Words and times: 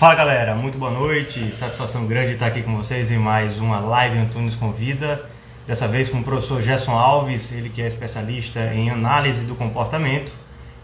Fala 0.00 0.14
galera, 0.14 0.54
muito 0.54 0.78
boa 0.78 0.90
noite, 0.90 1.54
satisfação 1.54 2.06
grande 2.06 2.32
estar 2.32 2.46
aqui 2.46 2.62
com 2.62 2.74
vocês 2.74 3.10
em 3.10 3.18
mais 3.18 3.60
uma 3.60 3.80
live 3.80 4.16
Antunes 4.16 4.56
Convida. 4.56 5.22
Dessa 5.66 5.86
vez 5.86 6.08
com 6.08 6.20
o 6.20 6.24
professor 6.24 6.62
Gerson 6.62 6.92
Alves, 6.92 7.52
ele 7.52 7.68
que 7.68 7.82
é 7.82 7.86
especialista 7.86 8.72
em 8.72 8.88
análise 8.88 9.44
do 9.44 9.54
comportamento. 9.54 10.32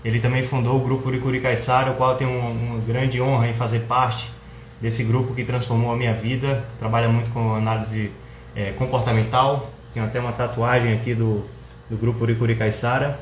Ele 0.04 0.20
também 0.20 0.46
fundou 0.46 0.76
o 0.76 0.80
grupo 0.80 1.08
Uricuri 1.08 1.40
Caissara, 1.40 1.92
o 1.92 1.94
qual 1.94 2.10
eu 2.10 2.18
tenho 2.18 2.30
uma, 2.30 2.78
grande 2.80 3.18
honra 3.18 3.48
em 3.48 3.54
fazer 3.54 3.86
parte 3.86 4.30
desse 4.82 5.02
grupo 5.02 5.34
que 5.34 5.44
transformou 5.44 5.94
a 5.94 5.96
minha 5.96 6.12
vida. 6.12 6.62
Trabalha 6.78 7.08
muito 7.08 7.32
com 7.32 7.54
análise 7.54 8.12
é, 8.54 8.72
comportamental, 8.72 9.70
tem 9.94 10.02
até 10.02 10.20
uma 10.20 10.32
tatuagem 10.32 10.92
aqui 10.92 11.14
do, 11.14 11.42
do 11.88 11.96
grupo 11.96 12.22
Uricuri 12.22 12.54
Caissara. 12.54 13.18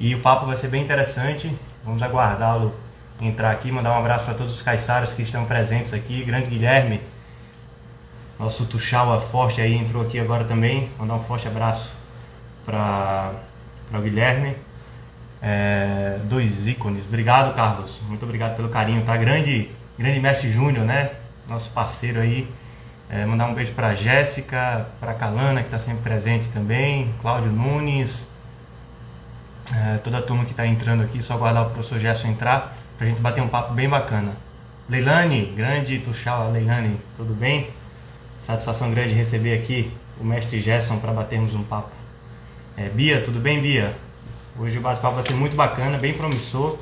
E 0.00 0.14
o 0.14 0.20
papo 0.20 0.46
vai 0.46 0.56
ser 0.56 0.68
bem 0.68 0.82
interessante, 0.82 1.54
vamos 1.84 2.02
aguardá-lo 2.02 2.85
entrar 3.20 3.50
aqui, 3.50 3.70
mandar 3.72 3.92
um 3.92 3.98
abraço 3.98 4.24
para 4.24 4.34
todos 4.34 4.54
os 4.54 4.62
caiçaras 4.62 5.14
que 5.14 5.22
estão 5.22 5.44
presentes 5.44 5.92
aqui. 5.92 6.24
Grande 6.24 6.48
Guilherme, 6.48 7.00
nosso 8.38 8.66
Tuxaua 8.66 9.20
forte 9.20 9.60
aí, 9.60 9.74
entrou 9.74 10.02
aqui 10.02 10.18
agora 10.18 10.44
também. 10.44 10.90
Mandar 10.98 11.14
um 11.14 11.24
forte 11.24 11.48
abraço 11.48 11.92
para 12.64 13.32
o 13.92 14.00
Guilherme. 14.00 14.54
É, 15.40 16.18
dois 16.24 16.66
ícones. 16.66 17.04
Obrigado, 17.06 17.54
Carlos. 17.54 18.00
Muito 18.08 18.24
obrigado 18.24 18.56
pelo 18.56 18.68
carinho, 18.68 19.02
tá? 19.04 19.16
Grande, 19.16 19.70
grande 19.98 20.20
mestre 20.20 20.52
Júnior, 20.52 20.84
né? 20.84 21.12
Nosso 21.48 21.70
parceiro 21.70 22.20
aí. 22.20 22.48
É, 23.08 23.24
mandar 23.24 23.46
um 23.46 23.54
beijo 23.54 23.72
para 23.72 23.94
Jéssica, 23.94 24.86
para 24.98 25.14
Calana, 25.14 25.60
que 25.60 25.68
está 25.68 25.78
sempre 25.78 26.02
presente 26.02 26.48
também. 26.48 27.14
Cláudio 27.22 27.50
Nunes. 27.50 28.26
É, 29.72 29.98
toda 29.98 30.18
a 30.18 30.22
turma 30.22 30.44
que 30.44 30.50
está 30.50 30.66
entrando 30.66 31.02
aqui, 31.02 31.22
só 31.22 31.34
aguardar 31.34 31.66
o 31.66 31.70
professor 31.70 31.98
Gerson 31.98 32.28
entrar 32.28 32.76
pra 32.96 33.06
gente 33.06 33.20
bater 33.20 33.42
um 33.42 33.48
papo 33.48 33.74
bem 33.74 33.88
bacana. 33.88 34.32
Leilani, 34.88 35.52
grande 35.56 35.98
Tuxala, 35.98 36.50
Leilani, 36.50 37.00
tudo 37.16 37.34
bem? 37.34 37.70
Satisfação 38.38 38.90
grande 38.90 39.12
receber 39.12 39.58
aqui 39.58 39.92
o 40.20 40.24
mestre 40.24 40.60
Gerson 40.60 40.98
para 40.98 41.12
batermos 41.12 41.54
um 41.54 41.62
papo. 41.62 41.90
É, 42.76 42.88
Bia, 42.88 43.22
tudo 43.22 43.40
bem, 43.40 43.60
Bia? 43.60 43.96
Hoje 44.58 44.78
o 44.78 44.80
bate-papo 44.80 45.16
vai 45.16 45.24
ser 45.24 45.34
muito 45.34 45.56
bacana, 45.56 45.98
bem 45.98 46.14
promissor. 46.14 46.78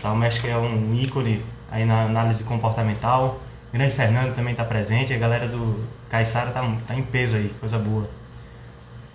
Tá, 0.00 0.12
o 0.12 0.16
mestre 0.16 0.48
é 0.50 0.56
um 0.56 0.94
ícone 0.94 1.44
aí 1.70 1.84
na 1.84 2.02
análise 2.02 2.44
comportamental. 2.44 3.40
O 3.70 3.72
grande 3.72 3.94
Fernando 3.94 4.34
também 4.34 4.52
está 4.52 4.64
presente. 4.64 5.12
A 5.12 5.18
galera 5.18 5.48
do 5.48 5.84
Caissara 6.10 6.50
tá, 6.50 6.62
tá 6.86 6.94
em 6.94 7.02
peso 7.02 7.34
aí, 7.34 7.52
coisa 7.58 7.78
boa. 7.78 8.08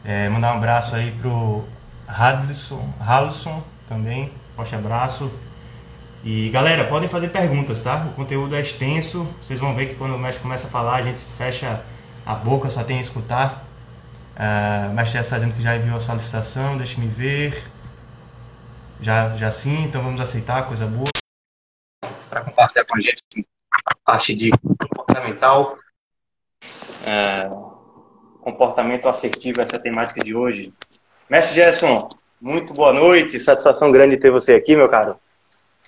É, 0.03 0.27
mandar 0.29 0.53
um 0.53 0.57
abraço 0.57 0.95
aí 0.95 1.11
pro 1.21 1.63
Hadlison, 2.07 2.89
Halisson 2.99 3.63
também. 3.87 4.31
Forte 4.55 4.75
abraço. 4.75 5.31
E 6.23 6.49
galera, 6.49 6.85
podem 6.85 7.07
fazer 7.07 7.29
perguntas, 7.29 7.81
tá? 7.81 8.07
O 8.11 8.13
conteúdo 8.13 8.55
é 8.55 8.61
extenso. 8.61 9.23
Vocês 9.41 9.59
vão 9.59 9.75
ver 9.75 9.89
que 9.89 9.95
quando 9.95 10.15
o 10.15 10.19
mestre 10.19 10.41
começa 10.41 10.67
a 10.67 10.69
falar, 10.69 10.95
a 10.97 11.01
gente 11.03 11.19
fecha 11.37 11.83
a 12.25 12.33
boca, 12.35 12.69
só 12.69 12.83
tem 12.83 12.97
a 12.97 13.01
escutar. 13.01 13.63
Uh, 14.35 14.91
o 14.91 14.93
mestre 14.93 15.19
está 15.19 15.37
dizendo 15.37 15.55
que 15.55 15.61
já 15.61 15.75
enviou 15.75 15.97
a 15.97 15.99
solicitação, 15.99 16.77
deixe 16.77 16.99
me 16.99 17.07
ver. 17.07 17.63
Já, 18.99 19.35
já 19.37 19.51
sim, 19.51 19.83
então 19.83 20.03
vamos 20.03 20.19
aceitar, 20.19 20.67
coisa 20.67 20.85
boa. 20.85 21.07
Para 22.29 22.43
compartilhar 22.43 22.85
com 22.85 22.97
a 22.97 23.01
gente 23.01 23.47
a 23.85 23.95
parte 24.05 24.35
de 24.35 24.51
comportamental. 24.51 25.77
Uh, 27.03 27.77
comportamento 28.41 29.07
assertivo, 29.07 29.61
essa 29.61 29.75
é 29.75 29.79
temática 29.79 30.19
de 30.19 30.35
hoje. 30.35 30.73
Mestre 31.29 31.55
Gerson, 31.55 32.07
muito 32.39 32.73
boa 32.73 32.93
noite, 32.93 33.39
satisfação 33.39 33.91
grande 33.91 34.17
ter 34.17 34.31
você 34.31 34.53
aqui, 34.53 34.75
meu 34.75 34.89
caro. 34.89 35.19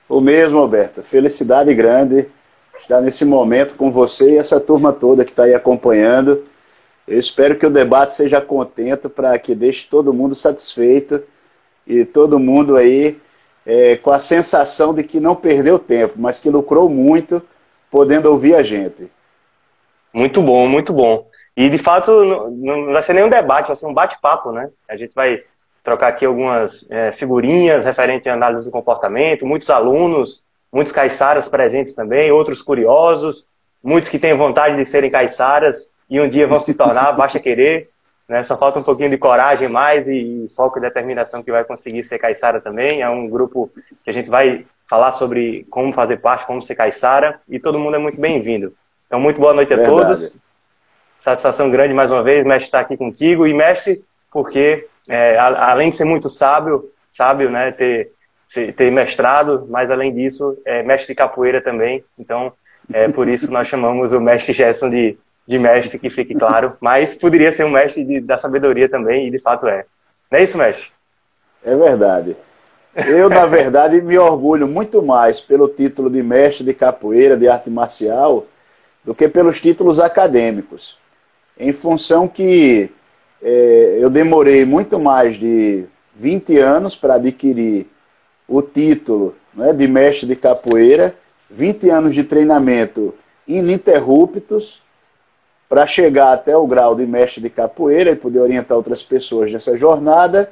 O 0.09 0.19
mesmo, 0.19 0.57
Alberto. 0.57 1.03
Felicidade 1.03 1.71
grande 1.75 2.27
estar 2.75 2.99
nesse 2.99 3.23
momento 3.23 3.75
com 3.75 3.91
você 3.91 4.31
e 4.33 4.37
essa 4.37 4.59
turma 4.59 4.91
toda 4.91 5.23
que 5.23 5.29
está 5.29 5.43
aí 5.43 5.53
acompanhando. 5.53 6.43
Eu 7.07 7.19
espero 7.19 7.55
que 7.57 7.65
o 7.65 7.69
debate 7.69 8.13
seja 8.13 8.41
contento 8.41 9.09
para 9.09 9.37
que 9.37 9.53
deixe 9.53 9.87
todo 9.87 10.13
mundo 10.13 10.33
satisfeito 10.33 11.21
e 11.85 12.05
todo 12.05 12.39
mundo 12.39 12.75
aí 12.75 13.19
é, 13.65 13.97
com 13.97 14.11
a 14.11 14.19
sensação 14.19 14.93
de 14.93 15.03
que 15.03 15.19
não 15.19 15.35
perdeu 15.35 15.77
tempo, 15.77 16.15
mas 16.17 16.39
que 16.39 16.49
lucrou 16.49 16.89
muito 16.89 17.41
podendo 17.91 18.31
ouvir 18.31 18.55
a 18.55 18.63
gente. 18.63 19.11
Muito 20.11 20.41
bom, 20.41 20.67
muito 20.67 20.91
bom. 20.91 21.27
E 21.55 21.69
de 21.69 21.77
fato 21.77 22.11
não, 22.23 22.49
não 22.49 22.93
vai 22.93 23.03
ser 23.03 23.13
nenhum 23.13 23.29
debate, 23.29 23.67
vai 23.67 23.75
ser 23.75 23.85
um 23.85 23.93
bate-papo, 23.93 24.51
né? 24.51 24.69
A 24.87 24.95
gente 24.95 25.13
vai 25.13 25.43
trocar 25.89 26.09
aqui 26.09 26.23
algumas 26.23 26.85
é, 26.91 27.11
figurinhas 27.11 27.83
referente 27.83 28.29
à 28.29 28.33
análise 28.33 28.63
do 28.63 28.69
comportamento, 28.71 29.43
muitos 29.43 29.71
alunos, 29.71 30.45
muitos 30.71 30.93
caiçaras 30.93 31.47
presentes 31.47 31.95
também, 31.95 32.31
outros 32.31 32.61
curiosos, 32.61 33.47
muitos 33.83 34.07
que 34.07 34.19
têm 34.19 34.35
vontade 34.35 34.75
de 34.75 34.85
serem 34.85 35.09
caiçaras 35.09 35.95
e 36.07 36.21
um 36.21 36.29
dia 36.29 36.45
vão 36.45 36.59
se 36.59 36.75
tornar, 36.75 37.13
basta 37.13 37.39
querer, 37.39 37.89
né? 38.27 38.43
Só 38.43 38.55
falta 38.55 38.77
um 38.77 38.83
pouquinho 38.83 39.09
de 39.09 39.17
coragem 39.17 39.67
mais 39.67 40.07
e, 40.07 40.47
foco 40.55 40.77
e 40.77 40.81
determinação 40.81 41.41
que 41.41 41.51
vai 41.51 41.63
conseguir 41.63 42.03
ser 42.03 42.19
caiçara 42.19 42.61
também. 42.61 43.01
É 43.01 43.09
um 43.09 43.27
grupo 43.27 43.71
que 44.03 44.09
a 44.11 44.13
gente 44.13 44.29
vai 44.29 44.67
falar 44.87 45.11
sobre 45.11 45.65
como 45.71 45.91
fazer 45.91 46.17
parte, 46.17 46.45
como 46.45 46.61
ser 46.61 46.75
caiçara 46.75 47.41
e 47.49 47.59
todo 47.59 47.79
mundo 47.79 47.95
é 47.95 47.99
muito 47.99 48.21
bem-vindo. 48.21 48.75
Então, 49.07 49.19
muito 49.19 49.41
boa 49.41 49.55
noite 49.55 49.73
a 49.73 49.77
Verdade. 49.77 49.97
todos. 49.97 50.37
Satisfação 51.17 51.71
grande 51.71 51.95
mais 51.95 52.11
uma 52.11 52.21
vez, 52.21 52.45
mestre, 52.45 52.65
estar 52.65 52.79
aqui 52.81 52.95
contigo 52.95 53.47
e 53.47 53.53
mestre, 53.55 54.03
porque 54.31 54.87
é, 55.07 55.37
além 55.37 55.89
de 55.89 55.95
ser 55.95 56.05
muito 56.05 56.29
sábio, 56.29 56.91
sábio, 57.11 57.49
né, 57.49 57.71
ter, 57.71 58.11
ter 58.75 58.91
mestrado, 58.91 59.67
mas 59.69 59.91
além 59.91 60.13
disso, 60.13 60.57
é 60.65 60.83
mestre 60.83 61.13
de 61.13 61.17
capoeira 61.17 61.61
também. 61.61 62.03
Então, 62.17 62.53
é 62.91 63.07
por 63.07 63.27
isso 63.27 63.51
nós 63.51 63.67
chamamos 63.69 64.11
o 64.11 64.19
mestre 64.19 64.53
Gerson 64.53 64.89
de, 64.89 65.17
de 65.47 65.59
mestre, 65.59 65.99
que 65.99 66.09
fique 66.09 66.33
claro. 66.33 66.77
Mas 66.79 67.15
poderia 67.15 67.51
ser 67.51 67.63
um 67.63 67.71
mestre 67.71 68.03
de, 68.03 68.19
da 68.19 68.37
sabedoria 68.37 68.89
também, 68.89 69.27
e 69.27 69.31
de 69.31 69.39
fato 69.39 69.67
é. 69.67 69.85
Não 70.31 70.39
é 70.39 70.43
isso, 70.43 70.57
mestre? 70.57 70.87
É 71.63 71.75
verdade. 71.75 72.37
Eu, 72.95 73.29
na 73.29 73.45
verdade, 73.45 74.01
me 74.01 74.17
orgulho 74.17 74.67
muito 74.67 75.01
mais 75.01 75.39
pelo 75.39 75.67
título 75.67 76.09
de 76.09 76.23
mestre 76.23 76.65
de 76.65 76.73
capoeira, 76.73 77.37
de 77.37 77.47
arte 77.47 77.69
marcial, 77.69 78.47
do 79.03 79.15
que 79.15 79.27
pelos 79.27 79.61
títulos 79.61 79.99
acadêmicos. 79.99 80.97
Em 81.57 81.71
função 81.71 82.27
que 82.27 82.91
é, 83.41 83.97
eu 83.99 84.09
demorei 84.09 84.65
muito 84.65 84.99
mais 84.99 85.37
de 85.37 85.85
20 86.13 86.57
anos 86.57 86.95
para 86.95 87.15
adquirir 87.15 87.87
o 88.47 88.61
título 88.61 89.35
né, 89.53 89.73
de 89.73 89.87
mestre 89.87 90.27
de 90.27 90.35
capoeira, 90.35 91.15
20 91.49 91.89
anos 91.89 92.15
de 92.15 92.23
treinamento 92.23 93.13
ininterruptos 93.47 94.81
para 95.67 95.85
chegar 95.85 96.33
até 96.33 96.57
o 96.57 96.67
grau 96.67 96.95
de 96.95 97.05
mestre 97.05 97.41
de 97.41 97.49
capoeira 97.49 98.11
e 98.11 98.15
poder 98.15 98.39
orientar 98.39 98.75
outras 98.75 99.03
pessoas 99.03 99.53
nessa 99.53 99.77
jornada. 99.77 100.51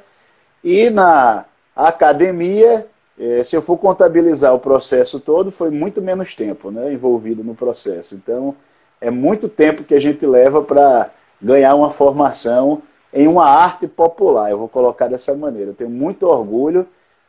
E 0.62 0.90
na 0.90 1.44
academia, 1.74 2.86
é, 3.18 3.42
se 3.42 3.56
eu 3.56 3.62
for 3.62 3.76
contabilizar 3.76 4.54
o 4.54 4.60
processo 4.60 5.18
todo, 5.18 5.50
foi 5.50 5.70
muito 5.70 6.00
menos 6.00 6.34
tempo 6.34 6.70
né, 6.70 6.92
envolvido 6.92 7.42
no 7.42 7.54
processo. 7.54 8.14
Então, 8.14 8.54
é 9.00 9.10
muito 9.10 9.48
tempo 9.48 9.84
que 9.84 9.94
a 9.94 10.00
gente 10.00 10.24
leva 10.24 10.62
para 10.62 11.10
ganhar 11.40 11.74
uma 11.74 11.90
formação 11.90 12.82
em 13.12 13.26
uma 13.26 13.46
arte 13.46 13.86
popular. 13.86 14.50
Eu 14.50 14.58
vou 14.58 14.68
colocar 14.68 15.08
dessa 15.08 15.34
maneira. 15.34 15.70
Eu 15.70 15.74
tenho 15.74 15.90
muito 15.90 16.26
orgulho 16.26 16.86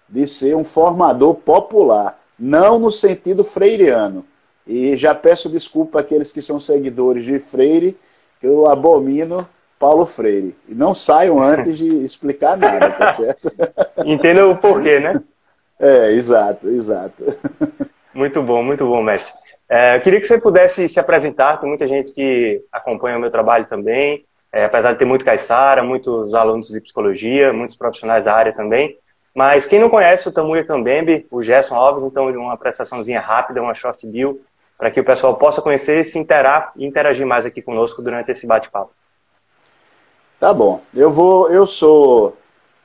de 0.08 0.26
ser 0.28 0.56
um 0.56 0.64
formador 0.64 1.36
popular, 1.36 2.20
não 2.38 2.80
no 2.80 2.92
sentido 2.92 3.44
freiriano. 3.44 4.26
E 4.66 4.96
já 4.98 5.16
peço 5.16 5.50
desculpa 5.50 6.00
àqueles 6.00 6.32
que 6.32 6.42
são 6.42 6.60
seguidores 6.60 7.24
de 7.24 7.40
Freire, 7.40 7.98
que 8.40 8.48
eu 8.48 8.68
abomino 8.68 9.48
Paulo 9.80 10.06
Freire. 10.06 10.56
E 10.68 10.76
não 10.76 10.94
saiam 10.94 11.42
antes 11.42 11.78
de 11.78 11.88
explicar 12.04 12.58
nada, 12.58 12.92
tá 12.92 13.10
certo? 13.10 13.52
Entenda 14.06 14.48
o 14.48 14.58
porquê, 14.58 15.00
né? 15.00 15.14
É, 15.80 16.12
exato, 16.12 16.68
exato. 16.68 17.24
Muito 18.14 18.44
bom, 18.44 18.62
muito 18.62 18.86
bom, 18.86 19.02
mestre. 19.02 19.34
É, 19.70 19.98
eu 19.98 20.02
queria 20.02 20.20
que 20.20 20.26
você 20.26 20.40
pudesse 20.40 20.90
se 20.90 21.00
apresentar, 21.00 21.58
tem 21.58 21.70
muita 21.70 21.88
gente 21.88 22.12
que 22.12 22.64
acompanha 22.72 23.18
o 23.18 23.20
meu 23.20 23.30
trabalho 23.30 23.68
também, 23.68 24.26
é, 24.52 24.66
apesar 24.66 24.94
de 24.94 24.98
ter 24.98 25.06
muito 25.06 25.24
caiçara, 25.24 25.84
muitos 25.84 26.34
alunos 26.34 26.70
de 26.70 26.82
psicologia, 26.82 27.54
muitos 27.54 27.76
profissionais 27.76 28.26
da 28.26 28.34
área 28.34 28.52
também. 28.52 28.98
Mas 29.36 29.68
quem 29.68 29.80
não 29.80 29.90
conhece 29.90 30.28
o 30.28 30.32
Tamuya 30.32 30.64
Kambembe, 30.64 31.28
o 31.30 31.44
Gerson 31.44 31.76
Alves, 31.76 32.04
então 32.04 32.28
uma 32.30 32.58
prestaçãozinha 32.58 33.22
rápida, 33.22 33.62
uma 33.62 33.76
short 33.76 34.06
bill, 34.08 34.42
para 34.76 34.90
que 34.90 35.00
o 35.00 35.06
pessoal 35.06 35.36
possa 35.36 35.62
conhecer, 35.62 36.04
se 36.04 36.18
interar 36.18 36.72
interagir 36.76 37.28
mais 37.28 37.46
aqui 37.46 37.62
conosco 37.62 38.02
durante 38.02 38.32
esse 38.32 38.48
bate-papo. 38.48 38.92
Tá 40.40 40.52
bom. 40.52 40.82
Eu 40.96 41.12
vou, 41.12 41.52
eu 41.52 41.68
sou 41.68 42.36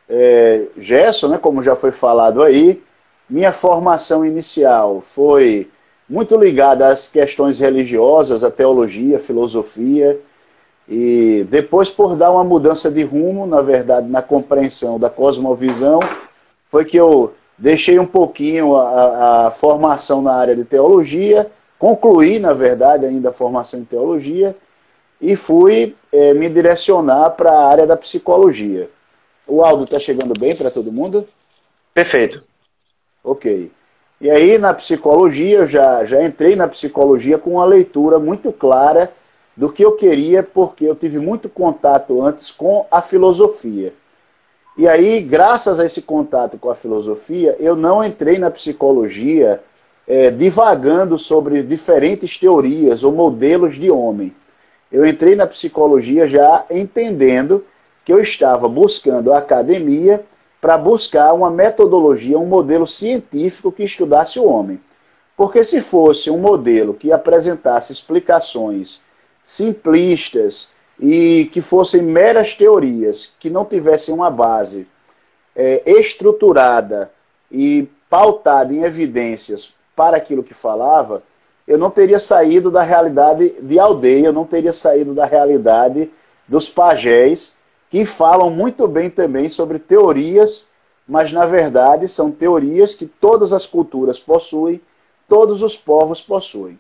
é, 0.09 0.67
Gerson, 0.77 1.29
né, 1.29 1.39
como 1.39 1.63
já 1.63 1.75
foi 1.75 1.93
falado 1.93 2.43
aí. 2.43 2.83
Minha 3.31 3.53
formação 3.53 4.25
inicial 4.25 5.01
foi 5.01 5.71
muito 6.09 6.37
ligada 6.37 6.89
às 6.89 7.09
questões 7.09 7.59
religiosas, 7.59 8.45
à 8.45 8.51
teologia, 8.51 9.19
filosofia. 9.19 10.19
E 10.89 11.47
depois, 11.49 11.89
por 11.89 12.15
dar 12.15 12.31
uma 12.31 12.45
mudança 12.45 12.91
de 12.91 13.03
rumo, 13.03 13.47
na 13.47 13.63
verdade, 13.63 14.09
na 14.09 14.21
compreensão 14.21 14.99
da 14.99 15.09
cosmovisão, 15.09 15.99
foi 16.69 16.85
que 16.85 16.97
eu 16.97 17.33
deixei 17.57 17.99
um 17.99 18.07
pouquinho 18.07 18.77
a, 18.77 19.47
a 19.47 19.51
formação 19.51 20.21
na 20.21 20.35
área 20.35 20.55
de 20.55 20.65
teologia, 20.65 21.51
concluí, 21.79 22.39
na 22.39 22.53
verdade, 22.53 23.07
ainda 23.07 23.31
a 23.31 23.33
formação 23.33 23.81
em 23.81 23.85
teologia 23.85 24.57
e 25.21 25.37
fui 25.37 25.97
é, 26.13 26.35
me 26.35 26.49
direcionar 26.49 27.31
para 27.31 27.51
a 27.51 27.69
área 27.69 27.87
da 27.87 27.97
psicologia. 27.97 28.91
O 29.47 29.63
Aldo 29.63 29.85
está 29.85 29.99
chegando 29.99 30.39
bem 30.39 30.55
para 30.55 30.71
todo 30.71 30.93
mundo? 30.93 31.27
Perfeito. 31.93 32.43
Ok. 33.23 33.71
E 34.25 34.31
aí, 34.31 34.57
na 34.57 34.73
psicologia, 34.73 35.59
eu 35.59 35.67
já, 35.67 36.03
já 36.07 36.25
entrei 36.25 36.57
na 36.57 36.67
psicologia 36.67 37.37
com 37.37 37.51
uma 37.57 37.65
leitura 37.67 38.19
muito 38.19 38.51
clara 38.51 39.13
do 39.55 39.71
que 39.71 39.85
eu 39.85 39.93
queria, 39.93 40.43
porque 40.43 40.87
eu 40.87 40.95
tive 40.95 41.19
muito 41.19 41.47
contato 41.47 42.23
antes 42.23 42.51
com 42.51 42.87
a 42.91 43.03
filosofia. 43.03 43.93
E 44.79 44.89
aí, 44.89 45.21
graças 45.21 45.79
a 45.79 45.85
esse 45.85 46.01
contato 46.01 46.57
com 46.57 46.71
a 46.71 46.75
filosofia, 46.75 47.55
eu 47.61 47.77
não 47.77 48.03
entrei 48.03 48.39
na 48.39 48.51
psicologia 48.51 49.61
é, 50.09 50.31
divagando 50.31 51.19
sobre 51.19 51.63
diferentes 51.63 52.39
teorias 52.39 53.05
ou 53.05 53.13
modelos 53.13 53.75
de 53.75 53.91
homem. 53.91 54.35
Eu 54.91 55.05
entrei 55.05 55.37
na 55.37 55.47
psicologia 55.47 56.27
já 56.27 56.65
entendendo 56.71 57.63
que 58.03 58.11
eu 58.11 58.21
estava 58.21 58.71
buscando 58.71 59.35
a 59.35 59.39
academia 59.39 60.25
para 60.65 60.79
buscar 60.79 61.35
uma 61.35 61.51
metodologia, 61.51 62.39
um 62.39 62.47
modelo 62.47 62.87
científico 62.87 63.71
que 63.71 63.85
estudasse 63.85 64.41
o 64.41 64.47
homem. 64.47 64.81
Porque 65.37 65.63
se 65.63 65.83
fosse 65.83 66.31
um 66.31 66.39
modelo 66.39 66.95
que 66.95 67.13
apresentasse 67.13 67.93
explicações 67.93 69.03
simplistas 69.43 70.71
e 70.99 71.51
que 71.53 71.61
fossem 71.61 72.01
meras 72.01 72.55
teorias, 72.55 73.35
que 73.39 73.51
não 73.51 73.67
tivessem 73.67 74.15
uma 74.15 74.31
base 74.31 74.89
é, 75.55 75.83
estruturada 75.85 77.11
e 77.53 77.87
pautada 78.09 78.73
em 78.73 78.85
evidências 78.85 79.75
para 79.95 80.17
aquilo 80.17 80.43
que 80.43 80.55
falava, 80.55 81.23
eu 81.69 81.77
não 81.77 81.91
teria 81.91 82.19
saído 82.19 82.71
da 82.71 82.81
realidade 82.81 83.55
de 83.61 83.79
aldeia, 83.79 84.29
eu 84.29 84.33
não 84.33 84.47
teria 84.47 84.73
saído 84.73 85.15
da 85.15 85.27
realidade 85.27 86.11
dos 86.49 86.71
pajés, 86.71 87.55
que 87.91 88.05
falam 88.05 88.51
muito 88.51 88.89
bem 88.89 89.09
também 89.09 89.49
sobre 89.49 89.79
teorias, 89.79 90.71
mas 91.07 91.33
na 91.33 91.47
verdade 91.47 92.09
são 92.09 92.31
teorias 92.31 92.95
que 92.95 93.07
todas 93.07 93.53
as 93.53 93.67
culturas 93.67 94.19
possuem, 94.19 94.81
todos 95.29 95.63
os 95.63 95.77
povos 95.77 96.21
possuem. 96.21 96.79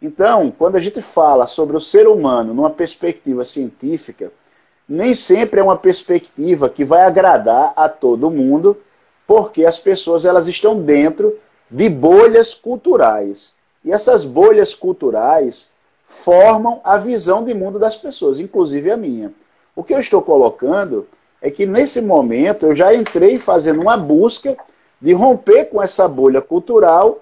Então, 0.00 0.52
quando 0.56 0.76
a 0.76 0.80
gente 0.80 1.00
fala 1.00 1.46
sobre 1.46 1.76
o 1.76 1.80
ser 1.80 2.06
humano 2.06 2.52
numa 2.52 2.70
perspectiva 2.70 3.44
científica, 3.44 4.32
nem 4.88 5.14
sempre 5.14 5.60
é 5.60 5.62
uma 5.62 5.76
perspectiva 5.76 6.68
que 6.68 6.84
vai 6.84 7.02
agradar 7.02 7.72
a 7.74 7.88
todo 7.88 8.30
mundo, 8.30 8.76
porque 9.26 9.64
as 9.64 9.78
pessoas 9.78 10.24
elas 10.24 10.46
estão 10.46 10.78
dentro 10.80 11.38
de 11.70 11.88
bolhas 11.88 12.52
culturais. 12.52 13.54
E 13.82 13.92
essas 13.92 14.24
bolhas 14.24 14.74
culturais 14.74 15.70
formam 16.04 16.80
a 16.84 16.96
visão 16.96 17.42
de 17.42 17.54
mundo 17.54 17.78
das 17.78 17.96
pessoas, 17.96 18.38
inclusive 18.38 18.90
a 18.90 18.96
minha. 18.96 19.32
O 19.76 19.82
que 19.82 19.92
eu 19.92 20.00
estou 20.00 20.22
colocando 20.22 21.06
é 21.42 21.50
que 21.50 21.66
nesse 21.66 22.00
momento 22.00 22.66
eu 22.66 22.74
já 22.74 22.94
entrei 22.94 23.38
fazendo 23.38 23.82
uma 23.82 23.96
busca 23.96 24.56
de 25.00 25.12
romper 25.12 25.66
com 25.66 25.82
essa 25.82 26.08
bolha 26.08 26.40
cultural 26.40 27.20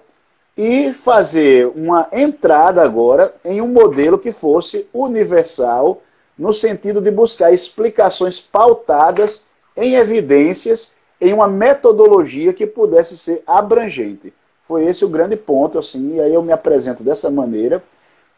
e 0.57 0.93
fazer 0.93 1.67
uma 1.75 2.07
entrada 2.11 2.81
agora 2.81 3.33
em 3.43 3.59
um 3.59 3.67
modelo 3.67 4.19
que 4.19 4.31
fosse 4.31 4.87
universal, 4.93 6.01
no 6.37 6.53
sentido 6.53 7.01
de 7.01 7.11
buscar 7.11 7.51
explicações 7.51 8.39
pautadas 8.39 9.47
em 9.75 9.95
evidências, 9.95 10.95
em 11.19 11.33
uma 11.33 11.47
metodologia 11.47 12.53
que 12.53 12.67
pudesse 12.67 13.17
ser 13.17 13.43
abrangente. 13.47 14.33
Foi 14.63 14.85
esse 14.85 15.03
o 15.03 15.09
grande 15.09 15.35
ponto, 15.35 15.79
assim, 15.79 16.15
e 16.15 16.21
aí 16.21 16.33
eu 16.33 16.41
me 16.41 16.51
apresento 16.51 17.03
dessa 17.03 17.29
maneira, 17.29 17.83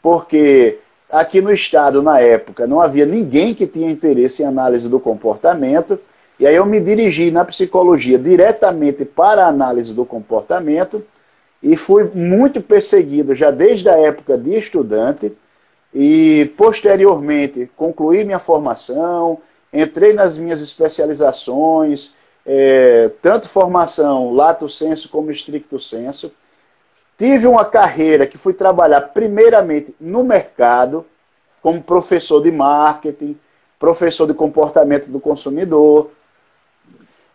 porque 0.01 0.79
aqui 1.09 1.41
no 1.41 1.51
Estado, 1.51 2.01
na 2.01 2.19
época, 2.19 2.67
não 2.67 2.81
havia 2.81 3.05
ninguém 3.05 3.53
que 3.53 3.67
tinha 3.67 3.89
interesse 3.89 4.43
em 4.43 4.45
análise 4.45 4.89
do 4.89 4.99
comportamento, 4.99 5.99
e 6.39 6.45
aí 6.45 6.55
eu 6.55 6.65
me 6.65 6.79
dirigi 6.79 7.31
na 7.31 7.45
psicologia 7.45 8.19
diretamente 8.19 9.05
para 9.05 9.45
a 9.45 9.49
análise 9.49 9.93
do 9.93 10.05
comportamento, 10.05 11.03
e 11.61 11.75
fui 11.75 12.11
muito 12.13 12.61
perseguido 12.61 13.33
já 13.33 13.49
desde 13.49 13.89
a 13.89 13.97
época 13.97 14.37
de 14.37 14.55
estudante 14.55 15.33
e 15.93 16.53
posteriormente 16.57 17.71
concluí 17.75 18.23
minha 18.23 18.37
formação, 18.37 19.39
entrei 19.73 20.13
nas 20.13 20.37
minhas 20.37 20.61
especializações, 20.61 22.15
é, 22.45 23.09
tanto 23.21 23.49
formação 23.49 24.33
lato 24.33 24.69
senso 24.69 25.09
como 25.09 25.31
estricto 25.31 25.79
senso. 25.79 26.31
Tive 27.17 27.47
uma 27.47 27.63
carreira 27.63 28.27
que 28.27 28.37
fui 28.37 28.53
trabalhar 28.53 29.01
primeiramente 29.01 29.95
no 29.99 30.23
mercado, 30.23 31.05
como 31.61 31.81
professor 31.81 32.41
de 32.41 32.51
marketing, 32.51 33.37
professor 33.79 34.27
de 34.27 34.33
comportamento 34.33 35.07
do 35.07 35.19
consumidor. 35.19 36.11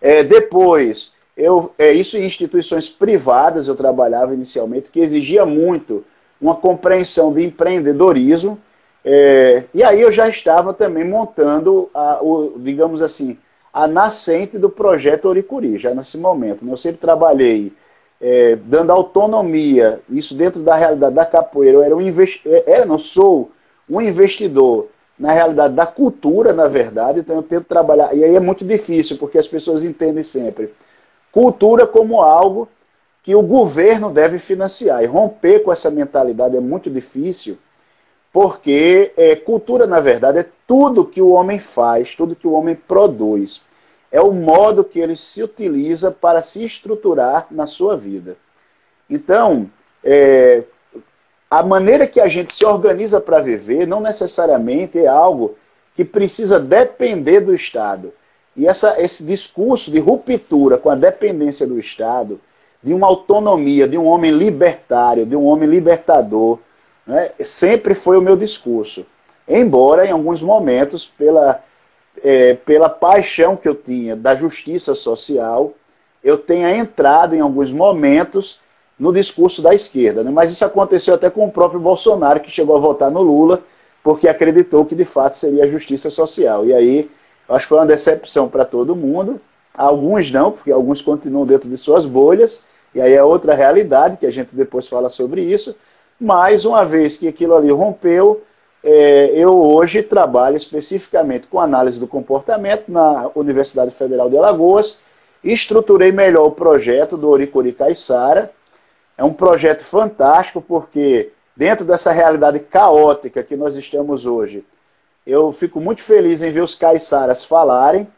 É, 0.01 0.23
depois 0.23 1.15
eu, 1.37 1.73
é, 1.79 1.93
isso 1.93 2.19
em 2.19 2.25
instituições 2.25 2.89
privadas 2.89 3.67
eu 3.67 3.75
trabalhava 3.75 4.35
inicialmente, 4.35 4.91
que 4.91 5.01
exigia 5.01 5.47
muito 5.47 6.05
uma 6.41 6.55
compreensão 6.55 7.33
de 7.33 7.43
empreendedorismo. 7.43 8.59
É, 9.03 9.65
e 9.73 9.83
aí 9.83 10.01
eu 10.01 10.13
já 10.13 10.29
estava 10.29 10.75
também 10.75 11.05
montando, 11.05 11.89
a, 11.95 12.23
o, 12.23 12.59
digamos 12.59 13.01
assim, 13.01 13.39
a 13.73 13.87
nascente 13.87 14.59
do 14.59 14.69
projeto 14.69 15.27
Oricuri, 15.27 15.79
já 15.79 15.95
nesse 15.95 16.19
momento. 16.19 16.65
Né? 16.65 16.73
Eu 16.73 16.77
sempre 16.77 16.99
trabalhei 16.99 17.73
é, 18.21 18.57
dando 18.57 18.93
autonomia, 18.93 20.01
isso 20.09 20.35
dentro 20.35 20.63
da 20.63 20.75
realidade 20.75 21.15
da 21.15 21.25
capoeira. 21.25 21.79
Eu 21.79 21.83
era 21.83 21.97
um 21.97 22.01
investidor, 22.01 22.63
é, 22.67 22.85
não 22.85 22.99
sou 22.99 23.51
um 23.89 24.01
investidor 24.01 24.89
na 25.19 25.33
realidade 25.33 25.75
da 25.75 25.87
cultura, 25.87 26.53
na 26.53 26.67
verdade, 26.67 27.21
então 27.21 27.37
eu 27.37 27.43
tento 27.43 27.65
trabalhar. 27.65 28.15
E 28.15 28.25
aí 28.25 28.35
é 28.35 28.41
muito 28.41 28.65
difícil, 28.65 29.19
porque 29.19 29.39
as 29.39 29.49
pessoas 29.49 29.85
entendem 29.85 30.23
sempre 30.23 30.73
cultura 31.33 31.87
como 31.87 32.21
algo 32.21 32.69
que 33.23 33.35
o 33.35 33.43
governo 33.43 34.11
deve 34.11 34.39
financiar. 34.39 35.03
E 35.03 35.07
romper 35.07 35.61
com 35.61 35.73
essa 35.73 35.91
mentalidade 35.91 36.57
é 36.57 36.61
muito 36.61 36.91
difícil, 36.91 37.59
porque 38.33 39.13
é, 39.17 39.37
cultura, 39.37 39.87
na 39.87 40.01
verdade, 40.01 40.39
é 40.39 40.47
tudo 40.67 41.07
que 41.07 41.21
o 41.21 41.31
homem 41.31 41.59
faz, 41.59 42.15
tudo 42.15 42.37
que 42.37 42.47
o 42.47 42.53
homem 42.53 42.75
produz. 42.75 43.63
É 44.11 44.21
o 44.21 44.33
modo 44.33 44.85
que 44.85 44.99
ele 44.99 45.15
se 45.15 45.43
utiliza 45.43 46.11
para 46.11 46.43
se 46.43 46.65
estruturar 46.65 47.47
na 47.51 47.67
sua 47.67 47.97
vida. 47.97 48.37
Então, 49.09 49.71
é, 50.03 50.63
a 51.51 51.63
maneira 51.63 52.07
que 52.07 52.21
a 52.21 52.29
gente 52.29 52.53
se 52.53 52.65
organiza 52.65 53.21
para 53.21 53.41
viver 53.41 53.87
não 53.87 54.01
necessariamente 54.01 54.99
é 54.99 55.07
algo 55.07 55.57
que 55.97 56.05
precisa 56.05 56.59
depender 56.59 57.41
do 57.41 57.55
Estado. 57.55 58.13
E 58.57 58.67
essa, 58.67 59.01
esse 59.01 59.25
discurso 59.25 59.91
de 59.91 59.99
ruptura 59.99 60.79
com 60.79 60.91
a 60.91 60.95
dependência 60.95 61.67
do 61.67 61.79
Estado, 61.79 62.41
de 62.83 62.95
uma 62.95 63.07
autonomia, 63.07 63.87
de 63.87 63.99
um 63.99 64.07
homem 64.07 64.31
libertário, 64.31 65.27
de 65.27 65.37
um 65.37 65.45
homem 65.45 65.69
libertador, 65.69 66.59
né, 67.07 67.31
sempre 67.41 67.95
foi 67.95 68.17
o 68.17 68.23
meu 68.23 68.37
discurso. 68.37 69.05
Embora, 69.49 70.07
em 70.07 70.13
alguns 70.13 70.41
momentos, 70.41 71.07
pela, 71.07 71.63
é, 72.23 72.55
pela 72.55 72.89
paixão 72.89 73.57
que 73.57 73.69
eu 73.69 73.75
tinha 73.75 74.15
da 74.15 74.35
justiça 74.35 74.95
social, 74.95 75.73
eu 76.23 76.37
tenha 76.37 76.77
entrado 76.77 77.35
em 77.35 77.41
alguns 77.41 77.73
momentos 77.73 78.61
no 78.99 79.13
discurso 79.13 79.63
da 79.63 79.75
esquerda. 79.75 80.23
Né? 80.23 80.31
Mas 80.31 80.53
isso 80.53 80.65
aconteceu 80.65 81.15
até 81.15 81.31
com 81.31 81.47
o 81.47 81.51
próprio 81.51 81.81
Bolsonaro, 81.81 82.41
que 82.41 82.51
chegou 82.51 82.77
a 82.77 82.81
votar 82.81 83.11
no 83.11 83.23
Lula, 83.23 83.63
porque 84.03 84.29
acreditou 84.29 84.85
que 84.85 84.95
de 84.95 85.05
fato 85.05 85.35
seria 85.35 85.65
a 85.65 85.69
justiça 85.69 86.11
social. 86.11 86.67
E 86.67 86.75
aí 86.75 87.11
Acho 87.51 87.65
que 87.65 87.69
foi 87.71 87.79
uma 87.79 87.87
decepção 87.87 88.49
para 88.49 88.65
todo 88.65 88.95
mundo. 88.95 89.41
Alguns 89.77 90.31
não, 90.31 90.53
porque 90.53 90.71
alguns 90.71 91.03
continuam 91.03 91.45
dentro 91.45 91.69
de 91.69 91.77
suas 91.77 92.07
bolhas, 92.07 92.65
e 92.95 93.01
aí 93.01 93.13
é 93.13 93.23
outra 93.23 93.55
realidade, 93.55 94.17
que 94.17 94.27
a 94.27 94.31
gente 94.31 94.55
depois 94.55 94.87
fala 94.87 95.09
sobre 95.09 95.43
isso. 95.43 95.75
Mas, 96.19 96.65
uma 96.65 96.85
vez 96.85 97.17
que 97.17 97.27
aquilo 97.27 97.57
ali 97.57 97.71
rompeu, 97.71 98.43
é, 98.83 99.31
eu 99.35 99.55
hoje 99.55 100.03
trabalho 100.03 100.57
especificamente 100.57 101.47
com 101.47 101.61
análise 101.61 102.01
do 102.01 102.07
comportamento 102.07 102.85
na 102.89 103.31
Universidade 103.35 103.91
Federal 103.91 104.31
de 104.31 104.37
Alagoas, 104.37 104.99
estruturei 105.45 106.13
melhor 106.13 106.47
o 106.47 106.53
projeto 106.53 107.17
do 107.17 107.29
Oricuri 107.29 107.73
Caixara. 107.73 108.51
É 109.17 109.25
um 109.25 109.33
projeto 109.33 109.85
fantástico, 109.85 110.63
porque 110.63 111.31
dentro 111.55 111.85
dessa 111.85 112.11
realidade 112.11 112.61
caótica 112.61 113.43
que 113.43 113.57
nós 113.57 113.77
estamos 113.77 114.25
hoje, 114.25 114.65
eu 115.27 115.53
fico 115.53 115.79
muito 115.81 116.03
feliz 116.03 116.43
em 116.43 116.51
ver 116.51 116.63
os 116.63 116.75
caiçaras 116.75 117.45
falarem 117.45 118.09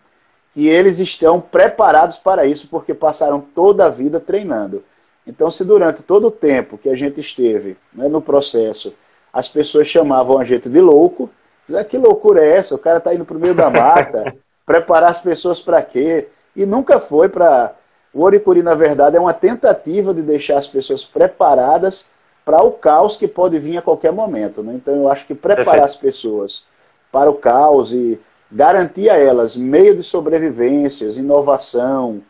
que 0.55 0.69
eles 0.69 0.99
estão 0.99 1.41
preparados 1.41 2.19
para 2.19 2.47
isso, 2.47 2.69
porque 2.69 2.95
passaram 2.95 3.41
toda 3.41 3.87
a 3.87 3.91
vida 3.91 4.21
treinando. 4.21 4.85
Então, 5.27 5.51
se 5.51 5.65
durante 5.65 6.03
todo 6.03 6.29
o 6.29 6.31
tempo 6.31 6.77
que 6.77 6.89
a 6.89 6.97
gente 6.97 7.21
esteve 7.21 7.77
né, 7.93 8.09
no 8.09 8.21
processo, 8.21 8.95
as 9.33 9.49
pessoas 9.49 9.87
chamavam 9.87 10.39
a 10.39 10.45
gente 10.45 10.69
de 10.69 10.81
louco, 10.81 11.31
dizer, 11.67 11.85
que 11.85 11.97
loucura 11.97 12.45
é 12.45 12.57
essa? 12.57 12.75
O 12.75 12.79
cara 12.79 12.99
está 12.99 13.15
indo 13.15 13.25
para 13.25 13.37
o 13.37 13.41
meio 13.41 13.55
da 13.55 13.71
mata, 13.71 14.35
preparar 14.67 15.11
as 15.11 15.21
pessoas 15.21 15.61
para 15.61 15.81
quê? 15.83 16.29
E 16.55 16.67
nunca 16.67 17.01
foi 17.01 17.29
para. 17.29 17.75
O 18.15 18.23
Oricuri, 18.23 18.63
na 18.63 18.75
verdade, 18.75 19.17
é 19.17 19.21
uma 19.21 19.33
tentativa 19.33 20.13
de 20.13 20.21
deixar 20.21 20.59
as 20.59 20.69
pessoas 20.69 21.03
preparadas 21.03 22.11
para 22.45 22.63
o 22.63 22.73
caos 22.73 23.17
que 23.17 23.27
pode 23.27 23.59
vir 23.59 23.79
a 23.79 23.83
qualquer 23.83 24.13
momento. 24.13 24.63
Né? 24.63 24.75
Então 24.75 24.95
eu 24.95 25.09
acho 25.09 25.27
que 25.27 25.35
preparar 25.35 25.65
Perfeito. 25.65 25.85
as 25.85 25.97
pessoas 25.97 26.65
para 27.11 27.31
o 27.31 27.35
caos 27.35 27.91
e 27.91 28.21
garantir 28.51 29.09
a 29.09 29.17
elas 29.17 29.57
meio 29.57 29.97
de 29.97 30.03
sobrevivências, 30.03 31.17
inovação, 31.17 32.21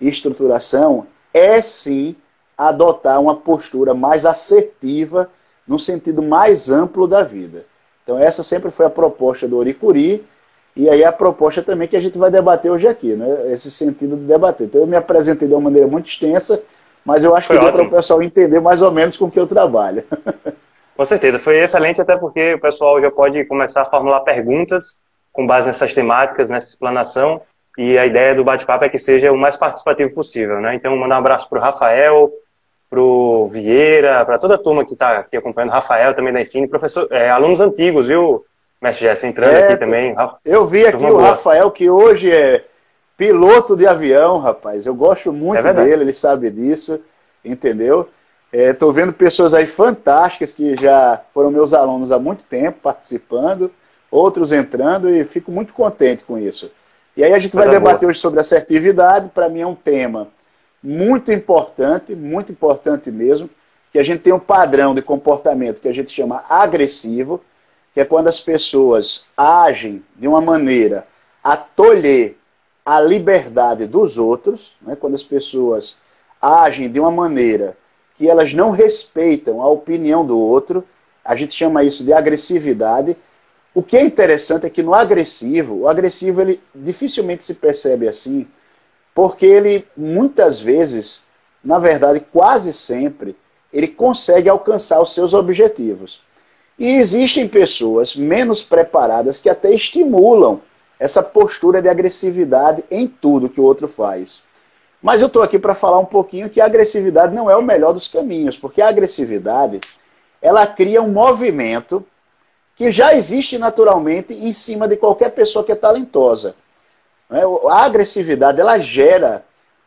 estruturação, 0.00 1.08
é 1.34 1.60
sim 1.60 2.14
adotar 2.56 3.20
uma 3.20 3.34
postura 3.34 3.94
mais 3.94 4.24
assertiva 4.24 5.28
no 5.66 5.78
sentido 5.78 6.22
mais 6.22 6.70
amplo 6.70 7.06
da 7.06 7.22
vida. 7.22 7.64
Então 8.02 8.18
essa 8.18 8.42
sempre 8.42 8.70
foi 8.70 8.86
a 8.86 8.90
proposta 8.90 9.46
do 9.46 9.56
Oricuri 9.56 10.24
e 10.74 10.88
aí 10.88 11.04
a 11.04 11.12
proposta 11.12 11.62
também 11.62 11.86
que 11.86 11.96
a 11.96 12.00
gente 12.00 12.18
vai 12.18 12.30
debater 12.30 12.70
hoje 12.70 12.88
aqui, 12.88 13.14
né? 13.14 13.52
esse 13.52 13.70
sentido 13.70 14.16
de 14.16 14.24
debater. 14.24 14.66
Então 14.66 14.80
eu 14.80 14.86
me 14.86 14.96
apresentei 14.96 15.46
de 15.46 15.54
uma 15.54 15.60
maneira 15.60 15.86
muito 15.86 16.08
extensa, 16.08 16.62
mas 17.04 17.24
eu 17.24 17.34
acho 17.36 17.46
foi 17.46 17.58
que 17.58 17.64
deu 17.64 17.72
para 17.72 17.82
o 17.82 17.90
pessoal 17.90 18.22
entender 18.22 18.60
mais 18.60 18.82
ou 18.82 18.90
menos 18.90 19.16
com 19.16 19.26
o 19.26 19.30
que 19.30 19.38
eu 19.38 19.46
trabalho. 19.46 20.04
Com 20.96 21.06
certeza, 21.06 21.38
foi 21.38 21.58
excelente 21.58 22.00
até 22.00 22.16
porque 22.16 22.54
o 22.54 22.60
pessoal 22.60 23.00
já 23.00 23.10
pode 23.10 23.44
começar 23.46 23.82
a 23.82 23.86
formular 23.86 24.20
perguntas 24.20 25.00
com 25.32 25.46
base 25.46 25.66
nessas 25.66 25.92
temáticas, 25.94 26.50
nessa 26.50 26.68
explanação, 26.68 27.40
e 27.78 27.96
a 27.96 28.04
ideia 28.04 28.34
do 28.34 28.44
bate-papo 28.44 28.84
é 28.84 28.88
que 28.88 28.98
seja 28.98 29.32
o 29.32 29.36
mais 29.36 29.56
participativo 29.56 30.14
possível, 30.14 30.60
né? 30.60 30.74
Então, 30.74 30.94
mandar 30.96 31.16
um 31.16 31.18
abraço 31.18 31.48
para 31.48 31.58
o 31.58 31.62
Rafael, 31.62 32.30
para 32.92 33.00
o 33.00 33.48
Vieira, 33.48 34.22
para 34.22 34.36
toda 34.36 34.56
a 34.56 34.58
turma 34.58 34.84
que 34.84 34.92
está 34.92 35.20
aqui 35.20 35.34
acompanhando, 35.34 35.70
Rafael 35.70 36.12
também 36.12 36.30
da 36.30 36.42
Enfim, 36.42 36.66
professor, 36.66 37.08
é, 37.10 37.30
alunos 37.30 37.58
antigos, 37.58 38.08
viu, 38.08 38.44
mestre 38.82 39.06
Jess, 39.06 39.24
entrando 39.24 39.54
é, 39.54 39.64
aqui 39.64 39.78
também. 39.78 40.14
Eu 40.44 40.66
vi 40.66 40.86
aqui 40.86 41.02
o 41.02 41.08
boa. 41.08 41.30
Rafael, 41.30 41.70
que 41.70 41.88
hoje 41.88 42.30
é 42.30 42.66
piloto 43.16 43.78
de 43.78 43.86
avião, 43.86 44.40
rapaz. 44.40 44.84
Eu 44.84 44.94
gosto 44.94 45.32
muito 45.32 45.66
é 45.66 45.72
dele, 45.72 46.02
ele 46.02 46.12
sabe 46.12 46.50
disso, 46.50 47.00
entendeu? 47.42 48.10
Estou 48.52 48.90
é, 48.90 48.92
vendo 48.92 49.14
pessoas 49.14 49.54
aí 49.54 49.66
fantásticas 49.66 50.52
que 50.52 50.76
já 50.76 51.18
foram 51.32 51.50
meus 51.50 51.72
alunos 51.72 52.12
há 52.12 52.18
muito 52.18 52.44
tempo 52.44 52.80
participando, 52.82 53.72
outros 54.10 54.52
entrando, 54.52 55.08
e 55.08 55.24
fico 55.24 55.50
muito 55.50 55.72
contente 55.72 56.24
com 56.24 56.36
isso. 56.36 56.70
E 57.16 57.24
aí 57.24 57.32
a 57.32 57.38
gente 57.38 57.56
vai 57.56 57.70
debater 57.70 58.00
boa. 58.00 58.10
hoje 58.10 58.20
sobre 58.20 58.40
assertividade, 58.40 59.30
para 59.30 59.48
mim 59.48 59.62
é 59.62 59.66
um 59.66 59.74
tema 59.74 60.28
muito 60.82 61.30
importante, 61.30 62.14
muito 62.14 62.50
importante 62.50 63.10
mesmo, 63.10 63.48
que 63.92 63.98
a 63.98 64.02
gente 64.02 64.20
tem 64.20 64.32
um 64.32 64.38
padrão 64.38 64.94
de 64.94 65.02
comportamento 65.02 65.80
que 65.80 65.88
a 65.88 65.94
gente 65.94 66.10
chama 66.10 66.44
agressivo, 66.48 67.40
que 67.92 68.00
é 68.00 68.04
quando 68.04 68.28
as 68.28 68.40
pessoas 68.40 69.26
agem 69.36 70.02
de 70.16 70.26
uma 70.26 70.40
maneira 70.40 71.06
a 71.44 71.56
tolher 71.56 72.36
a 72.84 73.00
liberdade 73.00 73.86
dos 73.86 74.18
outros, 74.18 74.76
né? 74.80 74.96
quando 74.96 75.14
as 75.14 75.22
pessoas 75.22 75.98
agem 76.40 76.90
de 76.90 76.98
uma 76.98 77.10
maneira 77.10 77.76
que 78.16 78.28
elas 78.28 78.52
não 78.52 78.70
respeitam 78.70 79.62
a 79.62 79.68
opinião 79.68 80.24
do 80.24 80.38
outro, 80.38 80.84
a 81.24 81.36
gente 81.36 81.52
chama 81.52 81.84
isso 81.84 82.02
de 82.04 82.12
agressividade, 82.12 83.16
o 83.74 83.82
que 83.82 83.96
é 83.96 84.02
interessante 84.02 84.66
é 84.66 84.70
que 84.70 84.82
no 84.82 84.94
agressivo, 84.94 85.80
o 85.80 85.88
agressivo 85.88 86.42
ele 86.42 86.60
dificilmente 86.74 87.44
se 87.44 87.54
percebe 87.54 88.08
assim, 88.08 88.46
porque 89.14 89.46
ele 89.46 89.86
muitas 89.96 90.60
vezes, 90.60 91.24
na 91.62 91.78
verdade, 91.78 92.20
quase 92.32 92.72
sempre, 92.72 93.36
ele 93.72 93.88
consegue 93.88 94.48
alcançar 94.48 95.00
os 95.00 95.14
seus 95.14 95.34
objetivos. 95.34 96.22
E 96.78 96.88
existem 96.88 97.46
pessoas 97.46 98.16
menos 98.16 98.62
preparadas 98.62 99.40
que 99.40 99.48
até 99.48 99.70
estimulam 99.70 100.60
essa 100.98 101.22
postura 101.22 101.82
de 101.82 101.88
agressividade 101.88 102.84
em 102.90 103.06
tudo 103.06 103.48
que 103.48 103.60
o 103.60 103.64
outro 103.64 103.88
faz. 103.88 104.44
Mas 105.02 105.20
eu 105.20 105.26
estou 105.26 105.42
aqui 105.42 105.58
para 105.58 105.74
falar 105.74 105.98
um 105.98 106.04
pouquinho 106.04 106.48
que 106.48 106.60
a 106.60 106.64
agressividade 106.64 107.34
não 107.34 107.50
é 107.50 107.56
o 107.56 107.62
melhor 107.62 107.92
dos 107.92 108.06
caminhos, 108.06 108.56
porque 108.56 108.80
a 108.80 108.88
agressividade 108.88 109.80
ela 110.40 110.66
cria 110.66 111.02
um 111.02 111.10
movimento 111.10 112.04
que 112.76 112.90
já 112.90 113.14
existe 113.14 113.58
naturalmente 113.58 114.32
em 114.32 114.52
cima 114.52 114.88
de 114.88 114.96
qualquer 114.96 115.30
pessoa 115.30 115.64
que 115.64 115.72
é 115.72 115.76
talentosa. 115.76 116.54
Né? 117.32 117.40
A 117.70 117.84
agressividade 117.84 118.60
ela 118.60 118.78
gera 118.78 119.42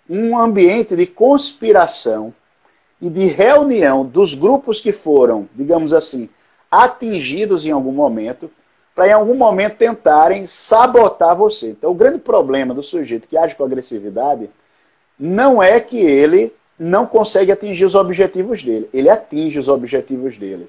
um 0.09 0.35
ambiente 0.37 0.95
de 0.95 1.05
conspiração 1.05 2.33
e 2.99 3.09
de 3.09 3.27
reunião 3.27 4.03
dos 4.03 4.33
grupos 4.33 4.81
que 4.81 4.91
foram, 4.91 5.47
digamos 5.53 5.93
assim, 5.93 6.27
atingidos 6.71 7.65
em 7.65 7.71
algum 7.71 7.91
momento, 7.91 8.49
para 8.95 9.07
em 9.09 9.11
algum 9.11 9.35
momento 9.35 9.75
tentarem 9.77 10.47
sabotar 10.47 11.35
você. 11.35 11.69
Então, 11.69 11.91
o 11.91 11.95
grande 11.95 12.17
problema 12.17 12.73
do 12.73 12.81
sujeito 12.81 13.27
que 13.27 13.37
age 13.37 13.53
com 13.53 13.63
agressividade 13.63 14.49
não 15.19 15.61
é 15.61 15.79
que 15.79 15.99
ele 15.99 16.51
não 16.79 17.05
consegue 17.05 17.51
atingir 17.51 17.85
os 17.85 17.95
objetivos 17.95 18.63
dele, 18.63 18.89
ele 18.93 19.09
atinge 19.09 19.59
os 19.59 19.69
objetivos 19.69 20.37
dele. 20.37 20.67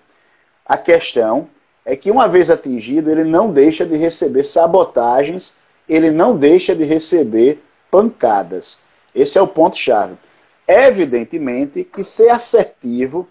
A 0.64 0.76
questão 0.76 1.48
é 1.84 1.96
que 1.96 2.10
uma 2.10 2.28
vez 2.28 2.50
atingido, 2.50 3.10
ele 3.10 3.24
não 3.24 3.50
deixa 3.50 3.86
de 3.86 3.96
receber 3.96 4.44
sabotagens, 4.44 5.56
ele 5.88 6.10
não 6.10 6.36
deixa 6.36 6.74
de 6.74 6.84
receber 6.84 7.62
pancadas. 7.90 8.80
Esse 9.14 9.38
é 9.38 9.42
o 9.42 9.46
ponto-chave. 9.46 10.14
Evidentemente 10.66 11.84
que 11.84 12.02
ser 12.02 12.28
assertivo 12.30 13.28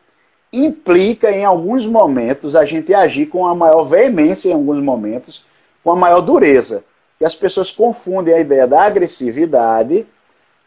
implica, 0.51 1.31
em 1.31 1.43
alguns 1.43 1.85
momentos, 1.85 2.55
a 2.55 2.65
gente 2.65 2.93
agir 2.93 3.25
com 3.25 3.45
a 3.45 3.53
maior 3.53 3.83
veemência, 3.83 4.49
em 4.49 4.53
alguns 4.53 4.79
momentos, 4.79 5.45
com 5.83 5.91
a 5.91 5.95
maior 5.95 6.21
dureza. 6.21 6.83
E 7.19 7.25
as 7.25 7.35
pessoas 7.35 7.71
confundem 7.71 8.33
a 8.33 8.39
ideia 8.39 8.65
da 8.65 8.83
agressividade 8.83 10.07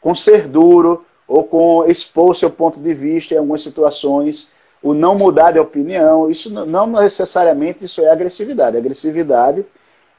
com 0.01 0.15
ser 0.15 0.47
duro 0.47 1.05
ou 1.27 1.45
com 1.45 1.85
expor 1.87 2.37
seu 2.37 2.51
ponto 2.51 2.81
de 2.81 2.93
vista 2.93 3.35
em 3.35 3.39
algumas 3.39 3.63
situações 3.63 4.51
o 4.83 4.95
não 4.95 5.17
mudar 5.17 5.53
de 5.53 5.59
opinião, 5.59 6.31
isso 6.31 6.51
não 6.51 6.87
necessariamente 6.87 7.85
isso 7.85 8.01
é 8.01 8.11
agressividade. 8.11 8.77
Agressividade 8.77 9.67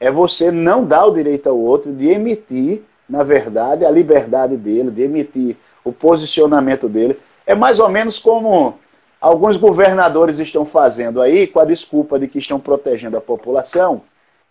é 0.00 0.10
você 0.10 0.50
não 0.50 0.84
dar 0.84 1.04
o 1.04 1.12
direito 1.12 1.48
ao 1.48 1.58
outro 1.58 1.92
de 1.92 2.08
emitir, 2.08 2.82
na 3.06 3.22
verdade, 3.22 3.84
a 3.84 3.90
liberdade 3.90 4.56
dele, 4.56 4.90
de 4.90 5.02
emitir 5.02 5.56
o 5.84 5.92
posicionamento 5.92 6.88
dele. 6.88 7.18
É 7.46 7.54
mais 7.54 7.78
ou 7.78 7.88
menos 7.90 8.18
como 8.18 8.78
alguns 9.20 9.58
governadores 9.58 10.38
estão 10.38 10.64
fazendo 10.64 11.20
aí, 11.20 11.46
com 11.46 11.60
a 11.60 11.64
desculpa 11.66 12.18
de 12.18 12.26
que 12.26 12.38
estão 12.38 12.58
protegendo 12.58 13.18
a 13.18 13.20
população, 13.20 14.02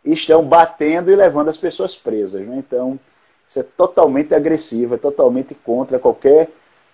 estão 0.06 0.44
batendo 0.44 1.12
e 1.12 1.15
levando 1.15 1.50
as 1.50 1.58
pessoas 1.58 1.96
presas. 1.96 2.41
Né? 2.41 2.56
Então, 2.58 3.00
isso 3.48 3.60
é 3.60 3.63
totalmente 3.63 4.36
agressivo, 4.36 4.94
é 4.94 4.98
totalmente 4.98 5.56
contra 5.56 5.98
qualquer 5.98 6.50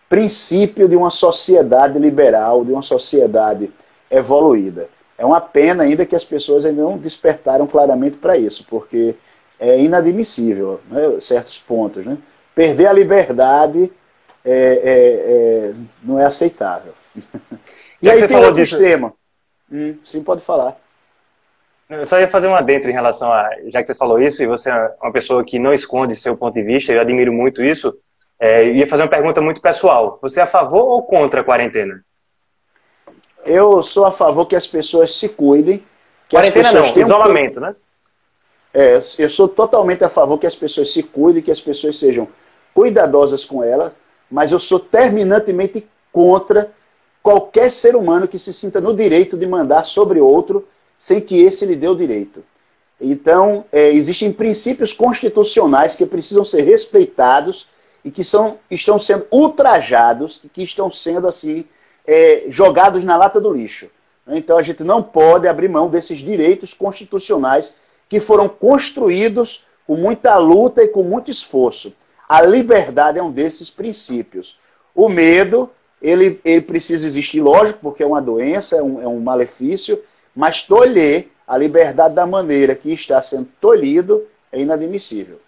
princípio 0.07 0.87
de 0.87 0.95
uma 0.95 1.09
sociedade 1.09 1.99
liberal, 1.99 2.63
de 2.63 2.71
uma 2.71 2.81
sociedade 2.81 3.69
evoluída. 4.09 4.87
É 5.17 5.25
uma 5.25 5.39
pena 5.39 5.83
ainda 5.83 6.05
que 6.05 6.15
as 6.15 6.25
pessoas 6.25 6.65
ainda 6.65 6.81
não 6.81 6.97
despertaram 6.97 7.65
claramente 7.65 8.17
para 8.17 8.37
isso, 8.37 8.65
porque 8.69 9.15
é 9.59 9.79
inadmissível, 9.79 10.81
né, 10.89 11.19
certos 11.19 11.57
pontos. 11.57 12.05
Né? 12.05 12.17
Perder 12.53 12.87
a 12.87 12.93
liberdade 12.93 13.91
é, 14.43 14.51
é, 14.51 15.69
é, 15.71 15.73
não 16.03 16.19
é 16.19 16.25
aceitável. 16.25 16.93
e 18.01 18.09
aí 18.09 18.27
tem 18.27 18.37
outro 18.37 18.55
disso... 18.55 18.75
extremo. 18.75 19.15
Hum, 19.71 19.95
sim, 20.03 20.23
pode 20.23 20.41
falar. 20.41 20.77
Eu 21.89 22.05
só 22.05 22.19
ia 22.19 22.27
fazer 22.27 22.47
uma 22.47 22.61
dentro 22.61 22.89
em 22.89 22.93
relação 22.93 23.31
a, 23.31 23.49
já 23.67 23.81
que 23.81 23.87
você 23.87 23.95
falou 23.95 24.19
isso, 24.19 24.41
e 24.41 24.47
você 24.47 24.71
é 24.71 24.95
uma 25.01 25.11
pessoa 25.11 25.43
que 25.45 25.59
não 25.59 25.73
esconde 25.73 26.15
seu 26.15 26.35
ponto 26.35 26.55
de 26.55 26.63
vista, 26.63 26.91
eu 26.91 26.99
admiro 26.99 27.31
muito 27.31 27.63
isso, 27.63 27.95
é, 28.39 28.65
ia 28.65 28.87
fazer 28.87 29.03
uma 29.03 29.09
pergunta 29.09 29.41
muito 29.41 29.61
pessoal. 29.61 30.19
Você 30.21 30.39
é 30.39 30.43
a 30.43 30.47
favor 30.47 30.83
ou 30.83 31.03
contra 31.03 31.41
a 31.41 31.43
quarentena? 31.43 32.03
Eu 33.45 33.83
sou 33.83 34.05
a 34.05 34.11
favor 34.11 34.45
que 34.47 34.55
as 34.55 34.67
pessoas 34.67 35.15
se 35.15 35.29
cuidem. 35.29 35.83
Que 36.27 36.35
quarentena 36.35 36.67
as 36.67 36.71
pessoas 36.71 36.87
não, 36.87 36.93
tenham... 36.93 37.07
isolamento, 37.07 37.59
né? 37.59 37.75
É, 38.73 39.01
eu 39.19 39.29
sou 39.29 39.47
totalmente 39.47 40.03
a 40.03 40.09
favor 40.09 40.37
que 40.37 40.47
as 40.47 40.55
pessoas 40.55 40.91
se 40.91 41.03
cuidem, 41.03 41.41
que 41.41 41.51
as 41.51 41.61
pessoas 41.61 41.97
sejam 41.97 42.27
cuidadosas 42.73 43.45
com 43.45 43.63
ela, 43.63 43.95
mas 44.29 44.51
eu 44.51 44.59
sou 44.59 44.79
terminantemente 44.79 45.87
contra 46.11 46.69
qualquer 47.23 47.71
ser 47.71 47.95
humano 47.95 48.27
que 48.27 48.37
se 48.37 48.53
sinta 48.53 48.81
no 48.81 48.93
direito 48.93 49.37
de 49.37 49.47
mandar 49.47 49.85
sobre 49.85 50.19
outro 50.19 50.67
sem 50.97 51.21
que 51.21 51.41
esse 51.41 51.65
lhe 51.65 51.75
dê 51.75 51.87
o 51.87 51.95
direito. 51.95 52.43
Então, 52.99 53.65
é, 53.71 53.89
existem 53.89 54.31
princípios 54.31 54.93
constitucionais 54.93 55.95
que 55.95 56.05
precisam 56.05 56.43
ser 56.43 56.63
respeitados 56.63 57.67
e 58.03 58.11
que 58.11 58.23
são, 58.23 58.57
estão 58.69 58.99
sendo 58.99 59.25
ultrajados 59.31 60.41
e 60.43 60.49
que 60.49 60.63
estão 60.63 60.91
sendo 60.91 61.27
assim 61.27 61.65
é, 62.07 62.45
jogados 62.49 63.03
na 63.03 63.17
lata 63.17 63.39
do 63.39 63.51
lixo. 63.51 63.87
Então 64.27 64.57
a 64.57 64.63
gente 64.63 64.83
não 64.83 65.03
pode 65.03 65.47
abrir 65.47 65.69
mão 65.69 65.87
desses 65.87 66.19
direitos 66.19 66.73
constitucionais 66.73 67.75
que 68.09 68.19
foram 68.19 68.47
construídos 68.47 69.65
com 69.85 69.95
muita 69.95 70.35
luta 70.37 70.83
e 70.83 70.87
com 70.87 71.03
muito 71.03 71.29
esforço. 71.29 71.93
A 72.27 72.41
liberdade 72.41 73.19
é 73.19 73.23
um 73.23 73.31
desses 73.31 73.69
princípios. 73.69 74.57
O 74.95 75.09
medo, 75.09 75.69
ele, 76.01 76.39
ele 76.43 76.61
precisa 76.61 77.05
existir, 77.05 77.41
lógico, 77.41 77.79
porque 77.81 78.01
é 78.01 78.05
uma 78.05 78.21
doença, 78.21 78.77
é 78.77 78.81
um, 78.81 79.01
é 79.01 79.07
um 79.07 79.19
malefício, 79.19 80.01
mas 80.35 80.63
tolher 80.63 81.29
a 81.47 81.57
liberdade 81.57 82.15
da 82.15 82.25
maneira 82.25 82.73
que 82.73 82.91
está 82.91 83.21
sendo 83.21 83.47
tolhido 83.61 84.23
é 84.51 84.59
inadmissível. 84.59 85.39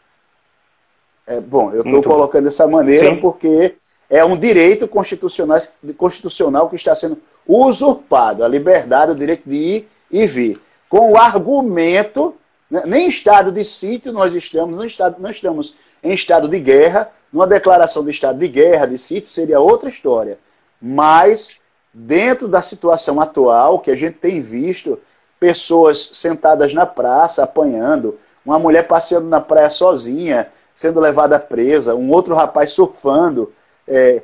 É, 1.26 1.42
bom, 1.42 1.74
eu 1.74 1.82
estou 1.82 2.04
colocando 2.04 2.46
dessa 2.46 2.68
maneira 2.68 3.14
Sim. 3.14 3.20
porque 3.20 3.76
é 4.10 4.24
um 4.24 4.38
direito 4.38 4.88
constitucional, 4.88 5.60
constitucional 5.98 6.70
que 6.70 6.76
está 6.76 6.96
sendo 6.96 7.20
usurpado 7.48 8.44
a 8.44 8.48
liberdade, 8.48 9.12
o 9.12 9.16
direito 9.16 9.50
de 9.50 9.56
ir 9.56 9.90
e 10.12 10.26
vir, 10.26 10.62
com 10.90 11.12
o 11.12 11.18
argumento, 11.18 12.36
né, 12.70 12.84
nem 12.86 13.06
em 13.06 13.10
estado 13.10 13.52
de 13.52 13.64
sítio 13.64 14.12
nós 14.12 14.34
estamos, 14.34 14.84
estado, 14.84 15.22
nós 15.22 15.36
estamos 15.36 15.76
em 16.04 16.14
estado 16.14 16.48
de 16.48 16.60
guerra, 16.60 17.12
numa 17.32 17.48
declaração 17.48 18.04
de 18.04 18.12
estado 18.12 18.40
de 18.40 18.48
guerra, 18.48 18.86
de 18.86 18.98
sítio, 18.98 19.30
seria 19.30 19.60
outra 19.60 19.90
história. 19.90 20.40
Mas, 20.82 21.60
dentro 21.94 22.48
da 22.48 22.62
situação 22.62 23.20
atual, 23.20 23.80
que 23.80 23.92
a 23.92 23.96
gente 23.96 24.18
tem 24.18 24.40
visto 24.40 25.00
pessoas 25.40 26.12
sentadas 26.14 26.74
na 26.74 26.86
praça 26.86 27.44
apanhando, 27.44 28.18
uma 28.46 28.58
mulher 28.58 28.88
passeando 28.88 29.28
na 29.28 29.42
praia 29.42 29.70
sozinha, 29.70 30.48
sendo 30.74 31.00
levada 31.00 31.40
presa, 31.40 31.96
um 31.96 32.12
outro 32.12 32.34
rapaz 32.34 32.72
surfando. 32.72 33.52
É, 33.88 34.22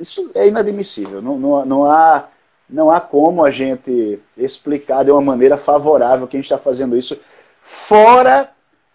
isso 0.00 0.30
é 0.34 0.48
inadmissível. 0.48 1.22
Não, 1.22 1.38
não, 1.38 1.64
não, 1.64 1.84
há, 1.84 2.28
não 2.68 2.90
há 2.90 3.00
como 3.00 3.44
a 3.44 3.50
gente 3.50 4.18
explicar 4.36 5.04
de 5.04 5.10
uma 5.10 5.20
maneira 5.20 5.56
favorável 5.56 6.26
quem 6.26 6.40
está 6.40 6.58
fazendo 6.58 6.96
isso, 6.96 7.18
fora 7.62 8.50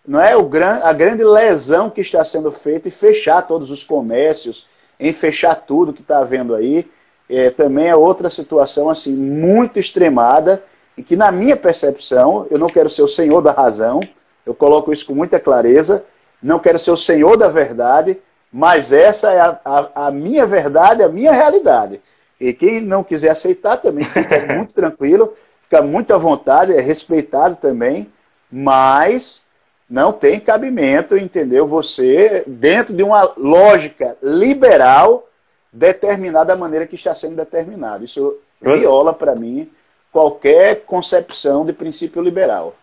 não 0.06 0.20
é 0.20 0.36
o 0.36 0.44
gran, 0.44 0.80
a 0.84 0.92
grande 0.94 1.24
lesão 1.24 1.90
que 1.90 2.02
está 2.02 2.24
sendo 2.24 2.52
feita 2.52 2.88
e 2.88 2.92
fechar 2.92 3.46
todos 3.46 3.70
os 3.70 3.84
comércios, 3.84 4.68
em 5.00 5.14
fechar 5.14 5.56
tudo 5.56 5.94
que 5.94 6.02
está 6.02 6.20
havendo 6.20 6.56
aí. 6.56 6.90
É, 7.30 7.50
também 7.50 7.88
é 7.88 7.96
outra 7.96 8.30
situação 8.30 8.90
assim 8.90 9.16
muito 9.16 9.80
extremada 9.80 10.64
e 10.98 11.04
que 11.04 11.16
na 11.16 11.32
minha 11.32 11.56
percepção 11.56 12.46
eu 12.52 12.60
não 12.60 12.68
quero 12.68 12.90
ser 12.90 13.04
o 13.04 13.08
senhor 13.08 13.42
da 13.42 13.52
razão, 13.52 14.02
eu 14.46 14.54
coloco 14.54 14.92
isso 14.92 15.06
com 15.06 15.16
muita 15.16 15.40
clareza, 15.40 16.04
não 16.42 16.60
quero 16.60 16.78
ser 16.78 16.92
o 16.92 16.98
senhor 16.98 17.38
da 17.38 17.48
verdade, 17.48 18.20
mas 18.52 18.92
essa 18.92 19.32
é 19.32 19.40
a, 19.40 19.60
a, 19.64 20.08
a 20.08 20.12
minha 20.12 20.46
verdade, 20.46 21.04
a 21.04 21.10
minha 21.10 21.32
realidade. 21.32 22.02
E 22.40 22.54
quem 22.54 22.82
não 22.82 23.04
quiser 23.04 23.30
aceitar 23.30 23.78
também 23.78 24.04
fica 24.04 24.46
muito 24.54 24.74
tranquilo, 24.74 25.36
fica 25.64 25.82
muito 25.82 26.14
à 26.14 26.18
vontade, 26.18 26.74
é 26.74 26.82
respeitado 26.82 27.56
também, 27.56 28.12
mas 28.52 29.46
não 29.90 30.12
tem 30.12 30.40
cabimento, 30.40 31.18
entendeu? 31.18 31.68
Você, 31.68 32.44
dentro 32.48 32.94
de 32.94 33.04
uma 33.04 33.32
lógica 33.38 34.18
liberal, 34.22 35.28
determinar 35.72 36.44
da 36.44 36.56
maneira 36.56 36.88
que 36.88 36.96
está 36.96 37.14
sendo 37.16 37.36
determinado. 37.36 38.04
Isso 38.04 38.38
viola, 38.62 39.14
para 39.14 39.36
mim, 39.36 39.70
qualquer 40.12 40.82
concepção 40.82 41.66
de 41.66 41.74
princípio 41.74 42.22
liberal. 42.22 42.76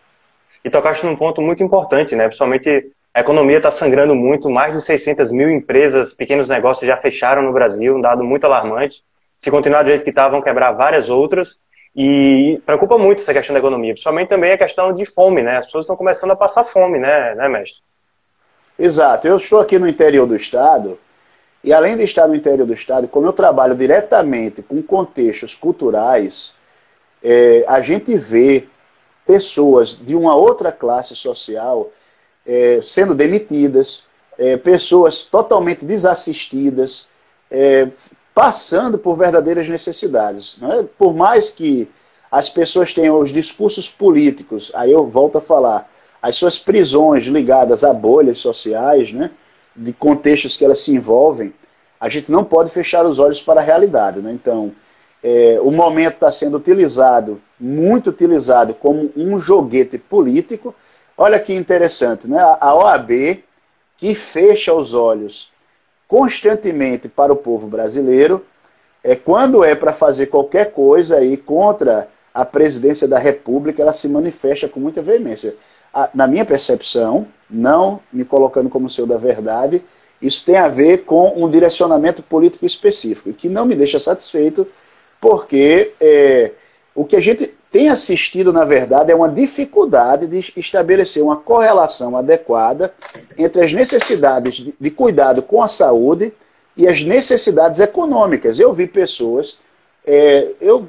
E 0.63 0.69
tocaste 0.69 1.05
num 1.05 1.15
ponto 1.15 1.41
muito 1.41 1.63
importante, 1.63 2.15
né? 2.15 2.25
Principalmente 2.25 2.91
a 3.13 3.21
economia 3.21 3.57
está 3.57 3.71
sangrando 3.71 4.15
muito, 4.15 4.49
mais 4.49 4.75
de 4.75 4.81
600 4.81 5.31
mil 5.31 5.49
empresas, 5.49 6.13
pequenos 6.13 6.47
negócios 6.47 6.87
já 6.87 6.95
fecharam 6.95 7.41
no 7.41 7.51
Brasil, 7.51 7.95
um 7.95 8.01
dado 8.01 8.23
muito 8.23 8.45
alarmante. 8.45 9.03
Se 9.37 9.49
continuar 9.49 9.83
do 9.83 9.89
jeito 9.89 10.03
que 10.03 10.09
está, 10.09 10.29
vão 10.29 10.41
quebrar 10.41 10.71
várias 10.73 11.09
outras. 11.09 11.59
E 11.95 12.61
preocupa 12.65 12.97
muito 12.97 13.21
essa 13.21 13.33
questão 13.33 13.53
da 13.53 13.59
economia, 13.59 13.93
principalmente 13.93 14.29
também 14.29 14.51
a 14.51 14.57
questão 14.57 14.93
de 14.93 15.05
fome, 15.05 15.41
né? 15.41 15.57
As 15.57 15.65
pessoas 15.65 15.85
estão 15.85 15.95
começando 15.95 16.31
a 16.31 16.35
passar 16.35 16.63
fome, 16.63 16.99
né, 16.99 17.33
né 17.35 17.49
mestre? 17.49 17.79
Exato. 18.77 19.27
Eu 19.27 19.37
estou 19.37 19.59
aqui 19.59 19.79
no 19.79 19.87
interior 19.87 20.27
do 20.27 20.35
estado, 20.35 20.99
e 21.63 21.73
além 21.73 21.97
de 21.97 22.03
estar 22.03 22.27
no 22.27 22.35
interior 22.35 22.65
do 22.65 22.73
estado, 22.73 23.07
como 23.07 23.27
eu 23.27 23.33
trabalho 23.33 23.75
diretamente 23.75 24.61
com 24.61 24.81
contextos 24.83 25.55
culturais, 25.55 26.55
é, 27.23 27.65
a 27.67 27.81
gente 27.81 28.15
vê 28.15 28.67
pessoas 29.25 29.95
de 29.95 30.15
uma 30.15 30.35
outra 30.35 30.71
classe 30.71 31.15
social 31.15 31.89
é, 32.49 32.81
sendo 32.83 33.13
demitidas, 33.13 34.05
é, 34.35 34.57
pessoas 34.57 35.23
totalmente 35.23 35.85
desassistidas, 35.85 37.07
é, 37.51 37.89
passando 38.33 38.97
por 38.97 39.15
verdadeiras 39.15 39.69
necessidades. 39.69 40.57
É? 40.63 40.83
Por 40.97 41.15
mais 41.15 41.51
que 41.51 41.87
as 42.31 42.49
pessoas 42.49 42.91
tenham 42.91 43.19
os 43.19 43.31
discursos 43.31 43.87
políticos, 43.87 44.71
aí 44.73 44.91
eu 44.91 45.05
volto 45.05 45.37
a 45.37 45.41
falar, 45.41 45.87
as 46.19 46.37
suas 46.37 46.57
prisões 46.57 47.25
ligadas 47.25 47.83
a 47.83 47.93
bolhas 47.93 48.39
sociais, 48.39 49.13
né, 49.13 49.29
de 49.75 49.93
contextos 49.93 50.57
que 50.57 50.65
elas 50.65 50.79
se 50.79 50.95
envolvem, 50.95 51.53
a 51.99 52.09
gente 52.09 52.31
não 52.31 52.43
pode 52.43 52.71
fechar 52.71 53.05
os 53.05 53.19
olhos 53.19 53.39
para 53.39 53.61
a 53.61 53.63
realidade. 53.63 54.21
Né? 54.21 54.31
Então, 54.31 54.71
é, 55.23 55.59
o 55.61 55.69
momento 55.69 56.15
está 56.15 56.31
sendo 56.31 56.57
utilizado, 56.57 57.39
muito 57.59 58.09
utilizado, 58.09 58.73
como 58.73 59.11
um 59.15 59.37
joguete 59.37 59.99
político. 59.99 60.73
Olha 61.21 61.37
que 61.37 61.53
interessante, 61.53 62.29
né? 62.29 62.37
A 62.61 62.73
OAB, 62.73 63.43
que 63.97 64.15
fecha 64.15 64.73
os 64.73 64.93
olhos 64.93 65.51
constantemente 66.07 67.09
para 67.09 67.33
o 67.33 67.35
povo 67.35 67.67
brasileiro, 67.67 68.45
é 69.03 69.17
quando 69.17 69.61
é 69.61 69.75
para 69.75 69.91
fazer 69.91 70.27
qualquer 70.27 70.71
coisa 70.71 71.17
aí 71.17 71.35
contra 71.35 72.07
a 72.33 72.45
presidência 72.45 73.05
da 73.05 73.19
República, 73.19 73.81
ela 73.81 73.91
se 73.91 74.07
manifesta 74.07 74.69
com 74.69 74.79
muita 74.79 75.01
veemência. 75.01 75.57
Na 76.13 76.25
minha 76.25 76.45
percepção, 76.45 77.27
não 77.49 77.99
me 78.13 78.23
colocando 78.23 78.69
como 78.69 78.89
seu 78.89 79.05
da 79.05 79.17
verdade, 79.17 79.83
isso 80.21 80.45
tem 80.45 80.55
a 80.55 80.69
ver 80.69 80.99
com 80.99 81.33
um 81.35 81.49
direcionamento 81.49 82.23
político 82.23 82.65
específico, 82.65 83.33
que 83.33 83.49
não 83.49 83.65
me 83.65 83.75
deixa 83.75 83.99
satisfeito 83.99 84.65
porque 85.19 85.91
é, 85.99 86.53
o 86.95 87.03
que 87.03 87.17
a 87.17 87.19
gente 87.19 87.58
tem 87.71 87.89
assistido, 87.89 88.51
na 88.51 88.65
verdade, 88.65 89.11
é 89.11 89.15
uma 89.15 89.29
dificuldade 89.29 90.25
de 90.25 90.53
estabelecer 90.57 91.21
uma 91.23 91.35
correlação 91.35 92.17
adequada 92.17 92.93
entre 93.37 93.63
as 93.63 93.71
necessidades 93.71 94.65
de, 94.79 94.91
cuidado 94.91 95.43
com 95.43 95.61
a 95.61 95.67
saúde 95.67 96.33
e 96.75 96.87
as 96.87 97.03
necessidades 97.03 97.79
econômicas. 97.79 98.57
Eu 98.57 98.73
vi 98.73 98.87
pessoas, 98.87 99.59
é, 100.05 100.51
eu 100.59 100.87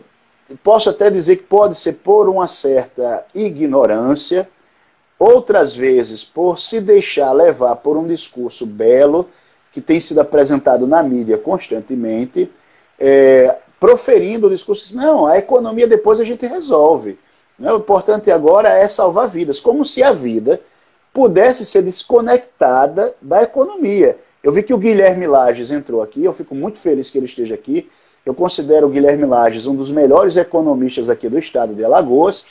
posso 0.65 0.89
até 0.89 1.11
dizer 1.11 1.37
que 1.37 1.43
pode 1.43 1.75
ser 1.75 1.95
por 1.95 2.29
uma 2.29 2.47
certa 2.47 3.27
ignorância, 3.35 4.49
outras 5.19 5.75
vezes 5.75 6.25
por 6.25 6.59
se 6.59 6.81
deixar 6.81 7.31
levar 7.33 7.77
por 7.77 7.99
um 7.99 8.07
discurso 8.07 8.65
belo 8.65 9.29
que 9.71 9.83
tem 9.83 10.01
sido 10.01 10.21
apresentado 10.21 10.87
na 10.87 11.03
mídia 11.03 11.37
constantemente, 11.37 12.51
é, 12.99 13.55
proferindo 13.81 14.47
o 14.47 14.51
discurso 14.51 14.95
não, 14.95 15.27
a 15.27 15.39
economia 15.39 15.87
depois 15.87 16.21
a 16.21 16.25
gente 16.25 16.47
resolve. 16.47 17.19
Né? 17.59 17.73
O 17.73 17.79
importante 17.79 18.31
agora 18.31 18.69
é 18.69 18.87
salvar 18.87 19.29
vidas, 19.29 19.59
como 19.59 19.85
se 19.85 20.03
a 20.03 20.13
vida 20.13 20.61
pudesse 21.13 21.65
ser 21.65 21.83
desconectada 21.83 23.15
da 23.21 23.43
economia. 23.43 24.19
Eu 24.45 24.53
vi 24.53 24.63
que 24.63 24.75
o 24.75 24.79
Guilherme 24.79 25.27
Lages 25.27 25.71
entrou 25.71 26.03
aqui, 26.03 26.23
eu 26.23 26.35
fico 26.35 26.55
muito 26.55 26.79
feliz 26.79 27.11
que 27.11 27.19
ele 27.19 27.27
esteja 27.27 27.55
aqui. 27.55 27.91
Eu 28.25 28.35
considero 28.35 28.87
o 28.87 28.91
Guilherme 28.91 29.25
Lages 29.25 29.67
um 29.67 29.75
dos 29.75 29.91
melhores 29.91 30.37
economistas 30.37 31.09
aqui 31.09 31.29
do 31.29 31.39
estado 31.39 31.75
de 31.75 31.85
Alagoas. 31.85 32.45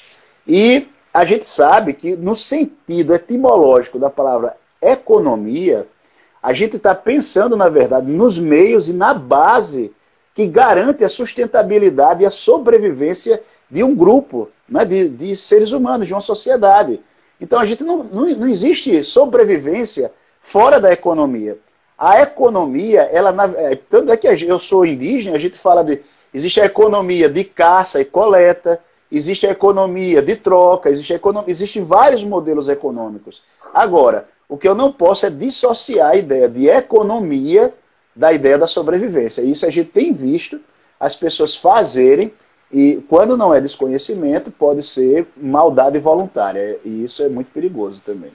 E 0.48 0.88
a 1.14 1.24
gente 1.26 1.46
sabe 1.46 1.94
que, 1.94 2.16
no 2.16 2.36
sentido 2.36 3.14
etimológico 3.14 4.00
da 4.00 4.10
palavra 4.10 4.58
economia, 4.82 5.88
a 6.42 6.54
gente 6.54 6.78
está 6.78 6.96
pensando, 6.96 7.56
na 7.56 7.70
verdade, 7.70 8.12
nos 8.12 8.40
meios 8.40 8.90
e 8.90 8.94
na 8.94 9.14
base 9.14 9.94
que 10.34 10.48
garante 10.48 11.04
a 11.04 11.10
sustentabilidade 11.10 12.24
e 12.24 12.26
a 12.26 12.32
sobrevivência 12.32 13.42
de 13.70 13.84
um 13.84 13.96
grupo, 13.96 14.50
né, 14.68 14.86
de, 14.86 15.10
de 15.10 15.36
seres 15.36 15.72
humanos, 15.72 16.08
de 16.08 16.14
uma 16.14 16.22
sociedade. 16.22 17.00
Então 17.40 17.60
a 17.60 17.66
gente 17.66 17.84
não, 17.84 18.04
não, 18.04 18.26
não 18.28 18.48
existe 18.48 19.04
sobrevivência 19.04 20.12
fora 20.42 20.80
da 20.80 20.92
economia. 20.92 21.58
A 21.98 22.22
economia, 22.22 23.02
ela 23.12 23.36
é, 23.58 23.76
tanto 23.76 24.12
é 24.12 24.18
que 24.18 24.28
eu 24.28 24.60
sou 24.60 24.86
indígena, 24.86 25.36
a 25.36 25.40
gente 25.40 25.58
fala 25.58 25.84
de 25.84 26.02
existe 26.34 26.62
a 26.62 26.66
economia 26.66 27.30
de 27.30 27.44
caça 27.44 28.00
e 28.00 28.06
coleta, 28.06 28.80
existe 29.12 29.46
a 29.46 29.52
economia 29.52 30.22
de 30.22 30.36
troca, 30.36 30.90
existe 30.90 31.14
economia, 31.14 31.52
existem 31.52 31.84
vários 31.84 32.24
modelos 32.24 32.70
econômicos. 32.70 33.44
Agora, 33.74 34.28
o 34.48 34.58
que 34.58 34.68
eu 34.68 34.76
não 34.76 34.92
posso 34.92 35.26
é 35.26 35.30
dissociar 35.30 36.12
a 36.12 36.16
ideia 36.16 36.48
de 36.48 36.68
economia 36.68 37.74
da 38.20 38.34
ideia 38.34 38.58
da 38.58 38.68
sobrevivência. 38.68 39.42
Isso 39.42 39.66
a 39.66 39.70
gente 39.70 39.92
tem 39.92 40.12
visto 40.12 40.60
as 41.00 41.16
pessoas 41.16 41.56
fazerem, 41.56 42.34
e 42.70 43.02
quando 43.08 43.38
não 43.38 43.54
é 43.54 43.62
desconhecimento, 43.62 44.52
pode 44.52 44.84
ser 44.84 45.26
maldade 45.38 45.98
voluntária. 46.00 46.78
E 46.84 47.06
isso 47.06 47.24
é 47.24 47.30
muito 47.30 47.50
perigoso 47.52 48.02
também. 48.06 48.32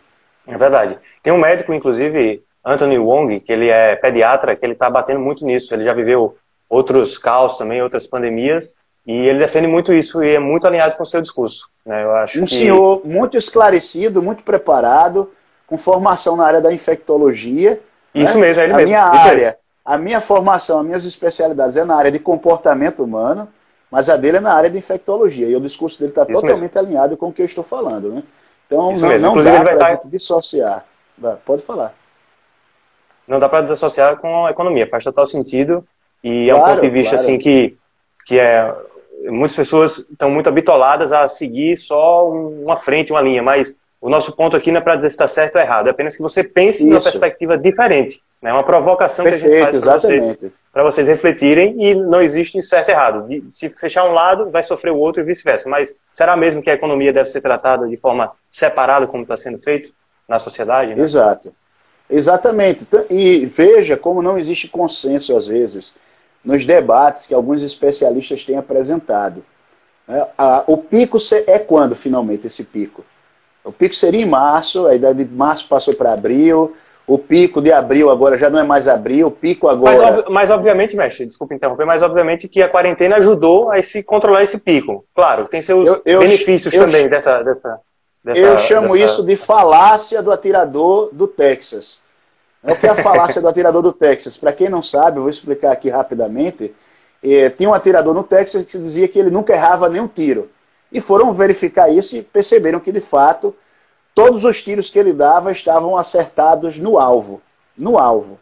É 0.47 0.57
verdade. 0.57 0.99
Tem 1.23 1.33
um 1.35 1.38
médico, 1.38 1.75
inclusive, 1.75 2.42
Anthony 2.64 2.99
Wong, 2.99 3.40
que 3.40 3.53
ele 3.53 3.68
é 3.68 3.94
pediatra, 3.94 4.57
que 4.57 4.64
ele 4.64 4.73
está 4.73 4.88
batendo 4.88 5.20
muito 5.20 5.44
nisso. 5.44 5.75
Ele 5.75 5.85
já 5.85 5.92
viveu 5.92 6.35
outros 6.66 7.18
caos 7.18 7.59
também, 7.59 7.83
outras 7.83 8.07
pandemias, 8.07 8.75
e 9.07 9.29
ele 9.29 9.38
defende 9.38 9.66
muito 9.66 9.92
isso 9.92 10.25
e 10.25 10.35
é 10.35 10.38
muito 10.38 10.66
alinhado 10.66 10.97
com 10.97 11.03
o 11.03 11.07
seu 11.07 11.20
discurso. 11.20 11.68
Né? 11.85 12.03
Eu 12.03 12.12
acho 12.16 12.42
um 12.42 12.47
que... 12.47 12.55
senhor 12.55 13.03
muito 13.05 13.37
esclarecido, 13.37 14.23
muito 14.23 14.42
preparado, 14.42 15.31
com 15.66 15.77
formação 15.77 16.37
na 16.37 16.47
área 16.47 16.61
da 16.62 16.73
infectologia. 16.73 17.79
Isso 18.14 18.38
né? 18.38 18.47
mesmo, 18.47 18.62
é 18.62 18.64
ele 18.64 18.73
a 18.73 18.77
mesmo. 18.77 18.88
minha 18.88 19.14
isso 19.14 19.29
área 19.29 19.63
a 19.85 19.99
minha 19.99 20.20
formação, 20.20 20.81
as 20.81 20.87
minhas 20.87 21.05
especialidades 21.05 21.77
é 21.77 21.85
na 21.85 21.97
área 21.97 22.11
de 22.11 22.18
comportamento 22.18 23.03
humano, 23.03 23.49
mas 23.90 24.09
a 24.09 24.16
dele 24.16 24.38
é 24.38 24.40
na 24.40 24.55
área 24.55 24.70
de 24.70 24.79
infectologia. 24.79 25.47
E 25.47 25.55
o 25.55 25.61
discurso 25.61 25.99
dele 25.99 26.11
está 26.11 26.25
totalmente 26.25 26.75
mesmo. 26.75 26.88
alinhado 26.88 27.16
com 27.16 27.29
o 27.29 27.33
que 27.33 27.42
eu 27.42 27.47
estou 27.47 27.62
falando. 27.62 28.11
Né? 28.11 28.23
Então 28.66 28.92
Isso 28.92 29.03
não, 29.03 29.09
mesmo. 29.09 29.37
não 29.37 29.42
dá 29.42 29.61
para 29.62 29.90
gente 29.90 30.09
dissociar. 30.09 30.85
Pode 31.44 31.62
falar. 31.62 31.94
Não 33.29 33.38
dá 33.38 33.49
para 33.49 33.66
dissociar 33.66 34.16
com 34.16 34.47
a 34.47 34.51
economia, 34.51 34.88
faz 34.88 35.05
total 35.05 35.27
sentido. 35.27 35.87
E 36.23 36.49
é 36.49 36.55
um 36.55 36.61
ponto 36.61 36.81
de 36.81 36.90
vista 36.90 37.16
claro. 37.16 37.23
assim 37.23 37.38
que, 37.38 37.77
que 38.27 38.38
é 38.38 38.75
muitas 39.31 39.57
pessoas 39.57 39.99
estão 39.99 40.31
muito 40.31 40.49
habitoladas 40.49 41.12
a 41.12 41.29
seguir 41.29 41.77
só 41.77 42.29
uma 42.29 42.77
frente, 42.77 43.12
uma 43.12 43.20
linha, 43.20 43.42
mas 43.42 43.81
o 44.01 44.11
nosso 44.11 44.33
ponto 44.33 44.57
aqui 44.57 44.70
não 44.70 44.79
é 44.79 44.83
para 44.83 44.97
dizer 44.97 45.09
se 45.09 45.14
está 45.14 45.29
certo 45.29 45.57
ou 45.57 45.62
errado, 45.62 45.87
é 45.87 45.90
apenas 45.90 46.16
que 46.16 46.23
você 46.23 46.44
pense 46.44 46.83
Isso. 46.83 46.90
numa 46.90 47.01
perspectiva 47.01 47.57
diferente. 47.57 48.23
É 48.44 48.48
né? 48.48 48.52
uma 48.52 48.62
provocação 48.62 49.24
Perfeito, 49.24 49.48
que 49.48 49.57
a 49.57 49.70
gente 49.70 49.85
faz 49.85 49.85
para 49.85 49.98
vocês, 49.98 50.52
vocês, 50.74 51.09
refletirem 51.09 51.83
e 51.83 51.94
não 51.94 52.20
existe 52.20 52.61
certo 52.61 52.90
e 52.90 52.92
errado. 52.92 53.26
Se 53.48 53.70
fechar 53.70 54.04
um 54.04 54.12
lado, 54.12 54.50
vai 54.50 54.62
sofrer 54.62 54.90
o 54.90 54.98
outro 54.98 55.22
e 55.22 55.24
vice-versa. 55.24 55.66
Mas 55.66 55.94
será 56.11 56.37
mesmo 56.37 56.61
que 56.61 56.68
a 56.68 56.74
economia 56.74 57.11
deve 57.11 57.30
ser 57.30 57.40
tratada 57.40 57.88
de 57.88 57.96
forma 57.96 58.33
separada, 58.46 59.07
como 59.07 59.22
está 59.22 59.35
sendo 59.35 59.59
feito 59.59 59.94
na 60.28 60.38
sociedade? 60.38 60.94
Né? 60.94 61.02
Exato. 61.02 61.54
Exatamente. 62.11 62.87
E 63.09 63.46
veja 63.46 63.96
como 63.96 64.20
não 64.20 64.37
existe 64.37 64.68
consenso, 64.68 65.35
às 65.35 65.46
vezes, 65.46 65.96
nos 66.44 66.66
debates 66.66 67.26
que 67.26 67.33
alguns 67.33 67.62
especialistas 67.62 68.44
têm 68.44 68.59
apresentado. 68.59 69.42
É, 70.07 70.28
o 70.66 70.76
pico 70.76 71.16
é 71.46 71.59
quando, 71.59 71.96
finalmente, 71.96 72.46
esse 72.46 72.64
pico? 72.64 73.02
O 73.64 73.72
pico 73.72 73.94
seria 73.94 74.20
em 74.20 74.28
março, 74.28 74.87
a 74.87 74.94
idade 74.94 75.24
de 75.24 75.35
março 75.35 75.66
passou 75.66 75.94
para 75.94 76.12
abril, 76.12 76.76
o 77.07 77.19
pico 77.19 77.61
de 77.61 77.71
abril 77.71 78.11
agora 78.11 78.38
já 78.38 78.49
não 78.49 78.59
é 78.59 78.62
mais 78.62 78.88
abril, 78.88 79.27
o 79.27 79.31
pico 79.31 79.69
agora. 79.69 80.12
Mas, 80.12 80.25
mas, 80.29 80.51
obviamente, 80.51 80.97
mestre, 80.97 81.27
desculpa 81.27 81.55
interromper, 81.55 81.85
mas 81.85 82.03
obviamente 82.03 82.49
que 82.49 82.62
a 82.62 82.69
quarentena 82.69 83.17
ajudou 83.17 83.71
a 83.71 83.83
se 83.83 84.03
controlar 84.03 84.43
esse 84.43 84.61
pico. 84.61 85.05
Claro, 85.14 85.47
tem 85.47 85.61
seus 85.61 85.87
eu, 85.87 86.03
eu, 86.05 86.21
benefícios 86.21 86.73
eu, 86.73 86.85
também 86.85 87.09
dessa, 87.09 87.43
dessa, 87.43 87.81
dessa. 88.25 88.38
Eu 88.38 88.59
chamo 88.59 88.95
dessa... 88.95 89.05
isso 89.05 89.23
de 89.23 89.37
falácia 89.37 90.23
do 90.23 90.33
atirador 90.33 91.11
do 91.12 91.29
Texas. 91.29 92.03
É 92.62 92.73
o 92.73 92.77
que 92.77 92.87
é 92.87 92.90
a 92.90 92.95
falácia 92.95 93.43
do 93.43 93.49
atirador 93.49 93.83
do 93.83 93.93
Texas. 93.93 94.38
Para 94.38 94.53
quem 94.53 94.71
não 94.71 94.83
sabe, 94.83 95.19
eu 95.19 95.23
vou 95.23 95.31
explicar 95.31 95.73
aqui 95.73 95.90
rapidamente. 95.90 96.75
É, 97.23 97.51
tinha 97.51 97.69
um 97.69 97.75
atirador 97.75 98.14
no 98.14 98.25
Texas 98.25 98.64
que 98.64 98.79
dizia 98.79 99.07
que 99.07 99.19
ele 99.19 99.31
nunca 99.31 99.53
errava 99.53 99.88
nenhum 99.90 100.09
tiro 100.09 100.51
e 100.90 101.01
foram 101.01 101.33
verificar 101.33 101.90
isso 101.90 102.17
e 102.17 102.23
perceberam 102.23 102.81
que, 102.81 102.93
de 102.93 103.01
fato, 103.01 103.55
todos 104.14 104.44
os 104.44 104.62
tiros 104.62 104.90
que 104.90 104.98
ele 104.98 105.12
dava 105.12 105.53
estavam 105.53 105.96
acertados 105.96 106.79
no 106.79 106.98
alvo. 106.98 107.42
No 107.77 107.98
alvo. 107.98 108.38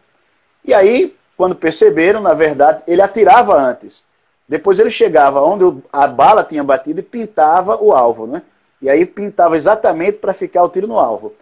E 0.64 0.74
aí, 0.74 1.16
quando 1.37 1.54
perceberam, 1.54 2.20
na 2.20 2.35
verdade, 2.35 2.82
ele 2.87 3.00
atirava 3.00 3.54
antes. 3.54 4.06
Depois 4.48 4.78
ele 4.78 4.90
chegava 4.90 5.40
onde 5.40 5.82
a 5.92 6.06
bala 6.06 6.44
tinha 6.44 6.62
batido 6.62 7.00
e 7.00 7.02
pintava 7.02 7.82
o 7.82 7.92
alvo, 7.92 8.26
né? 8.26 8.42
E 8.80 8.90
aí 8.90 9.06
pintava 9.06 9.56
exatamente 9.56 10.18
para 10.18 10.35
ficar 10.35 10.62
o 10.62 10.68
tiro 10.68 10.87
no 10.87 10.98
alvo. 10.98 11.35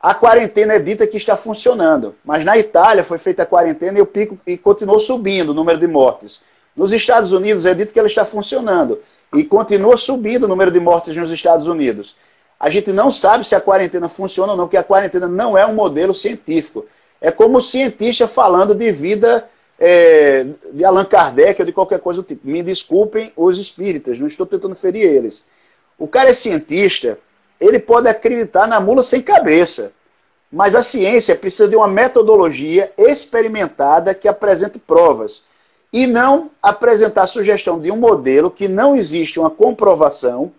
A 0.00 0.14
quarentena 0.14 0.74
é 0.74 0.78
dita 0.78 1.06
que 1.06 1.16
está 1.16 1.36
funcionando, 1.36 2.14
mas 2.22 2.44
na 2.44 2.58
Itália 2.58 3.02
foi 3.02 3.16
feita 3.16 3.44
a 3.44 3.46
quarentena 3.46 3.98
e 3.98 4.02
o 4.02 4.06
pico 4.06 4.36
e 4.46 4.58
continuou 4.58 5.00
subindo 5.00 5.50
o 5.50 5.54
número 5.54 5.78
de 5.78 5.86
mortes. 5.86 6.42
Nos 6.76 6.92
Estados 6.92 7.32
Unidos 7.32 7.64
é 7.64 7.72
dito 7.72 7.92
que 7.92 7.98
ela 7.98 8.08
está 8.08 8.24
funcionando 8.24 9.00
e 9.32 9.44
continua 9.44 9.96
subindo 9.96 10.44
o 10.44 10.48
número 10.48 10.70
de 10.70 10.78
mortes 10.78 11.16
nos 11.16 11.30
Estados 11.30 11.66
Unidos. 11.66 12.16
A 12.64 12.70
gente 12.70 12.94
não 12.94 13.12
sabe 13.12 13.46
se 13.46 13.54
a 13.54 13.60
quarentena 13.60 14.08
funciona 14.08 14.52
ou 14.52 14.56
não, 14.56 14.64
porque 14.64 14.78
a 14.78 14.82
quarentena 14.82 15.28
não 15.28 15.56
é 15.56 15.66
um 15.66 15.74
modelo 15.74 16.14
científico. 16.14 16.86
É 17.20 17.30
como 17.30 17.58
o 17.58 17.60
cientista 17.60 18.26
falando 18.26 18.74
de 18.74 18.90
vida 18.90 19.46
é, 19.78 20.46
de 20.72 20.82
Allan 20.82 21.04
Kardec 21.04 21.60
ou 21.60 21.66
de 21.66 21.74
qualquer 21.74 22.00
coisa 22.00 22.22
do 22.22 22.26
tipo. 22.26 22.48
Me 22.48 22.62
desculpem 22.62 23.30
os 23.36 23.58
espíritas, 23.58 24.18
não 24.18 24.26
estou 24.26 24.46
tentando 24.46 24.74
ferir 24.74 25.02
eles. 25.02 25.44
O 25.98 26.08
cara 26.08 26.30
é 26.30 26.32
cientista, 26.32 27.18
ele 27.60 27.78
pode 27.78 28.08
acreditar 28.08 28.66
na 28.66 28.80
mula 28.80 29.02
sem 29.02 29.20
cabeça. 29.20 29.92
Mas 30.50 30.74
a 30.74 30.82
ciência 30.82 31.36
precisa 31.36 31.68
de 31.68 31.76
uma 31.76 31.86
metodologia 31.86 32.90
experimentada 32.96 34.14
que 34.14 34.26
apresente 34.26 34.78
provas 34.78 35.42
e 35.92 36.06
não 36.06 36.50
apresentar 36.62 37.24
a 37.24 37.26
sugestão 37.26 37.78
de 37.78 37.90
um 37.90 37.96
modelo 37.96 38.50
que 38.50 38.68
não 38.68 38.96
existe 38.96 39.38
uma 39.38 39.50
comprovação 39.50 40.50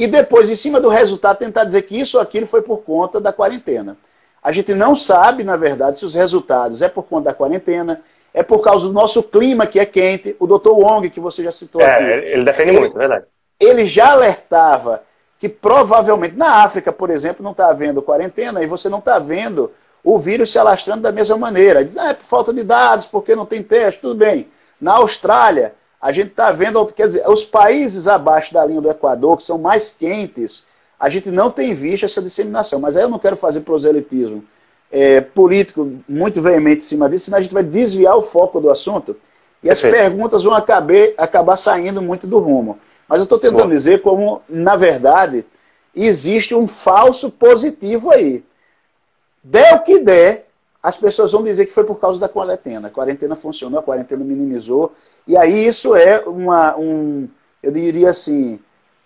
e 0.00 0.06
depois, 0.06 0.48
em 0.48 0.56
cima 0.56 0.80
do 0.80 0.88
resultado, 0.88 1.36
tentar 1.36 1.64
dizer 1.64 1.82
que 1.82 2.00
isso 2.00 2.16
ou 2.16 2.22
aquilo 2.22 2.46
foi 2.46 2.62
por 2.62 2.78
conta 2.78 3.20
da 3.20 3.34
quarentena. 3.34 3.98
A 4.42 4.50
gente 4.50 4.74
não 4.74 4.96
sabe, 4.96 5.44
na 5.44 5.58
verdade, 5.58 5.98
se 5.98 6.06
os 6.06 6.14
resultados 6.14 6.80
é 6.80 6.88
por 6.88 7.02
conta 7.02 7.28
da 7.28 7.34
quarentena, 7.34 8.00
é 8.32 8.42
por 8.42 8.60
causa 8.62 8.86
do 8.86 8.94
nosso 8.94 9.22
clima 9.22 9.66
que 9.66 9.78
é 9.78 9.84
quente. 9.84 10.34
O 10.40 10.46
Dr. 10.46 10.70
Wong, 10.70 11.10
que 11.10 11.20
você 11.20 11.44
já 11.44 11.52
citou 11.52 11.82
é, 11.82 11.94
aqui. 11.94 12.04
Ele 12.28 12.44
defende 12.44 12.70
ele, 12.70 12.80
muito, 12.80 12.96
é 12.96 12.98
verdade. 12.98 13.26
Ele 13.60 13.84
já 13.84 14.12
alertava 14.12 15.02
que 15.38 15.50
provavelmente 15.50 16.34
na 16.34 16.64
África, 16.64 16.90
por 16.90 17.10
exemplo, 17.10 17.44
não 17.44 17.50
está 17.50 17.68
havendo 17.68 18.00
quarentena 18.00 18.62
e 18.62 18.66
você 18.66 18.88
não 18.88 19.00
está 19.00 19.18
vendo 19.18 19.70
o 20.02 20.16
vírus 20.16 20.50
se 20.50 20.58
alastrando 20.58 21.02
da 21.02 21.12
mesma 21.12 21.36
maneira. 21.36 21.84
Diz, 21.84 21.98
ah, 21.98 22.08
é 22.08 22.14
por 22.14 22.24
falta 22.24 22.54
de 22.54 22.64
dados, 22.64 23.06
porque 23.06 23.36
não 23.36 23.44
tem 23.44 23.62
teste, 23.62 24.00
tudo 24.00 24.14
bem. 24.14 24.48
Na 24.80 24.94
Austrália, 24.94 25.74
a 26.00 26.12
gente 26.12 26.28
está 26.28 26.50
vendo, 26.50 26.84
quer 26.86 27.06
dizer, 27.06 27.28
os 27.28 27.44
países 27.44 28.08
abaixo 28.08 28.54
da 28.54 28.64
linha 28.64 28.80
do 28.80 28.90
Equador, 28.90 29.36
que 29.36 29.44
são 29.44 29.58
mais 29.58 29.90
quentes, 29.90 30.64
a 30.98 31.10
gente 31.10 31.30
não 31.30 31.50
tem 31.50 31.74
visto 31.74 32.04
essa 32.04 32.22
disseminação. 32.22 32.80
Mas 32.80 32.96
aí 32.96 33.02
eu 33.02 33.08
não 33.08 33.18
quero 33.18 33.36
fazer 33.36 33.60
proselitismo 33.60 34.44
é, 34.90 35.20
político 35.20 35.98
muito 36.08 36.42
veemente 36.42 36.78
em 36.78 36.88
cima 36.88 37.08
disso, 37.08 37.26
senão 37.26 37.38
a 37.38 37.42
gente 37.42 37.54
vai 37.54 37.62
desviar 37.62 38.16
o 38.16 38.22
foco 38.22 38.60
do 38.60 38.70
assunto 38.70 39.16
e 39.62 39.70
as 39.70 39.80
perguntas 39.80 40.42
vão 40.42 40.54
acabar, 40.54 40.94
acabar 41.16 41.56
saindo 41.56 42.00
muito 42.00 42.26
do 42.26 42.38
rumo. 42.38 42.78
Mas 43.06 43.18
eu 43.18 43.24
estou 43.24 43.38
tentando 43.38 43.64
Bom. 43.64 43.68
dizer 43.68 44.00
como, 44.02 44.40
na 44.48 44.76
verdade, 44.76 45.44
existe 45.94 46.54
um 46.54 46.66
falso 46.66 47.30
positivo 47.30 48.10
aí. 48.10 48.44
Der 49.42 49.74
o 49.74 49.80
que 49.80 50.00
der, 50.00 50.46
as 50.82 50.96
pessoas 50.96 51.32
vão 51.32 51.42
dizer 51.42 51.66
que 51.66 51.72
foi 51.72 51.84
por 51.84 52.00
causa 52.00 52.18
da 52.18 52.28
quarentena. 52.28 52.88
A 52.88 52.90
quarentena 52.90 53.36
funcionou, 53.36 53.78
a 53.78 53.82
quarentena 53.82 54.24
minimizou. 54.24 54.92
E 55.26 55.36
aí 55.36 55.66
isso 55.66 55.94
é 55.94 56.20
uma, 56.20 56.76
um, 56.76 57.28
eu 57.62 57.70
diria 57.70 58.10
assim, 58.10 58.58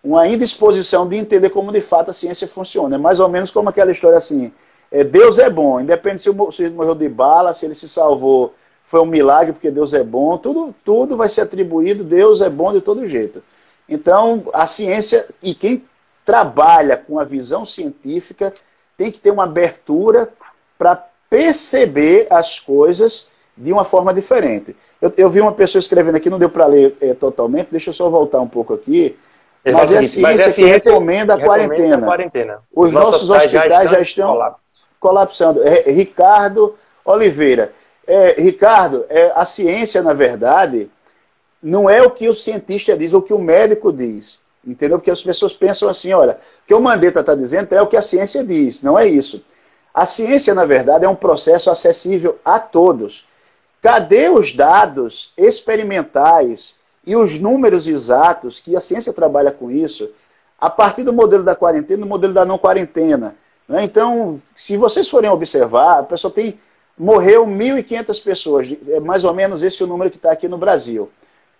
uma 0.03 0.29
indisposição 0.29 1.09
de 1.09 1.17
entender 1.17 1.51
como 1.51 1.73
de 1.73 1.81
fato 1.81 2.11
a 2.11 2.15
ciência 2.15 2.47
funciona. 2.47 2.95
É 2.95 2.99
mais 2.99 3.19
ou 3.19 3.29
menos 3.29 3.51
como 3.51 3.69
aquela 3.69 3.91
história 3.91 4.19
assim, 4.19 4.53
é, 4.91 5.03
Deus 5.03 5.39
é 5.39 5.51
bom, 5.51 5.81
independente 5.81 6.23
se 6.23 6.31
o 6.31 6.51
sujeito 6.53 6.77
morreu 6.77 6.95
de 6.95 7.09
bala, 7.09 7.53
se 7.53 7.67
ele 7.67 7.75
se 7.75 7.89
salvou, 7.89 8.55
foi 8.87 9.01
um 9.01 9.07
milagre 9.07 9.53
porque 9.53 9.71
Deus 9.71 9.93
é 9.93 10.05
bom, 10.05 10.39
tudo, 10.39 10.73
tudo 10.85 11.17
vai 11.17 11.29
ser 11.29 11.41
atribuído, 11.41 12.05
Deus 12.05 12.41
é 12.41 12.49
bom 12.49 12.73
de 12.73 12.81
todo 12.81 13.09
jeito. 13.09 13.43
Então, 13.89 14.45
a 14.53 14.67
ciência, 14.69 15.27
e 15.43 15.55
quem 15.55 15.85
trabalha 16.25 16.97
com 16.97 17.19
a 17.19 17.25
visão 17.25 17.67
científica, 17.67 18.53
tem 18.97 19.11
que 19.11 19.21
ter 19.21 19.31
uma 19.31 19.45
abertura 19.45 20.33
para 20.79 21.09
perceber 21.29 22.27
as 22.31 22.59
coisas 22.59 23.29
de 23.57 23.73
uma 23.73 23.85
forma 23.85 24.13
diferente. 24.13 24.77
Eu, 25.01 25.13
eu 25.17 25.31
vi 25.31 25.41
uma 25.41 25.53
pessoa 25.53 25.81
escrevendo 25.81 26.17
aqui, 26.17 26.31
não 26.31 26.39
deu 26.39 26.49
para 26.49 26.67
ler 26.67 26.97
é, 27.01 27.15
totalmente, 27.15 27.69
deixa 27.71 27.91
eu 27.91 27.95
só 27.95 28.09
voltar 28.09 28.41
um 28.41 28.49
pouco 28.49 28.75
aqui. 28.75 29.17
Mas 29.65 29.93
é, 29.93 29.99
a 29.99 30.03
ciência 30.03 30.23
mas 30.23 30.41
é 30.41 30.45
a 30.45 30.51
ciência 30.51 30.81
que 30.81 30.89
recomenda 30.89 31.35
a 31.35 31.41
quarentena. 31.41 31.97
A 31.97 32.03
quarentena. 32.03 32.59
Os, 32.75 32.89
Os 32.89 32.95
nossos, 32.95 33.29
nossos 33.29 33.31
hospitais 33.31 33.91
já 33.91 34.01
estão, 34.01 34.55
colapsando. 35.01 35.63
É, 35.63 35.91
Ricardo 35.91 36.75
Oliveira. 37.05 37.73
É, 38.07 38.35
Ricardo, 38.39 39.07
é, 39.09 39.33
a 39.35 39.45
ciência, 39.45 40.03
na 40.03 40.13
verdade, 40.13 40.91
não 41.63 41.89
é 41.89 42.03
o 42.03 42.11
que 42.11 42.29
o 42.29 42.35
cientista 42.35 42.97
diz, 42.97 43.13
é 43.13 43.17
o 43.17 43.23
que 43.23 43.33
o 43.33 43.39
médico 43.39 43.93
diz. 43.93 44.41
Entendeu? 44.67 44.99
Porque 44.99 45.11
as 45.11 45.23
pessoas 45.23 45.53
pensam 45.53 45.89
assim, 45.89 46.13
olha, 46.13 46.33
o 46.33 46.67
que 46.67 46.75
o 46.75 46.81
Mandetta 46.81 47.21
está 47.21 47.35
dizendo 47.35 47.75
é 47.75 47.83
o 47.83 47.87
que 47.87 47.97
a 47.97 48.03
ciência 48.03 48.43
diz, 48.43 48.83
não 48.83 48.99
é 48.99 49.07
isso. 49.07 49.45
A 49.95 50.07
ciência, 50.07 50.53
na 50.55 50.65
verdade, 50.65 51.05
é 51.05 51.09
um 51.09 51.15
processo 51.15 51.71
acessível 51.71 52.37
a 52.45 52.59
todos. 52.59 53.25
Cadê 53.81 54.29
os 54.29 54.53
dados 54.53 55.33
experimentais 55.39 56.81
e 57.07 57.15
os 57.15 57.39
números 57.39 57.87
exatos 57.87 58.61
que 58.61 58.75
a 58.75 58.81
ciência 58.81 59.13
trabalha 59.13 59.53
com 59.53 59.71
isso 59.71 60.11
a 60.59 60.69
partir 60.69 61.05
do 61.05 61.13
modelo 61.13 61.45
da 61.45 61.55
quarentena 61.55 62.03
do 62.03 62.09
modelo 62.09 62.35
da 62.35 62.45
não 62.45 62.59
quarentena? 62.59 63.37
Né? 63.69 63.85
Então, 63.85 64.43
se 64.57 64.77
vocês 64.77 65.09
forem 65.09 65.31
observar, 65.31 66.01
a 66.01 66.03
pessoa 66.03 66.33
tem 66.33 66.59
morreu 66.99 67.47
1.500 67.47 68.25
pessoas, 68.25 68.77
é 68.89 69.01
mais 69.01 69.25
ou 69.25 69.35
menos 69.35 69.63
esse 69.63 69.83
o 69.83 69.87
número 69.87 70.11
que 70.11 70.17
está 70.17 70.33
aqui 70.33 70.49
no 70.49 70.59
Brasil. 70.59 71.11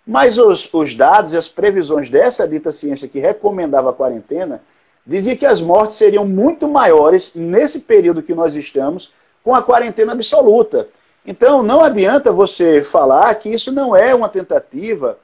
Mas 0.05 0.37
os, 0.37 0.71
os 0.73 0.93
dados 0.93 1.33
e 1.33 1.37
as 1.37 1.47
previsões 1.47 2.09
dessa 2.09 2.47
dita 2.47 2.71
ciência 2.71 3.07
que 3.07 3.19
recomendava 3.19 3.89
a 3.89 3.93
quarentena 3.93 4.61
dizia 5.05 5.35
que 5.35 5.45
as 5.45 5.61
mortes 5.61 5.97
seriam 5.97 6.25
muito 6.25 6.67
maiores 6.67 7.35
nesse 7.35 7.81
período 7.81 8.23
que 8.23 8.33
nós 8.33 8.55
estamos, 8.55 9.11
com 9.43 9.53
a 9.53 9.61
quarentena 9.61 10.13
absoluta. 10.13 10.87
Então, 11.25 11.61
não 11.61 11.81
adianta 11.81 12.31
você 12.31 12.83
falar 12.83 13.33
que 13.35 13.49
isso 13.49 13.71
não 13.71 13.95
é 13.95 14.13
uma 14.13 14.29
tentativa 14.29 15.17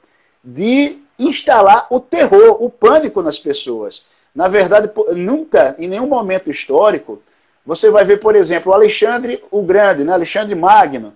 de 0.44 1.00
instalar 1.18 1.88
o 1.90 2.00
terror, 2.00 2.64
o 2.64 2.70
pânico 2.70 3.22
nas 3.22 3.40
pessoas. 3.40 4.06
Na 4.34 4.48
verdade, 4.48 4.90
nunca, 5.16 5.76
em 5.78 5.88
nenhum 5.88 6.08
momento 6.08 6.50
histórico, 6.50 7.22
você 7.66 7.90
vai 7.92 8.06
ver, 8.06 8.20
por 8.20 8.36
exemplo, 8.36 8.74
Alexandre 8.74 9.44
o 9.52 9.62
Grande, 9.62 10.04
né? 10.04 10.14
Alexandre 10.14 10.56
Magno, 10.56 11.14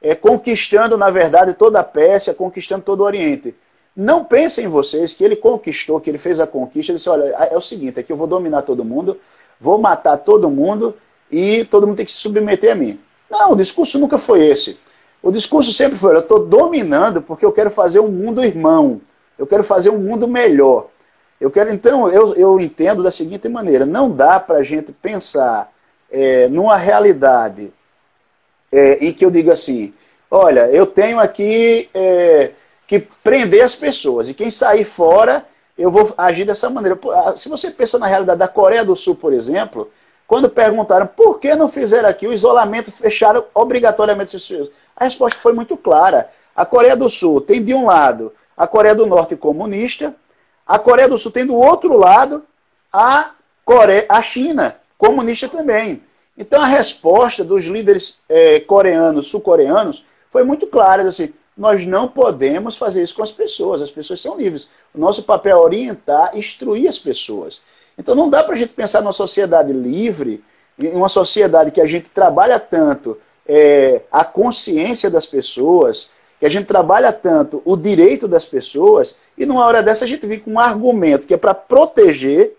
é, 0.00 0.14
conquistando, 0.14 0.96
na 0.96 1.10
verdade, 1.10 1.54
toda 1.54 1.80
a 1.80 1.84
Pérsia, 1.84 2.34
conquistando 2.34 2.82
todo 2.82 3.00
o 3.00 3.04
Oriente. 3.04 3.54
Não 4.00 4.24
pensem 4.24 4.68
vocês 4.68 5.12
que 5.14 5.24
ele 5.24 5.34
conquistou, 5.34 6.00
que 6.00 6.08
ele 6.08 6.18
fez 6.18 6.38
a 6.38 6.46
conquista, 6.46 6.92
ele 6.92 6.98
disse, 6.98 7.08
olha, 7.08 7.24
é 7.24 7.56
o 7.56 7.60
seguinte, 7.60 7.98
é 7.98 8.02
que 8.04 8.12
eu 8.12 8.16
vou 8.16 8.28
dominar 8.28 8.62
todo 8.62 8.84
mundo, 8.84 9.18
vou 9.60 9.76
matar 9.76 10.16
todo 10.18 10.48
mundo 10.48 10.94
e 11.28 11.64
todo 11.64 11.84
mundo 11.84 11.96
tem 11.96 12.06
que 12.06 12.12
se 12.12 12.18
submeter 12.18 12.70
a 12.70 12.74
mim. 12.76 13.00
Não, 13.28 13.54
o 13.54 13.56
discurso 13.56 13.98
nunca 13.98 14.16
foi 14.16 14.46
esse. 14.46 14.78
O 15.20 15.32
discurso 15.32 15.72
sempre 15.72 15.98
foi, 15.98 16.14
eu 16.14 16.20
estou 16.20 16.46
dominando 16.46 17.20
porque 17.20 17.44
eu 17.44 17.50
quero 17.50 17.72
fazer 17.72 17.98
um 17.98 18.06
mundo 18.06 18.40
irmão. 18.40 19.00
Eu 19.36 19.48
quero 19.48 19.64
fazer 19.64 19.90
um 19.90 19.98
mundo 19.98 20.28
melhor. 20.28 20.86
Eu 21.40 21.50
quero, 21.50 21.72
então, 21.72 22.08
eu, 22.08 22.36
eu 22.36 22.60
entendo 22.60 23.02
da 23.02 23.10
seguinte 23.10 23.48
maneira: 23.48 23.84
não 23.84 24.12
dá 24.12 24.38
para 24.38 24.58
a 24.58 24.62
gente 24.62 24.92
pensar 24.92 25.72
é, 26.08 26.46
numa 26.46 26.76
realidade 26.76 27.72
é, 28.70 29.04
em 29.04 29.12
que 29.12 29.24
eu 29.24 29.30
digo 29.30 29.50
assim, 29.50 29.92
olha, 30.30 30.68
eu 30.70 30.86
tenho 30.86 31.18
aqui 31.18 31.88
é, 31.92 32.52
que 32.88 32.98
prender 32.98 33.62
as 33.62 33.76
pessoas, 33.76 34.28
e 34.28 34.34
quem 34.34 34.50
sair 34.50 34.82
fora, 34.82 35.46
eu 35.76 35.90
vou 35.90 36.12
agir 36.16 36.46
dessa 36.46 36.70
maneira. 36.70 36.98
Se 37.36 37.48
você 37.48 37.70
pensa 37.70 37.98
na 37.98 38.06
realidade 38.06 38.38
da 38.38 38.48
Coreia 38.48 38.82
do 38.82 38.96
Sul, 38.96 39.14
por 39.14 39.32
exemplo, 39.32 39.90
quando 40.26 40.48
perguntaram 40.48 41.06
por 41.06 41.38
que 41.38 41.54
não 41.54 41.68
fizeram 41.68 42.08
aqui 42.08 42.26
o 42.26 42.32
isolamento, 42.32 42.90
fecharam 42.90 43.44
obrigatoriamente 43.54 44.34
as 44.34 44.42
pessoas. 44.42 44.70
A 44.96 45.04
resposta 45.04 45.38
foi 45.38 45.52
muito 45.52 45.76
clara. 45.76 46.30
A 46.56 46.64
Coreia 46.64 46.96
do 46.96 47.10
Sul 47.10 47.42
tem 47.42 47.62
de 47.62 47.74
um 47.74 47.86
lado 47.86 48.32
a 48.56 48.66
Coreia 48.66 48.94
do 48.94 49.06
Norte 49.06 49.36
comunista, 49.36 50.12
a 50.66 50.78
Coreia 50.78 51.08
do 51.08 51.16
Sul 51.16 51.30
tem 51.30 51.46
do 51.46 51.54
outro 51.54 51.96
lado 51.96 52.42
a, 52.92 53.32
Coreia, 53.64 54.06
a 54.08 54.20
China, 54.20 54.76
comunista 54.96 55.48
também. 55.48 56.02
Então 56.36 56.60
a 56.60 56.66
resposta 56.66 57.44
dos 57.44 57.66
líderes 57.66 58.20
é, 58.28 58.60
coreanos, 58.60 59.26
sul-coreanos, 59.28 60.04
foi 60.30 60.42
muito 60.42 60.66
clara, 60.66 61.04
assim, 61.04 61.32
nós 61.58 61.84
não 61.84 62.06
podemos 62.06 62.76
fazer 62.76 63.02
isso 63.02 63.16
com 63.16 63.22
as 63.22 63.32
pessoas, 63.32 63.82
as 63.82 63.90
pessoas 63.90 64.20
são 64.20 64.36
livres. 64.36 64.68
O 64.94 64.98
nosso 64.98 65.24
papel 65.24 65.56
é 65.56 65.60
orientar, 65.60 66.38
instruir 66.38 66.88
as 66.88 67.00
pessoas. 67.00 67.60
Então 67.98 68.14
não 68.14 68.30
dá 68.30 68.44
para 68.44 68.54
a 68.54 68.58
gente 68.58 68.72
pensar 68.72 69.00
numa 69.00 69.12
sociedade 69.12 69.72
livre, 69.72 70.44
em 70.78 70.94
uma 70.94 71.08
sociedade 71.08 71.72
que 71.72 71.80
a 71.80 71.86
gente 71.86 72.08
trabalha 72.10 72.60
tanto 72.60 73.18
é, 73.44 74.02
a 74.12 74.24
consciência 74.24 75.10
das 75.10 75.26
pessoas, 75.26 76.10
que 76.38 76.46
a 76.46 76.48
gente 76.48 76.66
trabalha 76.66 77.12
tanto 77.12 77.60
o 77.64 77.76
direito 77.76 78.28
das 78.28 78.46
pessoas, 78.46 79.16
e 79.36 79.44
numa 79.44 79.66
hora 79.66 79.82
dessa 79.82 80.04
a 80.04 80.08
gente 80.08 80.24
vem 80.28 80.38
com 80.38 80.52
um 80.52 80.60
argumento 80.60 81.26
que 81.26 81.34
é 81.34 81.36
para 81.36 81.54
proteger, 81.54 82.52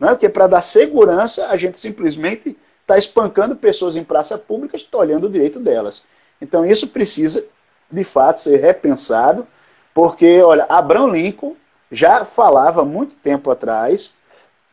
né, 0.00 0.16
que 0.16 0.24
é 0.24 0.30
para 0.30 0.46
dar 0.46 0.62
segurança, 0.62 1.48
a 1.48 1.58
gente 1.58 1.78
simplesmente 1.78 2.56
está 2.80 2.96
espancando 2.96 3.54
pessoas 3.54 3.96
em 3.96 4.04
praça 4.04 4.38
pública, 4.38 4.76
está 4.76 4.96
olhando 4.96 5.26
o 5.26 5.30
direito 5.30 5.60
delas. 5.60 6.04
Então 6.40 6.64
isso 6.64 6.88
precisa, 6.88 7.44
de 7.90 8.04
fato, 8.04 8.40
ser 8.40 8.58
repensado, 8.58 9.46
porque, 9.94 10.42
olha, 10.42 10.66
Abraham 10.68 11.12
Lincoln 11.12 11.56
já 11.90 12.24
falava 12.24 12.84
muito 12.84 13.16
tempo 13.16 13.50
atrás, 13.50 14.16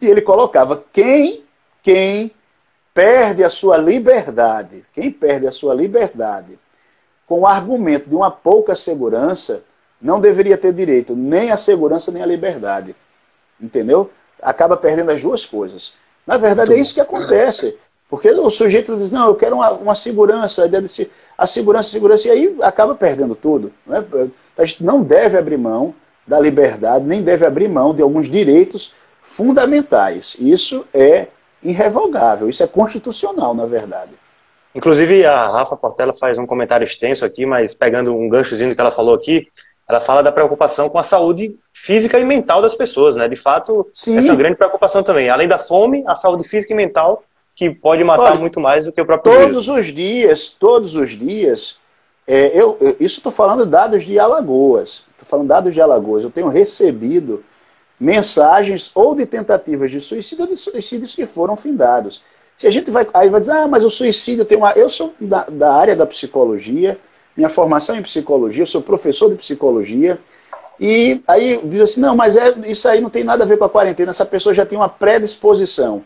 e 0.01 0.07
ele 0.07 0.21
colocava 0.21 0.83
quem, 0.91 1.43
quem 1.81 2.31
perde 2.93 3.43
a 3.43 3.49
sua 3.49 3.77
liberdade, 3.77 4.85
quem 4.93 5.09
perde 5.11 5.47
a 5.47 5.51
sua 5.51 5.73
liberdade 5.73 6.59
com 7.25 7.41
o 7.41 7.47
argumento 7.47 8.09
de 8.09 8.15
uma 8.15 8.29
pouca 8.29 8.75
segurança, 8.75 9.63
não 10.01 10.19
deveria 10.19 10.57
ter 10.57 10.73
direito 10.73 11.15
nem 11.15 11.51
à 11.51 11.57
segurança 11.57 12.11
nem 12.11 12.21
à 12.21 12.25
liberdade. 12.25 12.95
Entendeu? 13.59 14.11
Acaba 14.41 14.75
perdendo 14.75 15.11
as 15.11 15.21
duas 15.21 15.45
coisas. 15.45 15.95
Na 16.27 16.37
verdade, 16.37 16.73
é 16.73 16.77
isso 16.77 16.93
que 16.93 17.01
acontece. 17.01 17.77
Porque 18.13 18.29
o 18.29 18.51
sujeito 18.51 18.95
diz, 18.95 19.09
não, 19.09 19.29
eu 19.29 19.33
quero 19.33 19.55
uma, 19.55 19.71
uma 19.71 19.95
segurança, 19.95 20.69
a 21.35 21.47
segurança, 21.47 21.89
a 21.89 21.91
segurança, 21.91 22.27
e 22.27 22.29
aí 22.29 22.55
acaba 22.61 22.93
perdendo 22.93 23.33
tudo. 23.33 23.73
Né? 23.87 24.05
A 24.55 24.63
gente 24.63 24.83
não 24.83 25.01
deve 25.01 25.35
abrir 25.35 25.57
mão 25.57 25.95
da 26.27 26.39
liberdade, 26.39 27.03
nem 27.05 27.23
deve 27.23 27.43
abrir 27.43 27.67
mão 27.67 27.91
de 27.91 28.03
alguns 28.03 28.29
direitos 28.29 28.93
fundamentais. 29.23 30.37
Isso 30.39 30.85
é 30.93 31.25
irrevogável, 31.63 32.47
isso 32.47 32.61
é 32.61 32.67
constitucional, 32.67 33.55
na 33.55 33.65
verdade. 33.65 34.11
Inclusive, 34.75 35.25
a 35.25 35.47
Rafa 35.47 35.75
Portela 35.75 36.13
faz 36.13 36.37
um 36.37 36.45
comentário 36.45 36.85
extenso 36.85 37.25
aqui, 37.25 37.47
mas 37.47 37.73
pegando 37.73 38.15
um 38.15 38.29
ganchozinho 38.29 38.75
que 38.75 38.79
ela 38.79 38.91
falou 38.91 39.15
aqui, 39.15 39.47
ela 39.89 39.99
fala 39.99 40.21
da 40.21 40.31
preocupação 40.31 40.87
com 40.87 40.99
a 40.99 41.03
saúde 41.03 41.57
física 41.73 42.19
e 42.19 42.25
mental 42.25 42.61
das 42.61 42.75
pessoas, 42.75 43.15
né? 43.15 43.27
De 43.27 43.35
fato, 43.35 43.89
Sim. 43.91 44.19
essa 44.19 44.27
é 44.27 44.31
uma 44.33 44.37
grande 44.37 44.55
preocupação 44.55 45.01
também. 45.01 45.31
Além 45.31 45.47
da 45.47 45.57
fome, 45.57 46.03
a 46.05 46.13
saúde 46.13 46.47
física 46.47 46.73
e 46.73 46.75
mental 46.75 47.23
que 47.55 47.69
pode 47.69 48.03
matar 48.03 48.31
Olha, 48.31 48.39
muito 48.39 48.59
mais 48.59 48.85
do 48.85 48.91
que 48.91 49.01
o 49.01 49.05
próprio 49.05 49.33
todos 49.33 49.65
vírus. 49.65 49.67
os 49.67 49.93
dias, 49.93 50.55
todos 50.59 50.95
os 50.95 51.11
dias, 51.11 51.77
é, 52.27 52.51
eu, 52.53 52.77
eu, 52.81 52.95
isso 52.99 53.17
estou 53.19 53.31
falando 53.31 53.65
dados 53.65 54.03
de 54.03 54.17
Alagoas, 54.17 55.05
estou 55.11 55.25
falando 55.25 55.47
dados 55.47 55.73
de 55.73 55.81
Alagoas, 55.81 56.23
eu 56.23 56.31
tenho 56.31 56.47
recebido 56.47 57.43
mensagens 57.99 58.91
ou 58.95 59.15
de 59.15 59.25
tentativas 59.25 59.91
de 59.91 60.01
suicídio 60.01 60.45
ou 60.45 60.49
de 60.49 60.57
suicídios 60.57 61.15
que 61.15 61.25
foram 61.25 61.55
findados. 61.55 62.23
Se 62.55 62.67
a 62.67 62.71
gente 62.71 62.91
vai, 62.91 63.07
aí 63.13 63.29
vai 63.29 63.39
dizer, 63.39 63.53
ah, 63.53 63.67
mas 63.67 63.83
o 63.83 63.89
suicídio 63.89 64.45
tem 64.45 64.57
uma... 64.57 64.71
Eu 64.71 64.89
sou 64.89 65.13
da, 65.19 65.45
da 65.49 65.73
área 65.73 65.95
da 65.95 66.05
psicologia, 66.05 66.99
minha 67.35 67.49
formação 67.49 67.95
em 67.95 68.01
psicologia, 68.01 68.63
eu 68.63 68.67
sou 68.67 68.81
professor 68.81 69.29
de 69.29 69.35
psicologia, 69.35 70.19
e 70.79 71.21
aí 71.27 71.59
diz 71.63 71.81
assim, 71.81 72.01
não, 72.01 72.15
mas 72.15 72.35
é, 72.35 72.53
isso 72.65 72.87
aí 72.87 72.99
não 72.99 73.09
tem 73.09 73.23
nada 73.23 73.43
a 73.43 73.47
ver 73.47 73.57
com 73.57 73.65
a 73.65 73.69
quarentena, 73.69 74.11
essa 74.11 74.25
pessoa 74.25 74.53
já 74.53 74.65
tem 74.65 74.77
uma 74.77 74.89
predisposição. 74.89 76.03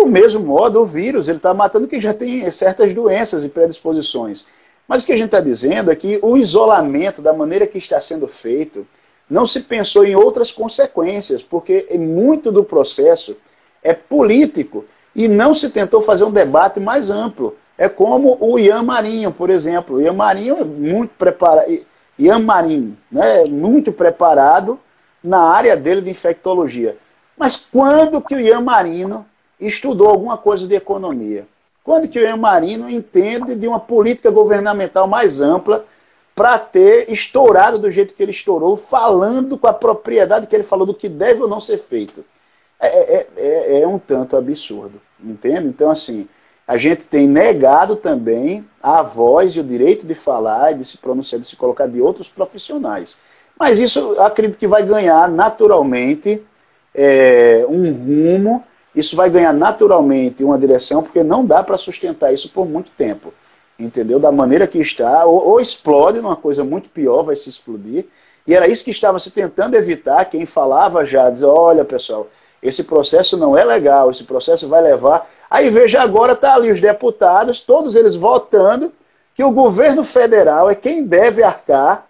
Do 0.00 0.06
mesmo 0.06 0.40
modo, 0.40 0.80
o 0.80 0.84
vírus 0.86 1.28
ele 1.28 1.36
está 1.36 1.52
matando 1.52 1.86
quem 1.86 2.00
já 2.00 2.14
tem 2.14 2.50
certas 2.50 2.94
doenças 2.94 3.44
e 3.44 3.50
predisposições. 3.50 4.46
Mas 4.88 5.02
o 5.02 5.06
que 5.06 5.12
a 5.12 5.16
gente 5.16 5.26
está 5.26 5.42
dizendo 5.42 5.92
é 5.92 5.94
que 5.94 6.18
o 6.22 6.38
isolamento, 6.38 7.20
da 7.20 7.34
maneira 7.34 7.66
que 7.66 7.76
está 7.76 8.00
sendo 8.00 8.26
feito, 8.26 8.86
não 9.28 9.46
se 9.46 9.60
pensou 9.60 10.02
em 10.02 10.16
outras 10.16 10.50
consequências, 10.50 11.42
porque 11.42 11.86
muito 11.98 12.50
do 12.50 12.64
processo 12.64 13.36
é 13.82 13.92
político 13.92 14.86
e 15.14 15.28
não 15.28 15.52
se 15.52 15.68
tentou 15.68 16.00
fazer 16.00 16.24
um 16.24 16.32
debate 16.32 16.80
mais 16.80 17.10
amplo. 17.10 17.54
É 17.76 17.86
como 17.86 18.38
o 18.40 18.58
Ian 18.58 18.82
Marinho, 18.82 19.30
por 19.30 19.50
exemplo. 19.50 19.96
O 19.96 20.00
Ian 20.00 20.14
Marinho 20.14 20.56
é 20.56 20.64
muito 20.64 21.10
preparado. 21.10 21.68
Ian 22.18 22.38
Marinho, 22.38 22.96
né, 23.12 23.44
muito 23.44 23.92
preparado 23.92 24.80
na 25.22 25.40
área 25.40 25.76
dele 25.76 26.00
de 26.00 26.08
infectologia. 26.08 26.96
Mas 27.36 27.56
quando 27.56 28.22
que 28.22 28.34
o 28.34 28.40
Ian 28.40 28.62
Marino 28.62 29.26
estudou 29.60 30.08
alguma 30.08 30.36
coisa 30.36 30.66
de 30.66 30.74
economia. 30.74 31.46
Quando 31.82 32.08
que 32.08 32.22
o 32.22 32.38
Marino 32.38 32.88
entende 32.88 33.54
de 33.54 33.66
uma 33.66 33.80
política 33.80 34.30
governamental 34.30 35.06
mais 35.06 35.40
ampla 35.40 35.84
para 36.34 36.58
ter 36.58 37.10
estourado 37.10 37.78
do 37.78 37.90
jeito 37.90 38.14
que 38.14 38.22
ele 38.22 38.32
estourou, 38.32 38.76
falando 38.76 39.58
com 39.58 39.66
a 39.66 39.72
propriedade 39.72 40.46
que 40.46 40.54
ele 40.54 40.62
falou 40.62 40.86
do 40.86 40.94
que 40.94 41.08
deve 41.08 41.42
ou 41.42 41.48
não 41.48 41.60
ser 41.60 41.78
feito. 41.78 42.24
É, 42.78 42.86
é, 42.86 43.26
é, 43.36 43.80
é 43.80 43.86
um 43.86 43.98
tanto 43.98 44.36
absurdo, 44.36 45.00
entende? 45.22 45.66
Então, 45.66 45.90
assim, 45.90 46.26
a 46.66 46.78
gente 46.78 47.04
tem 47.04 47.26
negado 47.26 47.96
também 47.96 48.64
a 48.82 49.02
voz 49.02 49.54
e 49.54 49.60
o 49.60 49.64
direito 49.64 50.06
de 50.06 50.14
falar, 50.14 50.72
de 50.72 50.84
se 50.84 50.96
pronunciar, 50.96 51.40
de 51.40 51.46
se 51.46 51.56
colocar 51.56 51.86
de 51.86 52.00
outros 52.00 52.28
profissionais. 52.28 53.18
Mas 53.58 53.78
isso 53.78 54.18
acredito 54.20 54.56
que 54.56 54.66
vai 54.66 54.82
ganhar 54.82 55.28
naturalmente 55.28 56.42
é, 56.94 57.66
um 57.68 57.92
rumo 57.92 58.64
isso 58.94 59.14
vai 59.16 59.30
ganhar 59.30 59.52
naturalmente 59.52 60.42
uma 60.42 60.58
direção, 60.58 61.02
porque 61.02 61.22
não 61.22 61.44
dá 61.44 61.62
para 61.62 61.78
sustentar 61.78 62.32
isso 62.32 62.50
por 62.50 62.66
muito 62.66 62.90
tempo. 62.96 63.32
Entendeu? 63.78 64.18
Da 64.20 64.30
maneira 64.30 64.66
que 64.66 64.78
está, 64.78 65.24
ou, 65.24 65.48
ou, 65.48 65.60
explode 65.60 66.20
numa 66.20 66.36
coisa 66.36 66.62
muito 66.62 66.90
pior, 66.90 67.22
vai 67.22 67.36
se 67.36 67.48
explodir. 67.48 68.06
E 68.46 68.54
era 68.54 68.68
isso 68.68 68.84
que 68.84 68.90
estava 68.90 69.18
se 69.18 69.30
tentando 69.30 69.74
evitar. 69.74 70.24
Quem 70.26 70.44
falava 70.44 71.06
já, 71.06 71.30
diz: 71.30 71.42
olha, 71.42 71.84
pessoal, 71.84 72.28
esse 72.62 72.84
processo 72.84 73.36
não 73.38 73.56
é 73.56 73.64
legal, 73.64 74.10
esse 74.10 74.24
processo 74.24 74.68
vai 74.68 74.82
levar. 74.82 75.26
Aí 75.48 75.70
veja 75.70 76.02
agora, 76.02 76.32
está 76.32 76.54
ali 76.54 76.70
os 76.70 76.80
deputados, 76.80 77.62
todos 77.62 77.96
eles 77.96 78.14
votando 78.14 78.92
que 79.34 79.42
o 79.42 79.50
governo 79.50 80.04
federal 80.04 80.68
é 80.68 80.74
quem 80.74 81.06
deve 81.06 81.42
arcar 81.42 82.06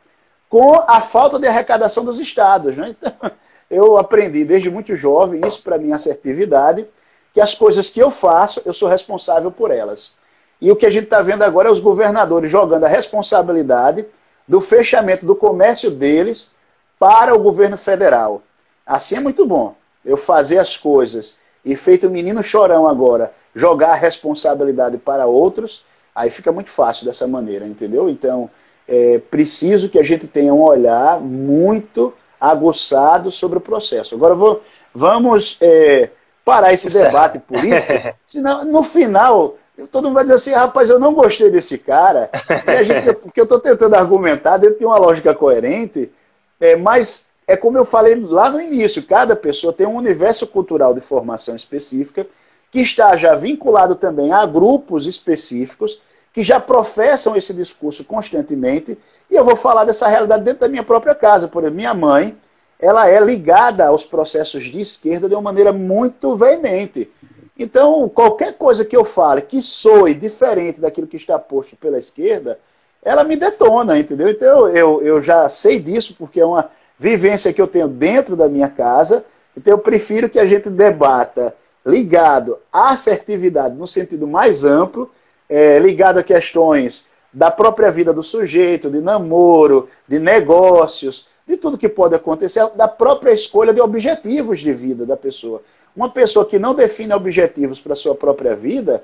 com 0.48 0.74
a 0.74 1.00
falta 1.00 1.38
de 1.38 1.46
arrecadação 1.46 2.04
dos 2.04 2.18
estados. 2.18 2.76
Né? 2.76 2.96
Então, 2.98 3.30
eu 3.70 3.96
aprendi 3.96 4.44
desde 4.44 4.68
muito 4.68 4.96
jovem, 4.96 5.46
isso 5.46 5.62
para 5.62 5.78
mim 5.78 5.92
é 5.92 5.94
assertividade, 5.94 6.88
que 7.32 7.40
as 7.40 7.54
coisas 7.54 7.88
que 7.88 8.00
eu 8.00 8.10
faço, 8.10 8.60
eu 8.64 8.74
sou 8.74 8.88
responsável 8.88 9.50
por 9.50 9.70
elas. 9.70 10.12
E 10.60 10.70
o 10.70 10.76
que 10.76 10.84
a 10.84 10.90
gente 10.90 11.04
está 11.04 11.22
vendo 11.22 11.42
agora 11.42 11.68
é 11.68 11.72
os 11.72 11.80
governadores 11.80 12.50
jogando 12.50 12.84
a 12.84 12.88
responsabilidade 12.88 14.04
do 14.46 14.60
fechamento 14.60 15.24
do 15.24 15.36
comércio 15.36 15.90
deles 15.90 16.52
para 16.98 17.34
o 17.34 17.38
governo 17.38 17.78
federal. 17.78 18.42
Assim 18.84 19.16
é 19.16 19.20
muito 19.20 19.46
bom. 19.46 19.74
Eu 20.04 20.16
fazer 20.16 20.58
as 20.58 20.76
coisas 20.76 21.36
e 21.64 21.76
feito 21.76 22.08
o 22.08 22.10
menino 22.10 22.42
chorão 22.42 22.86
agora, 22.86 23.32
jogar 23.54 23.92
a 23.92 23.94
responsabilidade 23.94 24.98
para 24.98 25.26
outros, 25.26 25.84
aí 26.14 26.30
fica 26.30 26.50
muito 26.50 26.70
fácil 26.70 27.06
dessa 27.06 27.26
maneira, 27.26 27.66
entendeu? 27.66 28.08
Então, 28.08 28.50
é 28.88 29.18
preciso 29.30 29.88
que 29.88 29.98
a 29.98 30.02
gente 30.02 30.26
tenha 30.26 30.52
um 30.52 30.62
olhar 30.62 31.20
muito 31.20 32.12
aguçado 32.40 33.30
sobre 33.30 33.58
o 33.58 33.60
processo. 33.60 34.14
Agora 34.14 34.34
vou, 34.34 34.62
vamos 34.94 35.58
é, 35.60 36.10
parar 36.44 36.72
esse 36.72 36.88
debate 36.90 37.38
político, 37.38 37.92
senão 38.26 38.64
no 38.64 38.82
final 38.82 39.56
todo 39.90 40.04
mundo 40.04 40.14
vai 40.14 40.24
dizer 40.24 40.34
assim, 40.36 40.52
rapaz, 40.52 40.90
eu 40.90 40.98
não 40.98 41.14
gostei 41.14 41.50
desse 41.50 41.78
cara, 41.78 42.30
e 42.66 42.84
gente, 42.84 43.12
porque 43.14 43.40
eu 43.40 43.44
estou 43.44 43.60
tentando 43.60 43.94
argumentar 43.94 44.58
dentro 44.58 44.78
de 44.78 44.84
uma 44.84 44.98
lógica 44.98 45.34
coerente, 45.34 46.12
é, 46.60 46.76
mas 46.76 47.30
é 47.46 47.56
como 47.56 47.78
eu 47.78 47.84
falei 47.84 48.14
lá 48.14 48.50
no 48.50 48.60
início, 48.60 49.02
cada 49.02 49.34
pessoa 49.34 49.72
tem 49.72 49.86
um 49.86 49.96
universo 49.96 50.46
cultural 50.46 50.94
de 50.94 51.00
formação 51.00 51.56
específica, 51.56 52.26
que 52.70 52.80
está 52.80 53.16
já 53.16 53.34
vinculado 53.34 53.96
também 53.96 54.32
a 54.32 54.46
grupos 54.46 55.06
específicos, 55.06 56.00
que 56.32 56.42
já 56.42 56.60
professam 56.60 57.36
esse 57.36 57.52
discurso 57.52 58.04
constantemente, 58.04 58.96
e 59.30 59.34
eu 59.34 59.44
vou 59.44 59.56
falar 59.56 59.84
dessa 59.84 60.06
realidade 60.06 60.44
dentro 60.44 60.60
da 60.60 60.68
minha 60.68 60.82
própria 60.82 61.14
casa. 61.14 61.48
Por 61.48 61.62
exemplo, 61.62 61.76
minha 61.76 61.94
mãe, 61.94 62.36
ela 62.78 63.08
é 63.08 63.20
ligada 63.20 63.86
aos 63.86 64.04
processos 64.04 64.64
de 64.64 64.80
esquerda 64.80 65.28
de 65.28 65.34
uma 65.34 65.42
maneira 65.42 65.72
muito 65.72 66.34
veemente. 66.36 67.10
Então, 67.58 68.08
qualquer 68.08 68.54
coisa 68.54 68.84
que 68.84 68.96
eu 68.96 69.04
fale 69.04 69.42
que 69.42 69.60
soe 69.60 70.14
diferente 70.14 70.80
daquilo 70.80 71.06
que 71.06 71.16
está 71.16 71.38
posto 71.38 71.76
pela 71.76 71.98
esquerda, 71.98 72.58
ela 73.02 73.22
me 73.24 73.36
detona, 73.36 73.98
entendeu? 73.98 74.28
Então, 74.28 74.68
eu, 74.68 75.02
eu 75.02 75.22
já 75.22 75.48
sei 75.48 75.78
disso, 75.78 76.14
porque 76.18 76.40
é 76.40 76.46
uma 76.46 76.70
vivência 76.98 77.52
que 77.52 77.60
eu 77.60 77.66
tenho 77.66 77.88
dentro 77.88 78.34
da 78.34 78.48
minha 78.48 78.68
casa. 78.68 79.24
Então, 79.56 79.74
eu 79.74 79.78
prefiro 79.78 80.28
que 80.28 80.38
a 80.38 80.46
gente 80.46 80.70
debata 80.70 81.54
ligado 81.84 82.58
à 82.72 82.90
assertividade 82.90 83.74
no 83.74 83.86
sentido 83.86 84.26
mais 84.26 84.64
amplo, 84.64 85.10
é, 85.50 85.80
ligado 85.80 86.18
a 86.18 86.22
questões 86.22 87.08
da 87.32 87.50
própria 87.50 87.90
vida 87.90 88.12
do 88.12 88.22
sujeito, 88.22 88.88
de 88.88 89.00
namoro, 89.00 89.88
de 90.06 90.18
negócios, 90.18 91.26
de 91.46 91.56
tudo 91.56 91.76
que 91.76 91.88
pode 91.88 92.14
acontecer, 92.14 92.64
da 92.76 92.86
própria 92.86 93.32
escolha 93.32 93.74
de 93.74 93.80
objetivos 93.80 94.60
de 94.60 94.72
vida 94.72 95.04
da 95.04 95.16
pessoa. 95.16 95.60
Uma 95.94 96.08
pessoa 96.08 96.46
que 96.46 96.58
não 96.58 96.74
define 96.74 97.12
objetivos 97.12 97.80
para 97.80 97.96
sua 97.96 98.14
própria 98.14 98.54
vida, 98.54 99.02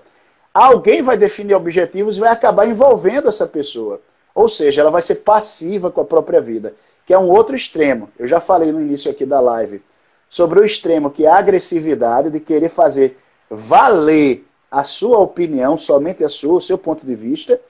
alguém 0.55 1.03
vai 1.03 1.17
definir 1.17 1.55
objetivos 1.55 2.17
e 2.17 2.21
vai 2.21 2.31
acabar 2.31 2.67
envolvendo 2.69 3.29
essa 3.29 3.47
pessoa. 3.47 4.01
Ou 4.33 4.49
seja, 4.49 4.83
ela 4.83 4.91
vai 4.91 5.03
ser 5.03 5.17
passiva 5.17 5.91
com 5.91 6.01
a 6.01 6.05
própria 6.05 6.41
vida, 6.41 6.75
que 7.05 7.13
é 7.13 7.19
um 7.19 7.29
outro 7.29 7.57
extremo. 7.57 8.09
Eu 8.19 8.29
já 8.29 8.41
falei 8.41 8.71
no 8.71 8.81
início 8.81 9.11
aqui 9.11 9.27
da 9.27 9.41
live 9.41 9.83
sobre 10.29 10.61
o 10.61 10.65
extremo 10.65 11.11
que 11.11 11.27
é 11.27 11.29
a 11.29 11.39
agressividade 11.39 12.31
de 12.31 12.39
querer 12.39 12.69
fazer 12.69 13.19
valer 13.51 14.46
a 14.71 14.85
sua 14.85 15.19
opinião, 15.19 15.77
somente 15.79 16.25
a 16.25 16.29
sua, 16.29 16.59
o 16.59 16.61
seu 16.61 16.77
ponto 16.77 17.07
de 17.07 17.15
vista. 17.15 17.61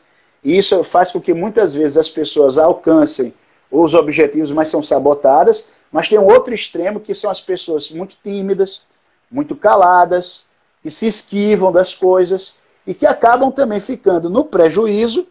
E 0.42 0.56
isso 0.56 0.82
faz 0.84 1.12
com 1.12 1.20
que 1.20 1.34
muitas 1.34 1.74
vezes 1.74 1.96
as 1.96 2.08
pessoas 2.08 2.58
alcancem 2.58 3.34
os 3.70 3.94
objetivos, 3.94 4.52
mas 4.52 4.68
são 4.68 4.82
sabotadas. 4.82 5.70
Mas 5.90 6.08
tem 6.08 6.18
um 6.18 6.26
outro 6.26 6.54
extremo 6.54 7.00
que 7.00 7.14
são 7.14 7.30
as 7.30 7.40
pessoas 7.40 7.90
muito 7.90 8.16
tímidas, 8.22 8.82
muito 9.30 9.56
caladas, 9.56 10.44
que 10.82 10.90
se 10.90 11.06
esquivam 11.06 11.72
das 11.72 11.94
coisas 11.94 12.54
e 12.86 12.94
que 12.94 13.06
acabam 13.06 13.50
também 13.50 13.80
ficando 13.80 14.30
no 14.30 14.44
prejuízo 14.44 15.26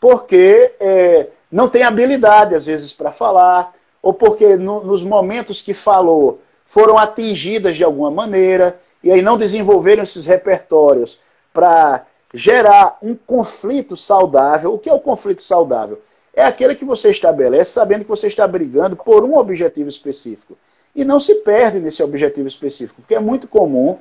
porque 0.00 0.74
é, 0.78 1.28
não 1.50 1.68
tem 1.68 1.82
habilidade, 1.82 2.54
às 2.54 2.66
vezes, 2.66 2.92
para 2.92 3.10
falar, 3.10 3.74
ou 4.02 4.12
porque 4.12 4.56
no, 4.56 4.84
nos 4.84 5.02
momentos 5.02 5.62
que 5.62 5.74
falou 5.74 6.40
foram 6.64 6.98
atingidas 6.98 7.76
de 7.76 7.82
alguma 7.82 8.10
maneira, 8.10 8.78
e 9.02 9.12
aí 9.12 9.22
não 9.22 9.36
desenvolveram 9.36 10.02
esses 10.02 10.26
repertórios 10.26 11.18
para 11.52 12.06
gerar 12.32 12.98
um 13.02 13.14
conflito 13.14 13.96
saudável. 13.96 14.74
O 14.74 14.78
que 14.78 14.90
é 14.90 14.92
o 14.92 15.00
conflito 15.00 15.42
saudável? 15.42 16.00
É 16.34 16.44
aquele 16.44 16.74
que 16.74 16.84
você 16.84 17.10
estabelece 17.10 17.72
sabendo 17.72 18.04
que 18.04 18.10
você 18.10 18.26
está 18.26 18.46
brigando 18.46 18.96
por 18.96 19.24
um 19.24 19.36
objetivo 19.36 19.88
específico. 19.88 20.56
E 20.94 21.04
não 21.04 21.20
se 21.20 21.36
perde 21.36 21.80
nesse 21.80 22.02
objetivo 22.02 22.48
específico, 22.48 23.00
porque 23.02 23.14
é 23.14 23.20
muito 23.20 23.46
comum 23.46 23.98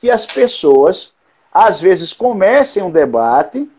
que 0.00 0.10
as 0.10 0.26
pessoas, 0.26 1.12
às 1.52 1.80
vezes, 1.80 2.12
comecem 2.12 2.82
um 2.82 2.90
debate 2.90 3.70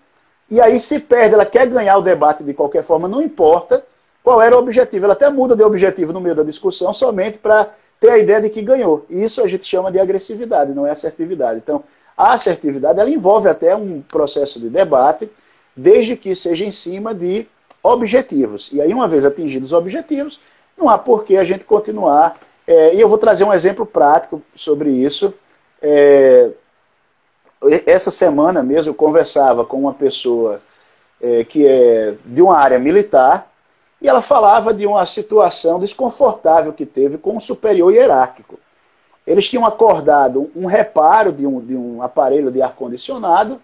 e 0.49 0.59
aí 0.59 0.79
se 0.79 0.99
perde, 0.99 1.33
ela 1.33 1.45
quer 1.45 1.65
ganhar 1.67 1.97
o 1.97 2.01
debate 2.01 2.43
de 2.43 2.53
qualquer 2.53 2.83
forma, 2.83 3.07
não 3.07 3.21
importa 3.21 3.83
qual 4.23 4.41
era 4.41 4.55
o 4.55 4.59
objetivo. 4.59 5.05
Ela 5.05 5.13
até 5.13 5.29
muda 5.29 5.55
de 5.55 5.63
objetivo 5.63 6.13
no 6.13 6.19
meio 6.19 6.35
da 6.35 6.43
discussão 6.43 6.93
somente 6.93 7.37
para 7.37 7.69
ter 8.01 8.09
a 8.09 8.17
ideia 8.17 8.41
de 8.41 8.49
que 8.49 8.63
ganhou. 8.63 9.05
E 9.09 9.23
isso 9.23 9.41
a 9.43 9.47
gente 9.47 9.63
chama 9.63 9.91
de 9.91 9.99
agressividade, 9.99 10.73
não 10.73 10.87
é 10.87 10.89
assertividade. 10.89 11.59
Então, 11.59 11.83
a 12.17 12.33
assertividade 12.33 12.99
ela 12.99 13.09
envolve 13.09 13.47
até 13.47 13.75
um 13.75 14.01
processo 14.01 14.59
de 14.59 14.69
debate, 14.71 15.29
desde 15.77 16.17
que 16.17 16.35
seja 16.35 16.65
em 16.65 16.71
cima 16.71 17.13
de 17.13 17.47
objetivos. 17.83 18.69
E 18.73 18.81
aí, 18.81 18.91
uma 18.91 19.07
vez 19.07 19.23
atingidos 19.23 19.71
os 19.71 19.77
objetivos, 19.77 20.41
não 20.75 20.89
há 20.89 20.97
por 20.97 21.23
que 21.23 21.37
a 21.37 21.43
gente 21.43 21.63
continuar. 21.63 22.39
É, 22.65 22.95
e 22.95 22.99
eu 22.99 23.07
vou 23.07 23.19
trazer 23.19 23.43
um 23.43 23.53
exemplo 23.53 23.85
prático 23.85 24.41
sobre 24.55 24.89
isso. 24.89 25.31
É, 25.79 26.49
essa 27.85 28.09
semana 28.09 28.63
mesmo 28.63 28.89
eu 28.89 28.95
conversava 28.95 29.63
com 29.63 29.79
uma 29.79 29.93
pessoa 29.93 30.59
é, 31.21 31.43
que 31.43 31.67
é 31.67 32.15
de 32.25 32.41
uma 32.41 32.57
área 32.57 32.79
militar 32.79 33.50
e 34.01 34.09
ela 34.09 34.21
falava 34.21 34.73
de 34.73 34.87
uma 34.87 35.05
situação 35.05 35.79
desconfortável 35.79 36.73
que 36.73 36.85
teve 36.85 37.17
com 37.17 37.37
um 37.37 37.39
superior 37.39 37.93
hierárquico. 37.93 38.59
Eles 39.25 39.47
tinham 39.47 39.65
acordado 39.65 40.49
um 40.55 40.65
reparo 40.65 41.31
de 41.31 41.45
um, 41.45 41.59
de 41.59 41.75
um 41.75 42.01
aparelho 42.01 42.51
de 42.51 42.61
ar-condicionado 42.61 43.61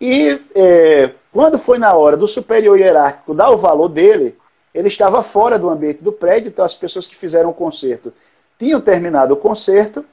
e 0.00 0.38
é, 0.54 1.10
quando 1.32 1.58
foi 1.58 1.78
na 1.78 1.94
hora 1.94 2.16
do 2.16 2.28
superior 2.28 2.78
hierárquico 2.78 3.34
dar 3.34 3.50
o 3.50 3.56
valor 3.56 3.88
dele, 3.88 4.36
ele 4.74 4.88
estava 4.88 5.22
fora 5.22 5.58
do 5.58 5.70
ambiente 5.70 6.04
do 6.04 6.12
prédio, 6.12 6.48
então 6.48 6.64
as 6.64 6.74
pessoas 6.74 7.06
que 7.06 7.16
fizeram 7.16 7.50
o 7.50 7.54
conserto 7.54 8.12
tinham 8.58 8.80
terminado 8.80 9.34
o 9.34 9.36
conserto, 9.36 10.04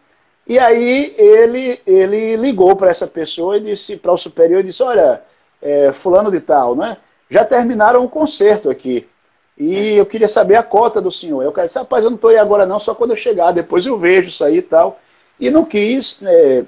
e 0.45 0.59
aí 0.59 1.15
ele, 1.17 1.79
ele 1.87 2.35
ligou 2.35 2.75
para 2.75 2.89
essa 2.89 3.07
pessoa 3.07 3.57
e 3.57 3.61
disse, 3.61 3.95
para 3.95 4.11
o 4.11 4.17
superior, 4.17 4.59
e 4.59 4.63
disse, 4.63 4.83
olha, 4.83 5.21
é, 5.61 5.91
fulano 5.93 6.29
de 6.29 6.41
tal, 6.41 6.75
né? 6.75 6.97
Já 7.29 7.45
terminaram 7.45 8.03
o 8.03 8.09
conserto 8.09 8.69
aqui. 8.69 9.07
E 9.57 9.95
eu 9.95 10.05
queria 10.05 10.27
saber 10.27 10.55
a 10.55 10.63
cota 10.63 10.99
do 11.01 11.11
senhor. 11.11 11.43
Eu 11.43 11.51
cara 11.51 11.67
disse, 11.67 11.79
rapaz, 11.79 12.03
eu 12.03 12.09
não 12.09 12.15
estou 12.15 12.29
aí 12.29 12.37
agora 12.37 12.65
não, 12.65 12.79
só 12.79 12.95
quando 12.95 13.11
eu 13.11 13.17
chegar, 13.17 13.51
depois 13.51 13.85
eu 13.85 13.97
vejo 13.97 14.29
isso 14.29 14.43
aí 14.43 14.57
e 14.57 14.61
tal. 14.61 14.99
E 15.39 15.49
não 15.49 15.63
quis 15.65 16.21
é, 16.23 16.65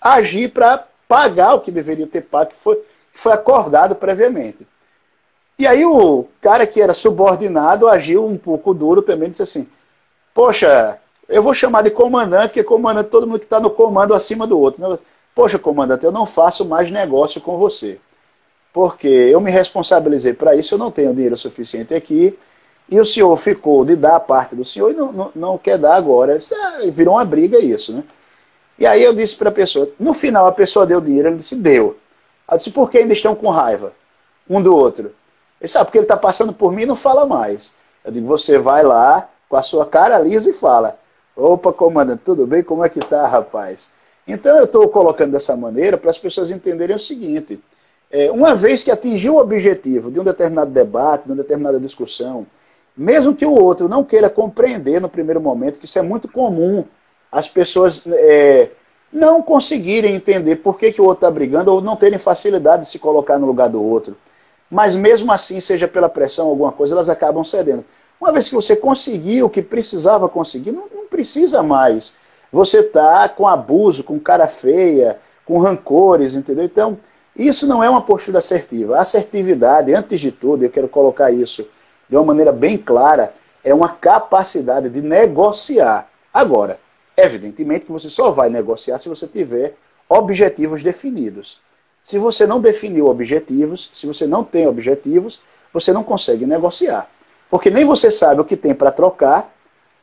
agir 0.00 0.48
para 0.48 0.86
pagar 1.08 1.54
o 1.54 1.60
que 1.60 1.70
deveria 1.70 2.06
ter 2.06 2.22
pago, 2.22 2.50
que 2.50 2.56
foi, 2.56 2.76
que 2.76 3.18
foi 3.18 3.32
acordado 3.32 3.94
previamente. 3.94 4.66
E 5.58 5.66
aí 5.66 5.84
o 5.84 6.26
cara 6.40 6.66
que 6.66 6.80
era 6.80 6.92
subordinado 6.94 7.88
agiu 7.88 8.26
um 8.26 8.36
pouco 8.36 8.74
duro 8.74 9.02
também, 9.02 9.30
disse 9.30 9.42
assim, 9.42 9.68
poxa, 10.34 10.98
eu 11.28 11.42
vou 11.42 11.54
chamar 11.54 11.82
de 11.82 11.90
comandante, 11.90 12.54
que 12.54 12.60
é 12.60 12.64
comandante 12.64 13.10
todo 13.10 13.26
mundo 13.26 13.38
que 13.38 13.46
está 13.46 13.60
no 13.60 13.70
comando 13.70 14.14
acima 14.14 14.46
do 14.46 14.58
outro. 14.58 14.86
Né? 14.86 14.98
Poxa, 15.34 15.58
comandante, 15.58 16.04
eu 16.04 16.12
não 16.12 16.26
faço 16.26 16.64
mais 16.64 16.90
negócio 16.90 17.40
com 17.40 17.58
você 17.58 17.98
porque 18.76 19.08
eu 19.08 19.40
me 19.40 19.50
responsabilizei 19.50 20.34
para 20.34 20.54
isso, 20.54 20.74
eu 20.74 20.78
não 20.78 20.90
tenho 20.90 21.14
dinheiro 21.14 21.34
suficiente 21.34 21.94
aqui, 21.94 22.38
e 22.90 23.00
o 23.00 23.06
senhor 23.06 23.34
ficou 23.38 23.86
de 23.86 23.96
dar 23.96 24.16
a 24.16 24.20
parte 24.20 24.54
do 24.54 24.66
senhor 24.66 24.90
e 24.90 24.94
não, 24.94 25.10
não, 25.10 25.32
não 25.34 25.56
quer 25.56 25.78
dar 25.78 25.96
agora. 25.96 26.36
Isso 26.36 26.54
é, 26.54 26.90
virou 26.90 27.14
uma 27.14 27.24
briga 27.24 27.58
isso, 27.58 27.94
né? 27.94 28.04
E 28.78 28.86
aí 28.86 29.02
eu 29.02 29.14
disse 29.14 29.34
para 29.34 29.48
a 29.48 29.52
pessoa, 29.52 29.88
no 29.98 30.12
final 30.12 30.46
a 30.46 30.52
pessoa 30.52 30.84
deu 30.84 31.00
dinheiro, 31.00 31.28
ele 31.28 31.38
disse, 31.38 31.56
deu. 31.56 31.96
Eu 32.50 32.58
disse, 32.58 32.70
por 32.70 32.90
que 32.90 32.98
ainda 32.98 33.14
estão 33.14 33.34
com 33.34 33.48
raiva 33.48 33.94
um 34.46 34.60
do 34.60 34.76
outro? 34.76 35.10
Ele 35.58 35.68
sabe, 35.68 35.86
porque 35.86 35.96
ele 35.96 36.04
está 36.04 36.18
passando 36.18 36.52
por 36.52 36.70
mim 36.70 36.82
e 36.82 36.86
não 36.86 36.96
fala 36.96 37.24
mais. 37.24 37.76
Eu 38.04 38.12
digo, 38.12 38.26
você 38.26 38.58
vai 38.58 38.82
lá 38.82 39.26
com 39.48 39.56
a 39.56 39.62
sua 39.62 39.86
cara 39.86 40.18
lisa 40.18 40.50
e 40.50 40.52
fala, 40.52 40.98
opa, 41.34 41.72
comandante, 41.72 42.20
tudo 42.26 42.46
bem? 42.46 42.62
Como 42.62 42.84
é 42.84 42.90
que 42.90 43.00
tá, 43.00 43.26
rapaz? 43.26 43.94
Então 44.28 44.54
eu 44.58 44.64
estou 44.64 44.86
colocando 44.90 45.32
dessa 45.32 45.56
maneira 45.56 45.96
para 45.96 46.10
as 46.10 46.18
pessoas 46.18 46.50
entenderem 46.50 46.94
o 46.94 46.98
seguinte, 46.98 47.58
é, 48.10 48.30
uma 48.30 48.54
vez 48.54 48.84
que 48.84 48.90
atingiu 48.90 49.34
o 49.34 49.40
objetivo 49.40 50.10
de 50.10 50.20
um 50.20 50.24
determinado 50.24 50.70
debate, 50.70 51.24
de 51.24 51.30
uma 51.30 51.36
determinada 51.36 51.80
discussão, 51.80 52.46
mesmo 52.96 53.34
que 53.34 53.44
o 53.44 53.52
outro 53.52 53.88
não 53.88 54.04
queira 54.04 54.30
compreender 54.30 55.00
no 55.00 55.08
primeiro 55.08 55.40
momento, 55.40 55.78
que 55.78 55.84
isso 55.84 55.98
é 55.98 56.02
muito 56.02 56.28
comum, 56.28 56.84
as 57.30 57.48
pessoas 57.48 58.04
é, 58.06 58.70
não 59.12 59.42
conseguirem 59.42 60.14
entender 60.14 60.56
por 60.56 60.78
que, 60.78 60.92
que 60.92 61.00
o 61.00 61.04
outro 61.04 61.26
está 61.26 61.30
brigando 61.30 61.72
ou 61.72 61.80
não 61.80 61.96
terem 61.96 62.18
facilidade 62.18 62.82
de 62.82 62.88
se 62.88 62.98
colocar 62.98 63.38
no 63.38 63.46
lugar 63.46 63.68
do 63.68 63.82
outro. 63.82 64.16
Mas 64.70 64.96
mesmo 64.96 65.30
assim, 65.30 65.60
seja 65.60 65.86
pela 65.86 66.08
pressão 66.08 66.46
ou 66.46 66.52
alguma 66.52 66.72
coisa, 66.72 66.94
elas 66.94 67.08
acabam 67.08 67.44
cedendo. 67.44 67.84
Uma 68.20 68.32
vez 68.32 68.48
que 68.48 68.54
você 68.54 68.74
conseguiu 68.74 69.46
o 69.46 69.50
que 69.50 69.62
precisava 69.62 70.28
conseguir, 70.28 70.72
não, 70.72 70.84
não 70.92 71.06
precisa 71.06 71.62
mais. 71.62 72.16
Você 72.52 72.80
está 72.80 73.28
com 73.28 73.46
abuso, 73.46 74.02
com 74.02 74.18
cara 74.18 74.46
feia, 74.46 75.18
com 75.44 75.58
rancores, 75.58 76.34
entendeu? 76.34 76.64
Então, 76.64 76.98
isso 77.36 77.66
não 77.66 77.84
é 77.84 77.90
uma 77.90 78.02
postura 78.02 78.38
assertiva. 78.38 78.96
A 78.96 79.02
assertividade, 79.02 79.94
antes 79.94 80.20
de 80.20 80.32
tudo, 80.32 80.64
eu 80.64 80.70
quero 80.70 80.88
colocar 80.88 81.30
isso 81.30 81.66
de 82.08 82.16
uma 82.16 82.24
maneira 82.24 82.52
bem 82.52 82.78
clara, 82.78 83.34
é 83.62 83.74
uma 83.74 83.88
capacidade 83.88 84.88
de 84.88 85.02
negociar. 85.02 86.08
Agora, 86.32 86.78
evidentemente 87.16 87.86
que 87.86 87.92
você 87.92 88.08
só 88.08 88.30
vai 88.30 88.48
negociar 88.48 88.98
se 88.98 89.08
você 89.08 89.26
tiver 89.26 89.74
objetivos 90.08 90.82
definidos. 90.82 91.60
Se 92.04 92.18
você 92.18 92.46
não 92.46 92.60
definiu 92.60 93.06
objetivos, 93.06 93.90
se 93.92 94.06
você 94.06 94.26
não 94.26 94.44
tem 94.44 94.68
objetivos, 94.68 95.40
você 95.72 95.92
não 95.92 96.04
consegue 96.04 96.46
negociar. 96.46 97.10
Porque 97.50 97.70
nem 97.70 97.84
você 97.84 98.10
sabe 98.10 98.40
o 98.40 98.44
que 98.44 98.56
tem 98.56 98.74
para 98.74 98.92
trocar, 98.92 99.52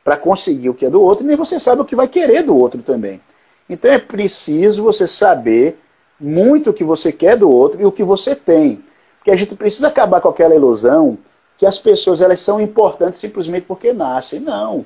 para 0.04 0.16
conseguir 0.16 0.68
o 0.68 0.74
que 0.74 0.86
é 0.86 0.90
do 0.90 1.00
outro, 1.00 1.24
nem 1.24 1.34
você 1.34 1.58
sabe 1.58 1.80
o 1.80 1.84
que 1.84 1.96
vai 1.96 2.06
querer 2.06 2.42
do 2.42 2.54
outro 2.54 2.82
também. 2.82 3.20
Então 3.68 3.90
é 3.90 3.98
preciso 3.98 4.82
você 4.82 5.06
saber 5.06 5.78
muito 6.24 6.70
o 6.70 6.74
que 6.74 6.84
você 6.84 7.12
quer 7.12 7.36
do 7.36 7.50
outro 7.50 7.80
e 7.80 7.84
o 7.84 7.92
que 7.92 8.02
você 8.02 8.34
tem. 8.34 8.84
Porque 9.18 9.30
a 9.30 9.36
gente 9.36 9.54
precisa 9.54 9.88
acabar 9.88 10.20
com 10.20 10.28
aquela 10.28 10.54
ilusão 10.54 11.18
que 11.56 11.66
as 11.66 11.78
pessoas 11.78 12.20
elas 12.20 12.40
são 12.40 12.60
importantes 12.60 13.20
simplesmente 13.20 13.66
porque 13.66 13.92
nascem. 13.92 14.40
Não. 14.40 14.84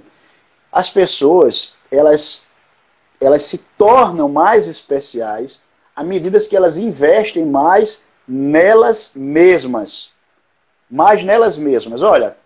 As 0.71 0.91
pessoas, 0.91 1.75
elas, 1.91 2.49
elas 3.21 3.43
se 3.45 3.59
tornam 3.77 4.29
mais 4.29 4.67
especiais 4.67 5.63
à 5.95 6.05
medida 6.05 6.39
que 6.41 6.57
elas 6.57 6.77
investem 6.77 7.45
mais 7.45 8.05
nelas 8.27 9.13
mesmas. 9.15 10.11
Mais 10.91 11.23
nelas 11.25 11.59
mesmas. 11.59 12.03
Olha, 12.03 12.37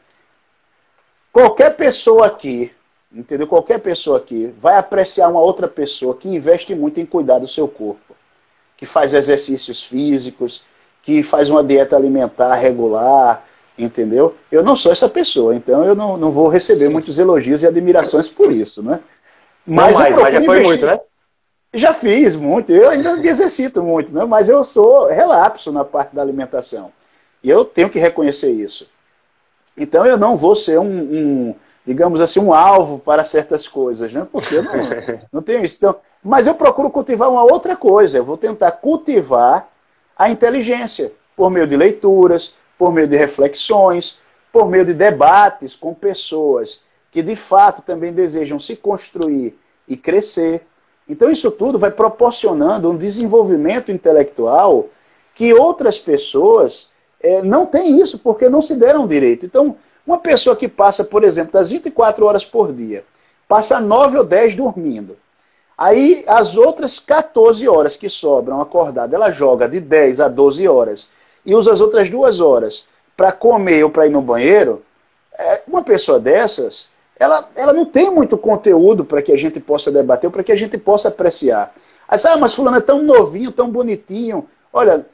Qualquer 1.32 1.74
pessoa 1.76 2.26
aqui, 2.26 2.70
entendeu? 3.10 3.46
Qualquer 3.46 3.80
pessoa 3.80 4.18
aqui 4.18 4.54
vai 4.60 4.76
apreciar 4.76 5.30
uma 5.30 5.40
outra 5.40 5.66
pessoa 5.66 6.14
que 6.14 6.28
investe 6.28 6.74
muito 6.74 7.00
em 7.00 7.06
cuidar 7.06 7.38
do 7.38 7.48
seu 7.48 7.66
corpo, 7.66 8.11
que 8.82 8.86
faz 8.86 9.14
exercícios 9.14 9.84
físicos, 9.84 10.64
que 11.04 11.22
faz 11.22 11.48
uma 11.48 11.62
dieta 11.62 11.94
alimentar 11.94 12.52
regular, 12.56 13.46
entendeu? 13.78 14.34
Eu 14.50 14.64
não 14.64 14.74
sou 14.74 14.90
essa 14.90 15.08
pessoa, 15.08 15.54
então 15.54 15.84
eu 15.84 15.94
não, 15.94 16.16
não 16.16 16.32
vou 16.32 16.48
receber 16.48 16.88
muitos 16.88 17.16
elogios 17.20 17.62
e 17.62 17.66
admirações 17.68 18.28
por 18.28 18.50
isso, 18.50 18.82
né? 18.82 18.98
Mas, 19.64 19.92
não 19.92 20.00
mais, 20.00 20.16
mas 20.16 20.34
já 20.34 20.42
foi 20.42 20.56
investir... 20.58 20.66
muito, 20.66 20.86
né? 20.86 21.00
Já 21.72 21.94
fiz 21.94 22.34
muito, 22.34 22.72
eu 22.72 22.90
ainda 22.90 23.14
me 23.14 23.28
exercito 23.28 23.84
muito, 23.84 24.12
né? 24.12 24.24
mas 24.24 24.48
eu 24.48 24.64
sou 24.64 25.06
relapso 25.06 25.70
na 25.70 25.84
parte 25.84 26.16
da 26.16 26.20
alimentação. 26.20 26.92
E 27.40 27.48
eu 27.48 27.64
tenho 27.64 27.88
que 27.88 28.00
reconhecer 28.00 28.50
isso. 28.50 28.90
Então 29.76 30.04
eu 30.04 30.18
não 30.18 30.36
vou 30.36 30.56
ser 30.56 30.80
um, 30.80 30.90
um 30.90 31.54
digamos 31.86 32.20
assim, 32.20 32.40
um 32.40 32.52
alvo 32.52 32.98
para 32.98 33.24
certas 33.24 33.68
coisas, 33.68 34.12
né? 34.12 34.26
Porque 34.32 34.56
eu 34.56 34.64
não, 34.64 34.72
não 35.34 35.40
tenho 35.42 35.64
isso. 35.64 35.76
Então, 35.76 35.94
mas 36.22 36.46
eu 36.46 36.54
procuro 36.54 36.90
cultivar 36.90 37.30
uma 37.30 37.42
outra 37.42 37.76
coisa. 37.76 38.18
Eu 38.18 38.24
vou 38.24 38.36
tentar 38.36 38.72
cultivar 38.72 39.68
a 40.16 40.30
inteligência 40.30 41.12
por 41.36 41.50
meio 41.50 41.66
de 41.66 41.76
leituras, 41.76 42.54
por 42.78 42.92
meio 42.92 43.08
de 43.08 43.16
reflexões, 43.16 44.18
por 44.52 44.68
meio 44.68 44.84
de 44.84 44.94
debates 44.94 45.74
com 45.74 45.94
pessoas 45.94 46.82
que 47.12 47.22
de 47.22 47.36
fato 47.36 47.82
também 47.82 48.10
desejam 48.10 48.58
se 48.58 48.74
construir 48.74 49.56
e 49.86 49.96
crescer. 49.96 50.66
Então, 51.06 51.30
isso 51.30 51.50
tudo 51.50 51.78
vai 51.78 51.90
proporcionando 51.90 52.90
um 52.90 52.96
desenvolvimento 52.96 53.92
intelectual 53.92 54.88
que 55.34 55.52
outras 55.52 55.98
pessoas 55.98 56.88
é, 57.20 57.42
não 57.42 57.66
têm 57.66 58.00
isso 58.00 58.20
porque 58.20 58.48
não 58.48 58.62
se 58.62 58.76
deram 58.76 59.06
direito. 59.06 59.44
Então, 59.44 59.76
uma 60.06 60.18
pessoa 60.18 60.56
que 60.56 60.66
passa, 60.66 61.04
por 61.04 61.22
exemplo, 61.22 61.52
das 61.52 61.70
24 61.70 62.24
horas 62.24 62.44
por 62.44 62.72
dia, 62.72 63.04
passa 63.46 63.78
9 63.78 64.18
ou 64.18 64.24
10 64.24 64.56
dormindo. 64.56 65.16
Aí, 65.82 66.24
as 66.28 66.56
outras 66.56 67.00
14 67.00 67.68
horas 67.68 67.96
que 67.96 68.08
sobram 68.08 68.60
acordada, 68.60 69.16
ela 69.16 69.32
joga 69.32 69.68
de 69.68 69.80
10 69.80 70.20
a 70.20 70.28
12 70.28 70.68
horas 70.68 71.08
e 71.44 71.56
usa 71.56 71.72
as 71.72 71.80
outras 71.80 72.08
duas 72.08 72.38
horas 72.38 72.86
para 73.16 73.32
comer 73.32 73.82
ou 73.82 73.90
para 73.90 74.06
ir 74.06 74.10
no 74.10 74.22
banheiro. 74.22 74.84
É, 75.36 75.62
uma 75.66 75.82
pessoa 75.82 76.20
dessas, 76.20 76.90
ela, 77.18 77.48
ela 77.56 77.72
não 77.72 77.84
tem 77.84 78.12
muito 78.12 78.38
conteúdo 78.38 79.04
para 79.04 79.20
que 79.22 79.32
a 79.32 79.36
gente 79.36 79.58
possa 79.58 79.90
debater, 79.90 80.30
para 80.30 80.44
que 80.44 80.52
a 80.52 80.56
gente 80.56 80.78
possa 80.78 81.08
apreciar. 81.08 81.74
Aí, 82.06 82.16
ah, 82.26 82.36
mas 82.36 82.54
fulano 82.54 82.76
é 82.76 82.80
tão 82.80 83.02
novinho, 83.02 83.50
tão 83.50 83.68
bonitinho. 83.68 84.48
Olha, 84.72 85.04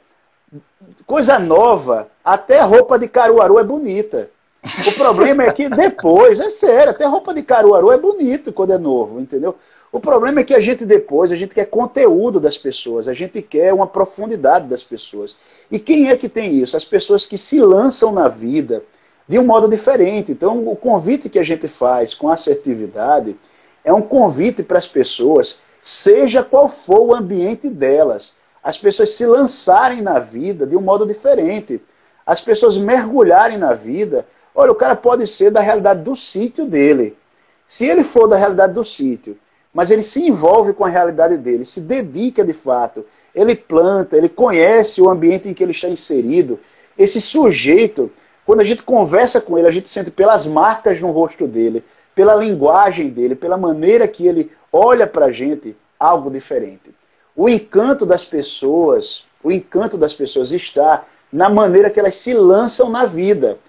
coisa 1.07 1.39
nova, 1.39 2.11
até 2.23 2.61
roupa 2.61 2.99
de 2.99 3.07
Caruaru 3.07 3.57
é 3.57 3.63
bonita. 3.63 4.29
O 4.61 4.91
problema 4.93 5.43
é 5.43 5.53
que 5.53 5.69
depois, 5.69 6.39
é 6.39 6.49
sério, 6.49 6.91
até 6.91 7.05
roupa 7.05 7.33
de 7.33 7.41
Caruaru 7.41 7.91
é 7.91 7.97
bonito 7.97 8.51
quando 8.51 8.73
é 8.73 8.77
novo, 8.77 9.19
entendeu? 9.19 9.55
O 9.91 9.99
problema 9.99 10.41
é 10.41 10.43
que 10.43 10.53
a 10.53 10.59
gente 10.59 10.85
depois, 10.85 11.31
a 11.31 11.35
gente 11.35 11.55
quer 11.55 11.65
conteúdo 11.65 12.39
das 12.39 12.57
pessoas, 12.57 13.07
a 13.07 13.13
gente 13.13 13.41
quer 13.41 13.73
uma 13.73 13.87
profundidade 13.87 14.67
das 14.67 14.83
pessoas. 14.83 15.35
E 15.71 15.79
quem 15.79 16.09
é 16.09 16.17
que 16.17 16.27
tem 16.27 16.53
isso? 16.55 16.75
As 16.75 16.85
pessoas 16.85 17.25
que 17.25 17.37
se 17.37 17.61
lançam 17.61 18.11
na 18.11 18.27
vida, 18.27 18.83
de 19.27 19.39
um 19.39 19.45
modo 19.45 19.67
diferente. 19.67 20.31
Então, 20.31 20.67
o 20.67 20.75
convite 20.75 21.29
que 21.29 21.39
a 21.39 21.43
gente 21.43 21.67
faz 21.67 22.13
com 22.13 22.29
assertividade 22.29 23.37
é 23.83 23.93
um 23.93 24.01
convite 24.01 24.61
para 24.61 24.77
as 24.77 24.87
pessoas, 24.87 25.61
seja 25.81 26.43
qual 26.43 26.67
for 26.67 26.99
o 26.99 27.15
ambiente 27.15 27.69
delas, 27.69 28.35
as 28.61 28.77
pessoas 28.77 29.11
se 29.11 29.25
lançarem 29.25 30.01
na 30.01 30.19
vida 30.19 30.67
de 30.67 30.75
um 30.75 30.81
modo 30.81 31.05
diferente, 31.05 31.81
as 32.25 32.41
pessoas 32.41 32.77
mergulharem 32.77 33.57
na 33.57 33.73
vida. 33.73 34.27
Olha, 34.53 34.71
o 34.71 34.75
cara 34.75 34.95
pode 34.95 35.25
ser 35.27 35.51
da 35.51 35.61
realidade 35.61 36.01
do 36.01 36.15
sítio 36.15 36.65
dele. 36.65 37.17
Se 37.65 37.85
ele 37.85 38.03
for 38.03 38.27
da 38.27 38.35
realidade 38.35 38.73
do 38.73 38.83
sítio, 38.83 39.37
mas 39.73 39.91
ele 39.91 40.03
se 40.03 40.27
envolve 40.27 40.73
com 40.73 40.83
a 40.83 40.89
realidade 40.89 41.37
dele, 41.37 41.63
se 41.63 41.81
dedica 41.81 42.43
de 42.43 42.53
fato, 42.53 43.05
ele 43.33 43.55
planta, 43.55 44.17
ele 44.17 44.27
conhece 44.27 45.01
o 45.01 45.09
ambiente 45.09 45.47
em 45.47 45.53
que 45.53 45.63
ele 45.63 45.71
está 45.71 45.87
inserido, 45.87 46.59
esse 46.97 47.21
sujeito 47.21 48.11
quando 48.49 48.61
a 48.61 48.63
gente 48.63 48.81
conversa 48.81 49.39
com 49.39 49.59
ele, 49.59 49.67
a 49.67 49.71
gente 49.71 49.87
sente 49.87 50.09
pelas 50.09 50.47
marcas 50.47 50.99
no 50.99 51.11
rosto 51.11 51.45
dele, 51.45 51.83
pela 52.15 52.33
linguagem 52.33 53.07
dele, 53.07 53.35
pela 53.35 53.55
maneira 53.55 54.07
que 54.07 54.25
ele 54.25 54.51
olha 54.73 55.05
para 55.05 55.27
a 55.27 55.31
gente, 55.31 55.77
algo 55.99 56.31
diferente. 56.31 56.91
O 57.35 57.47
encanto 57.47 58.07
das 58.07 58.25
pessoas, 58.25 59.25
o 59.43 59.51
encanto 59.51 59.99
das 59.99 60.15
pessoas 60.15 60.51
está 60.51 61.05
na 61.31 61.47
maneira 61.47 61.91
que 61.91 61.99
elas 61.99 62.15
se 62.15 62.33
lançam 62.33 62.89
na 62.89 63.05
vida. 63.05 63.59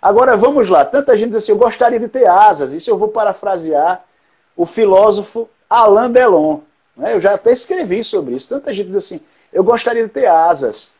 Agora 0.00 0.36
vamos 0.36 0.68
lá, 0.68 0.84
tanta 0.84 1.16
gente 1.16 1.30
diz 1.30 1.38
assim, 1.38 1.52
eu 1.52 1.58
gostaria 1.58 1.98
de 1.98 2.08
ter 2.08 2.26
asas, 2.26 2.72
isso 2.72 2.88
eu 2.88 2.96
vou 2.96 3.08
parafrasear 3.08 4.04
o 4.56 4.64
filósofo 4.64 5.48
Alain 5.68 6.10
Delon. 6.10 6.60
Né? 6.96 7.14
Eu 7.14 7.20
já 7.20 7.34
até 7.34 7.52
escrevi 7.52 8.02
sobre 8.02 8.34
isso. 8.34 8.48
Tanta 8.48 8.74
gente 8.74 8.88
diz 8.88 8.96
assim, 8.96 9.20
eu 9.52 9.62
gostaria 9.62 10.02
de 10.02 10.08
ter 10.08 10.26
asas. 10.26 10.94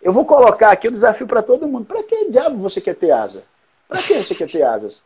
Eu 0.00 0.12
vou 0.12 0.24
colocar 0.24 0.70
aqui 0.70 0.88
o 0.88 0.92
desafio 0.92 1.26
para 1.26 1.42
todo 1.42 1.66
mundo. 1.66 1.86
Para 1.86 2.02
que 2.02 2.30
diabo 2.30 2.56
você 2.58 2.80
quer 2.80 2.94
ter 2.94 3.10
asa? 3.10 3.44
Para 3.88 4.00
que 4.00 4.14
você 4.14 4.34
quer 4.34 4.48
ter 4.48 4.62
asas? 4.62 5.04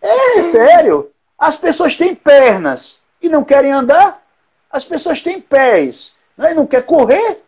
É 0.00 0.40
sério. 0.42 1.10
As 1.38 1.56
pessoas 1.56 1.96
têm 1.96 2.14
pernas 2.14 3.00
e 3.20 3.28
não 3.28 3.42
querem 3.42 3.72
andar. 3.72 4.22
As 4.70 4.84
pessoas 4.84 5.20
têm 5.20 5.40
pés 5.40 6.16
né, 6.36 6.52
e 6.52 6.54
não 6.54 6.66
querem 6.66 6.86
correr. 6.86 7.42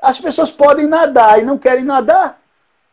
As 0.00 0.18
pessoas 0.20 0.50
podem 0.50 0.86
nadar 0.86 1.40
e 1.40 1.44
não 1.44 1.58
querem 1.58 1.84
nadar. 1.84 2.40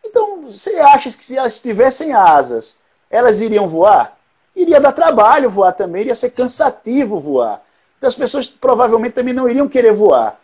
Então, 0.04 0.42
você 0.44 0.78
acha 0.78 1.10
que 1.12 1.24
se 1.24 1.38
elas 1.38 1.62
tivessem 1.62 2.14
asas, 2.14 2.80
elas 3.10 3.42
iriam 3.42 3.68
voar? 3.68 4.18
Iria 4.56 4.80
dar 4.80 4.92
trabalho 4.92 5.50
voar 5.50 5.72
também, 5.74 6.02
iria 6.02 6.16
ser 6.16 6.32
cansativo 6.32 7.20
voar. 7.20 7.62
Então 7.98 8.08
as 8.08 8.16
pessoas 8.16 8.48
provavelmente 8.48 9.14
também 9.14 9.34
não 9.34 9.50
iriam 9.50 9.68
querer 9.68 9.94
voar. 9.94 10.40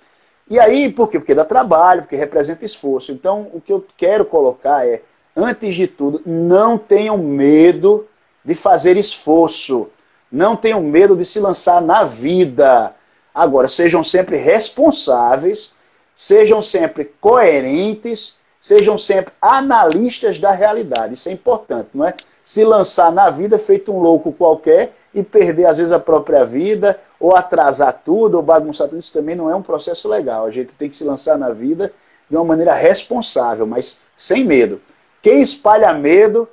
E 0.50 0.60
aí, 0.60 0.92
por 0.92 1.10
quê? 1.10 1.20
Porque 1.20 1.34
dá 1.34 1.44
trabalho, 1.44 2.04
porque 2.04 2.16
representa 2.16 2.66
esforço. 2.66 3.12
Então, 3.12 3.50
o 3.54 3.60
que 3.60 3.74
eu 3.74 3.84
quero 3.98 4.26
colocar 4.26 4.88
é, 4.88 5.02
antes 5.36 5.74
de 5.74 5.88
tudo, 5.88 6.22
não 6.26 6.78
tenham 6.78 7.18
medo 7.18 8.08
de 8.44 8.54
fazer 8.54 8.96
esforço. 8.96 9.90
Não 10.32 10.56
tenham 10.56 10.82
medo 10.82 11.16
de 11.16 11.26
se 11.26 11.40
lançar 11.40 11.82
na 11.82 12.04
vida. 12.04 12.94
Agora, 13.34 13.68
sejam 13.68 14.04
sempre 14.04 14.38
responsáveis, 14.38 15.74
sejam 16.16 16.62
sempre 16.62 17.06
coerentes, 17.20 18.38
sejam 18.66 18.98
sempre 18.98 19.32
analistas 19.40 20.40
da 20.40 20.50
realidade. 20.50 21.14
Isso 21.14 21.30
é 21.30 21.32
importante, 21.32 21.90
não 21.94 22.04
é? 22.04 22.16
Se 22.44 22.64
lançar 22.64 23.12
na 23.12 23.30
vida 23.30 23.60
feito 23.60 23.94
um 23.94 24.00
louco 24.00 24.32
qualquer 24.32 24.96
e 25.14 25.22
perder, 25.22 25.68
às 25.68 25.78
vezes, 25.78 25.94
a 25.94 26.00
própria 26.00 26.44
vida 26.44 27.00
ou 27.20 27.36
atrasar 27.36 28.02
tudo, 28.04 28.38
ou 28.38 28.42
bagunçar 28.42 28.88
tudo, 28.88 28.98
isso 28.98 29.14
também 29.14 29.36
não 29.36 29.52
é 29.52 29.56
um 29.56 29.62
processo 29.62 30.10
legal. 30.10 30.48
A 30.48 30.52
gente 30.52 30.74
tem 30.74 30.90
que 30.90 30.98
se 30.98 31.04
lançar 31.04 31.38
na 31.38 31.52
vida 31.52 31.94
de 32.28 32.36
uma 32.36 32.44
maneira 32.44 32.74
responsável, 32.74 33.68
mas 33.68 34.02
sem 34.18 34.44
medo. 34.44 34.82
Quem 35.22 35.44
espalha 35.44 35.94
medo 35.94 36.50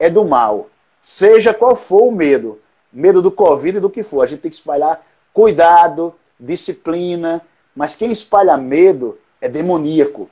é 0.00 0.10
do 0.10 0.24
mal, 0.24 0.68
seja 1.00 1.54
qual 1.54 1.76
for 1.76 2.08
o 2.08 2.10
medo. 2.10 2.58
Medo 2.92 3.22
do 3.22 3.30
Covid 3.30 3.76
e 3.76 3.80
do 3.80 3.88
que 3.88 4.02
for. 4.02 4.22
A 4.22 4.26
gente 4.26 4.40
tem 4.40 4.50
que 4.50 4.56
espalhar 4.56 5.00
cuidado, 5.32 6.12
disciplina, 6.40 7.40
mas 7.72 7.94
quem 7.94 8.10
espalha 8.10 8.56
medo 8.56 9.16
é 9.40 9.48
demoníaco. 9.48 10.28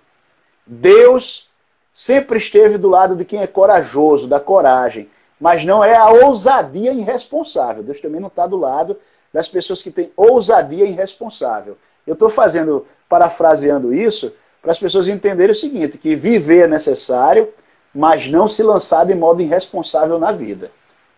Deus 0.66 1.50
sempre 1.94 2.38
esteve 2.38 2.78
do 2.78 2.88
lado 2.88 3.16
de 3.16 3.24
quem 3.24 3.40
é 3.40 3.46
corajoso, 3.46 4.26
da 4.26 4.40
coragem, 4.40 5.08
mas 5.40 5.64
não 5.64 5.82
é 5.82 5.96
a 5.96 6.10
ousadia 6.10 6.92
irresponsável. 6.92 7.82
Deus 7.82 8.00
também 8.00 8.20
não 8.20 8.28
está 8.28 8.46
do 8.46 8.56
lado 8.56 8.96
das 9.32 9.48
pessoas 9.48 9.82
que 9.82 9.90
têm 9.90 10.12
ousadia 10.16 10.84
irresponsável. 10.84 11.76
Eu 12.06 12.14
estou 12.14 12.28
fazendo, 12.28 12.86
parafraseando 13.08 13.92
isso, 13.92 14.32
para 14.60 14.72
as 14.72 14.78
pessoas 14.78 15.08
entenderem 15.08 15.52
o 15.52 15.54
seguinte, 15.54 15.98
que 15.98 16.14
viver 16.14 16.64
é 16.64 16.66
necessário, 16.66 17.48
mas 17.94 18.28
não 18.28 18.46
se 18.46 18.62
lançar 18.62 19.06
de 19.06 19.14
modo 19.14 19.42
irresponsável 19.42 20.18
na 20.18 20.32
vida. 20.32 20.70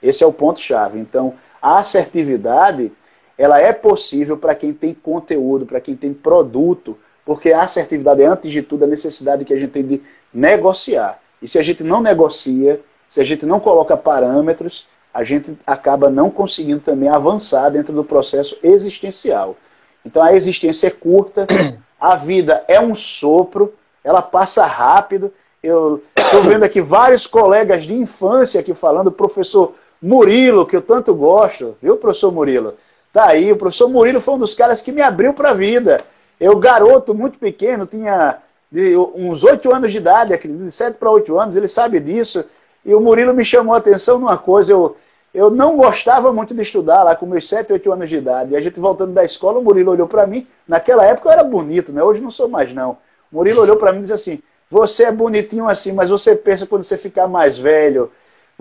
Esse 0.02 0.24
é 0.24 0.26
o 0.26 0.32
ponto-chave. 0.32 0.98
Então, 0.98 1.34
a 1.60 1.78
assertividade, 1.78 2.92
ela 3.36 3.60
é 3.60 3.72
possível 3.72 4.36
para 4.36 4.54
quem 4.54 4.72
tem 4.72 4.94
conteúdo, 4.94 5.66
para 5.66 5.80
quem 5.80 5.96
tem 5.96 6.12
produto, 6.12 6.98
porque 7.24 7.52
a 7.52 7.62
assertividade 7.62 8.22
é, 8.22 8.26
antes 8.26 8.50
de 8.50 8.62
tudo, 8.62 8.84
a 8.84 8.88
necessidade 8.88 9.44
que 9.44 9.54
a 9.54 9.58
gente 9.58 9.70
tem 9.70 9.86
de 9.86 10.02
negociar. 10.32 11.20
E 11.40 11.48
se 11.48 11.58
a 11.58 11.62
gente 11.62 11.82
não 11.82 12.00
negocia, 12.00 12.80
se 13.08 13.20
a 13.20 13.24
gente 13.24 13.44
não 13.44 13.60
coloca 13.60 13.96
parâmetros, 13.96 14.86
a 15.12 15.22
gente 15.24 15.56
acaba 15.66 16.10
não 16.10 16.30
conseguindo 16.30 16.80
também 16.80 17.08
avançar 17.08 17.68
dentro 17.70 17.92
do 17.92 18.04
processo 18.04 18.56
existencial. 18.62 19.56
Então 20.04 20.22
a 20.22 20.32
existência 20.32 20.86
é 20.86 20.90
curta, 20.90 21.46
a 22.00 22.16
vida 22.16 22.64
é 22.66 22.80
um 22.80 22.94
sopro, 22.94 23.74
ela 24.02 24.22
passa 24.22 24.64
rápido. 24.64 25.32
Eu 25.62 26.02
estou 26.16 26.42
vendo 26.42 26.64
aqui 26.64 26.80
vários 26.80 27.26
colegas 27.26 27.84
de 27.84 27.92
infância 27.92 28.60
aqui 28.60 28.74
falando, 28.74 29.08
o 29.08 29.12
professor 29.12 29.74
Murilo, 30.00 30.66
que 30.66 30.74
eu 30.74 30.82
tanto 30.82 31.14
gosto, 31.14 31.76
viu, 31.80 31.96
professor 31.96 32.32
Murilo? 32.32 32.74
Tá 33.12 33.26
aí, 33.26 33.52
o 33.52 33.56
professor 33.56 33.88
Murilo 33.88 34.20
foi 34.20 34.34
um 34.34 34.38
dos 34.38 34.54
caras 34.54 34.80
que 34.80 34.90
me 34.90 35.02
abriu 35.02 35.34
para 35.34 35.50
a 35.50 35.54
vida. 35.54 36.00
Eu, 36.42 36.56
garoto, 36.56 37.14
muito 37.14 37.38
pequeno, 37.38 37.86
tinha 37.86 38.38
uns 39.14 39.44
oito 39.44 39.72
anos 39.72 39.92
de 39.92 39.98
idade, 39.98 40.36
de 40.36 40.70
sete 40.72 40.96
para 40.96 41.08
oito 41.08 41.38
anos, 41.38 41.54
ele 41.54 41.68
sabe 41.68 42.00
disso 42.00 42.44
E 42.84 42.92
o 42.92 43.00
Murilo 43.00 43.32
me 43.32 43.44
chamou 43.44 43.74
a 43.74 43.78
atenção 43.78 44.18
numa 44.18 44.36
coisa, 44.36 44.72
eu, 44.72 44.96
eu 45.32 45.50
não 45.50 45.76
gostava 45.76 46.32
muito 46.32 46.52
de 46.52 46.62
estudar 46.62 47.04
lá 47.04 47.14
com 47.14 47.26
meus 47.26 47.48
7, 47.48 47.72
8 47.72 47.92
anos 47.92 48.10
de 48.10 48.16
idade. 48.16 48.52
E 48.52 48.56
a 48.56 48.60
gente 48.60 48.80
voltando 48.80 49.12
da 49.12 49.22
escola, 49.22 49.60
o 49.60 49.62
Murilo 49.62 49.92
olhou 49.92 50.08
para 50.08 50.26
mim. 50.26 50.44
Naquela 50.66 51.04
época 51.06 51.28
eu 51.28 51.32
era 51.32 51.44
bonito, 51.44 51.92
né? 51.92 52.02
Hoje 52.02 52.20
não 52.20 52.30
sou 52.32 52.48
mais 52.48 52.74
não. 52.74 52.98
O 53.30 53.36
Murilo 53.36 53.62
olhou 53.62 53.76
para 53.76 53.92
mim 53.92 54.00
e 54.00 54.02
disse 54.02 54.12
assim: 54.12 54.42
"Você 54.68 55.04
é 55.04 55.12
bonitinho 55.12 55.68
assim, 55.68 55.92
mas 55.92 56.10
você 56.10 56.34
pensa 56.34 56.66
quando 56.66 56.82
você 56.82 56.98
ficar 56.98 57.28
mais 57.28 57.56
velho, 57.56 58.10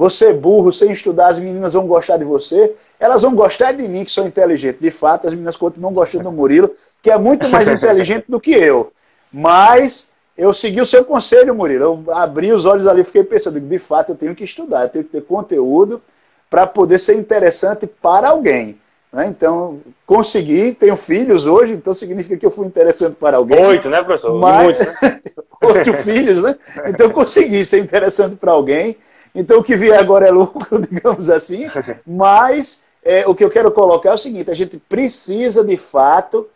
você 0.01 0.29
é 0.29 0.33
burro, 0.33 0.73
sem 0.73 0.91
estudar, 0.91 1.27
as 1.27 1.37
meninas 1.37 1.73
vão 1.73 1.85
gostar 1.85 2.17
de 2.17 2.25
você. 2.25 2.73
Elas 2.99 3.21
vão 3.21 3.35
gostar 3.35 3.71
de 3.73 3.87
mim, 3.87 4.03
que 4.03 4.09
sou 4.09 4.25
inteligente. 4.25 4.79
De 4.81 4.89
fato, 4.89 5.27
as 5.27 5.33
meninas 5.33 5.55
continuam 5.55 5.93
gostando 5.93 6.23
do 6.23 6.31
Murilo, 6.31 6.71
que 7.03 7.11
é 7.11 7.17
muito 7.19 7.47
mais 7.49 7.67
inteligente 7.69 8.25
do 8.27 8.39
que 8.39 8.49
eu. 8.49 8.91
Mas 9.31 10.11
eu 10.35 10.55
segui 10.55 10.81
o 10.81 10.87
seu 10.87 11.05
conselho, 11.05 11.53
Murilo. 11.53 12.03
Eu 12.07 12.15
abri 12.15 12.51
os 12.51 12.65
olhos 12.65 12.87
ali 12.87 13.01
e 13.01 13.03
fiquei 13.03 13.23
pensando, 13.23 13.59
de 13.59 13.77
fato, 13.77 14.13
eu 14.13 14.15
tenho 14.15 14.33
que 14.33 14.43
estudar, 14.43 14.81
eu 14.81 14.89
tenho 14.89 15.05
que 15.05 15.11
ter 15.11 15.21
conteúdo 15.21 16.01
para 16.49 16.65
poder 16.65 16.97
ser 16.97 17.13
interessante 17.13 17.85
para 17.85 18.29
alguém. 18.29 18.79
Né? 19.13 19.27
Então, 19.27 19.81
consegui, 20.07 20.73
tenho 20.73 20.97
filhos 20.97 21.45
hoje, 21.45 21.73
então 21.73 21.93
significa 21.93 22.35
que 22.37 22.45
eu 22.45 22.49
fui 22.49 22.65
interessante 22.65 23.17
para 23.17 23.37
alguém. 23.37 23.63
Oito, 23.67 23.87
né, 23.87 24.01
professor? 24.01 24.35
Mas... 24.39 24.79
né? 24.79 25.21
Oito 25.61 25.93
filhos, 25.97 26.41
né? 26.41 26.55
Então, 26.87 27.11
consegui 27.11 27.63
ser 27.63 27.77
interessante 27.77 28.35
para 28.35 28.51
alguém. 28.51 28.97
Então, 29.33 29.59
o 29.59 29.63
que 29.63 29.75
vier 29.75 29.97
agora 29.97 30.27
é 30.27 30.31
lucro, 30.31 30.81
digamos 30.89 31.29
assim. 31.29 31.69
Mas 32.05 32.83
é, 33.03 33.27
o 33.27 33.33
que 33.33 33.43
eu 33.43 33.49
quero 33.49 33.71
colocar 33.71 34.11
é 34.11 34.13
o 34.13 34.17
seguinte: 34.17 34.51
a 34.51 34.55
gente 34.55 34.77
precisa, 34.77 35.63
de 35.63 35.77
fato, 35.77 36.47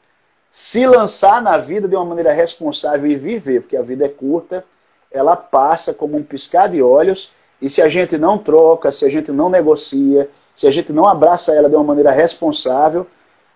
se 0.51 0.86
lançar 0.86 1.41
na 1.41 1.57
vida 1.57 1.88
de 1.88 1.95
uma 1.95 2.05
maneira 2.05 2.32
responsável 2.32 3.09
e 3.09 3.15
viver, 3.15 3.61
porque 3.61 3.78
a 3.78 3.82
vida 3.82 4.05
é 4.05 4.09
curta, 4.09 4.63
ela 5.11 5.36
passa 5.36 5.93
como 5.93 6.17
um 6.17 6.23
piscar 6.23 6.69
de 6.69 6.82
olhos 6.82 7.32
e 7.61 7.69
se 7.69 7.82
a 7.82 7.89
gente 7.89 8.17
não 8.17 8.38
troca, 8.38 8.91
se 8.91 9.05
a 9.05 9.09
gente 9.09 9.32
não 9.32 9.49
negocia, 9.49 10.30
se 10.53 10.67
a 10.67 10.71
gente 10.71 10.93
não 10.93 11.07
abraça 11.07 11.53
ela 11.53 11.69
de 11.69 11.76
uma 11.76 11.84
maneira 11.84 12.11
responsável, 12.11 13.07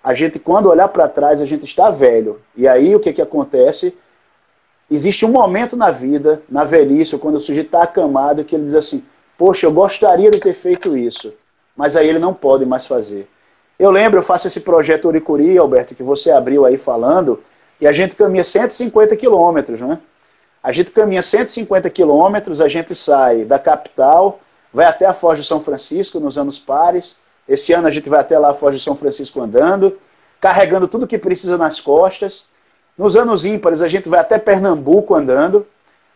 a 0.04 0.14
gente, 0.14 0.40
quando 0.40 0.70
olhar 0.70 0.88
para 0.88 1.08
trás, 1.08 1.42
a 1.42 1.46
gente 1.46 1.66
está 1.66 1.90
velho. 1.90 2.42
E 2.56 2.68
aí 2.68 2.96
o 2.96 3.00
que, 3.00 3.14
que 3.14 3.22
acontece? 3.22 3.98
Existe 4.90 5.26
um 5.26 5.30
momento 5.30 5.78
na 5.78 5.92
vida, 5.92 6.42
na 6.50 6.64
velhice, 6.64 7.18
quando 7.18 7.36
o 7.36 7.40
sujeito 7.40 7.68
está 7.68 7.84
acamado, 7.84 8.44
que 8.44 8.56
ele 8.56 8.64
diz 8.64 8.76
assim: 8.76 9.06
Poxa, 9.38 9.68
eu 9.68 9.72
gostaria 9.72 10.32
de 10.32 10.40
ter 10.40 10.54
feito 10.54 10.98
isso, 10.98 11.34
mas 11.76 11.96
aí 11.96 12.08
ele 12.08 12.20
não 12.20 12.34
pode 12.34 12.66
mais 12.66 12.88
fazer. 12.88 13.28
Eu 13.78 13.92
lembro, 13.92 14.20
eu 14.20 14.24
faço 14.24 14.48
esse 14.48 14.62
projeto 14.62 15.08
Uricuri, 15.08 15.58
Alberto, 15.58 15.96
que 15.96 16.04
você 16.04 16.32
abriu 16.32 16.66
aí 16.66 16.78
falando, 16.78 17.42
e 17.80 17.88
a 17.88 17.94
gente 17.94 18.16
caminha 18.16 18.44
150 18.44 19.16
quilômetros, 19.16 19.80
né? 19.80 20.00
A 20.62 20.74
gente 20.74 20.92
caminha 20.92 21.24
150 21.24 21.90
quilômetros, 21.90 22.60
a 22.60 22.68
gente 22.68 22.94
sai 22.94 23.46
da 23.46 23.58
capital, 23.58 24.42
vai 24.74 24.86
até 24.86 25.06
a 25.06 25.14
Foz 25.14 25.38
do 25.38 25.44
São 25.46 25.62
Francisco 25.62 26.20
nos 26.20 26.38
anos 26.38 26.60
pares. 26.60 27.22
Esse 27.48 27.72
ano 27.72 27.88
a 27.88 27.92
gente 27.92 28.10
vai 28.10 28.20
até 28.20 28.38
lá 28.38 28.50
a 28.50 28.54
Foz 28.54 28.76
do 28.76 28.80
São 28.82 28.96
Francisco 28.96 29.42
andando, 29.42 29.98
carregando 30.42 30.88
tudo 30.88 31.08
que 31.08 31.18
precisa 31.18 31.58
nas 31.58 31.80
costas. 31.80 32.50
Nos 33.00 33.16
anos 33.16 33.46
ímpares 33.46 33.82
a 33.82 33.88
gente 33.88 34.10
vai 34.10 34.20
até 34.20 34.38
Pernambuco 34.38 35.16
andando. 35.16 35.66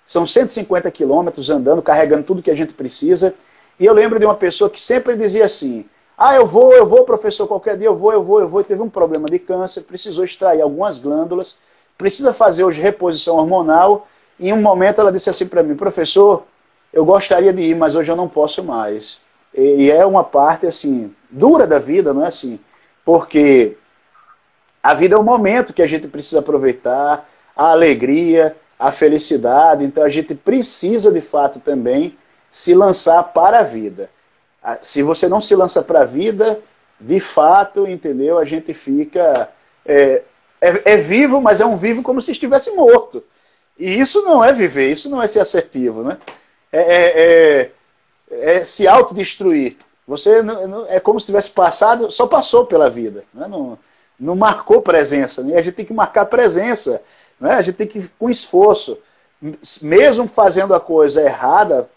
São 0.05 0.27
150 0.27 0.91
quilômetros 0.91 1.49
andando, 1.49 1.81
carregando 1.81 2.23
tudo 2.23 2.41
que 2.41 2.51
a 2.51 2.55
gente 2.55 2.73
precisa. 2.73 3.33
E 3.79 3.85
eu 3.85 3.93
lembro 3.93 4.19
de 4.19 4.25
uma 4.25 4.35
pessoa 4.35 4.69
que 4.69 4.81
sempre 4.81 5.15
dizia 5.15 5.45
assim: 5.45 5.85
Ah, 6.17 6.35
eu 6.35 6.45
vou, 6.45 6.73
eu 6.73 6.85
vou, 6.85 7.05
professor, 7.05 7.47
qualquer 7.47 7.77
dia 7.77 7.87
eu 7.87 7.95
vou, 7.95 8.11
eu 8.11 8.21
vou, 8.21 8.41
eu 8.41 8.49
vou. 8.49 8.59
E 8.59 8.65
teve 8.65 8.81
um 8.81 8.89
problema 8.89 9.27
de 9.27 9.39
câncer, 9.39 9.83
precisou 9.83 10.25
extrair 10.25 10.59
algumas 10.59 10.99
glândulas, 10.99 11.57
precisa 11.97 12.33
fazer 12.33 12.65
hoje 12.65 12.81
reposição 12.81 13.37
hormonal 13.37 14.05
em 14.39 14.51
um 14.51 14.61
momento 14.61 14.99
ela 14.99 15.11
disse 15.11 15.29
assim 15.29 15.47
para 15.47 15.63
mim, 15.63 15.75
professor, 15.75 16.43
eu 16.91 17.05
gostaria 17.05 17.53
de 17.53 17.61
ir, 17.61 17.75
mas 17.75 17.95
hoje 17.95 18.11
eu 18.11 18.15
não 18.15 18.27
posso 18.27 18.61
mais. 18.61 19.21
E, 19.53 19.83
e 19.83 19.91
é 19.91 20.05
uma 20.05 20.23
parte 20.23 20.65
assim 20.65 21.15
dura 21.29 21.65
da 21.65 21.79
vida, 21.79 22.13
não 22.13 22.25
é 22.25 22.27
assim? 22.27 22.59
Porque 23.05 23.77
a 24.83 24.93
vida 24.93 25.15
é 25.15 25.17
um 25.17 25.23
momento 25.23 25.73
que 25.73 25.81
a 25.81 25.87
gente 25.87 26.09
precisa 26.09 26.39
aproveitar, 26.39 27.29
a 27.55 27.71
alegria, 27.71 28.55
a 28.77 28.91
felicidade. 28.91 29.85
Então 29.85 30.03
a 30.03 30.09
gente 30.09 30.35
precisa 30.35 31.09
de 31.09 31.21
fato 31.21 31.61
também 31.61 32.17
se 32.51 32.73
lançar 32.73 33.23
para 33.23 33.59
a 33.59 33.63
vida. 33.63 34.09
Se 34.81 35.01
você 35.01 35.29
não 35.29 35.39
se 35.39 35.55
lança 35.55 35.81
para 35.81 36.01
a 36.01 36.05
vida, 36.05 36.59
de 36.99 37.19
fato, 37.19 37.87
entendeu? 37.87 38.37
A 38.37 38.45
gente 38.45 38.73
fica 38.73 39.49
é, 39.85 40.21
é, 40.59 40.93
é, 40.93 40.97
vivo, 40.97 41.41
mas 41.41 41.61
é 41.61 41.65
um 41.65 41.77
vivo 41.77 42.03
como 42.03 42.21
se 42.21 42.31
estivesse 42.31 42.71
morto. 42.71 43.23
E 43.77 43.99
isso 43.99 44.21
não 44.23 44.43
é 44.43 44.51
viver, 44.51 44.91
isso 44.91 45.09
não 45.09 45.21
é 45.21 45.27
ser 45.27 45.39
assertivo, 45.39 46.03
né? 46.03 46.17
É, 46.71 46.79
é, 46.79 47.71
é, 48.31 48.55
é 48.57 48.65
se 48.65 48.87
autodestruir. 48.87 49.77
Você 50.07 50.41
não, 50.41 50.85
é 50.87 50.99
como 50.99 51.19
se 51.19 51.27
tivesse 51.27 51.51
passado, 51.51 52.11
só 52.11 52.27
passou 52.27 52.65
pela 52.65 52.89
vida, 52.89 53.23
né? 53.33 53.47
não, 53.47 53.77
não 54.23 54.35
marcou 54.35 54.81
presença. 54.81 55.43
Né? 55.43 55.57
A 55.57 55.61
gente 55.61 55.75
tem 55.75 55.85
que 55.85 55.93
marcar 55.93 56.25
presença, 56.25 57.03
né? 57.39 57.51
a 57.51 57.61
gente 57.61 57.75
tem 57.75 57.87
que 57.87 58.07
com 58.19 58.29
esforço, 58.29 58.97
mesmo 59.81 60.27
fazendo 60.27 60.73
a 60.73 60.79
coisa 60.79 61.21
errada, 61.21 61.89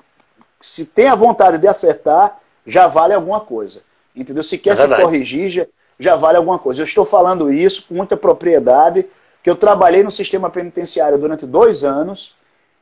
se 0.60 0.84
tem 0.84 1.08
a 1.08 1.14
vontade 1.14 1.58
de 1.58 1.68
acertar, 1.68 2.38
já 2.66 2.88
vale 2.88 3.14
alguma 3.14 3.40
coisa. 3.40 3.82
Entendeu? 4.14 4.42
Se 4.42 4.58
quer 4.58 4.72
é 4.72 4.76
se 4.76 4.88
corrigir, 4.88 5.48
já, 5.48 5.66
já 6.00 6.16
vale 6.16 6.38
alguma 6.38 6.58
coisa. 6.58 6.80
Eu 6.80 6.86
estou 6.86 7.04
falando 7.04 7.52
isso 7.52 7.86
com 7.86 7.94
muita 7.94 8.16
propriedade, 8.16 9.08
que 9.42 9.48
eu 9.48 9.54
trabalhei 9.54 10.02
no 10.02 10.10
sistema 10.10 10.50
penitenciário 10.50 11.18
durante 11.18 11.46
dois 11.46 11.84
anos, 11.84 12.34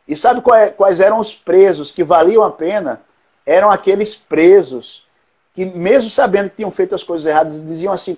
e 0.06 0.14
sabe 0.16 0.42
é, 0.54 0.68
quais 0.68 1.00
eram 1.00 1.18
os 1.18 1.34
presos 1.34 1.90
que 1.92 2.04
valiam 2.04 2.44
a 2.44 2.50
pena? 2.50 3.02
Eram 3.44 3.70
aqueles 3.70 4.14
presos 4.14 5.06
que, 5.54 5.64
mesmo 5.64 6.10
sabendo 6.10 6.50
que 6.50 6.56
tinham 6.56 6.70
feito 6.70 6.94
as 6.94 7.02
coisas 7.02 7.26
erradas, 7.26 7.64
diziam 7.64 7.92
assim, 7.92 8.16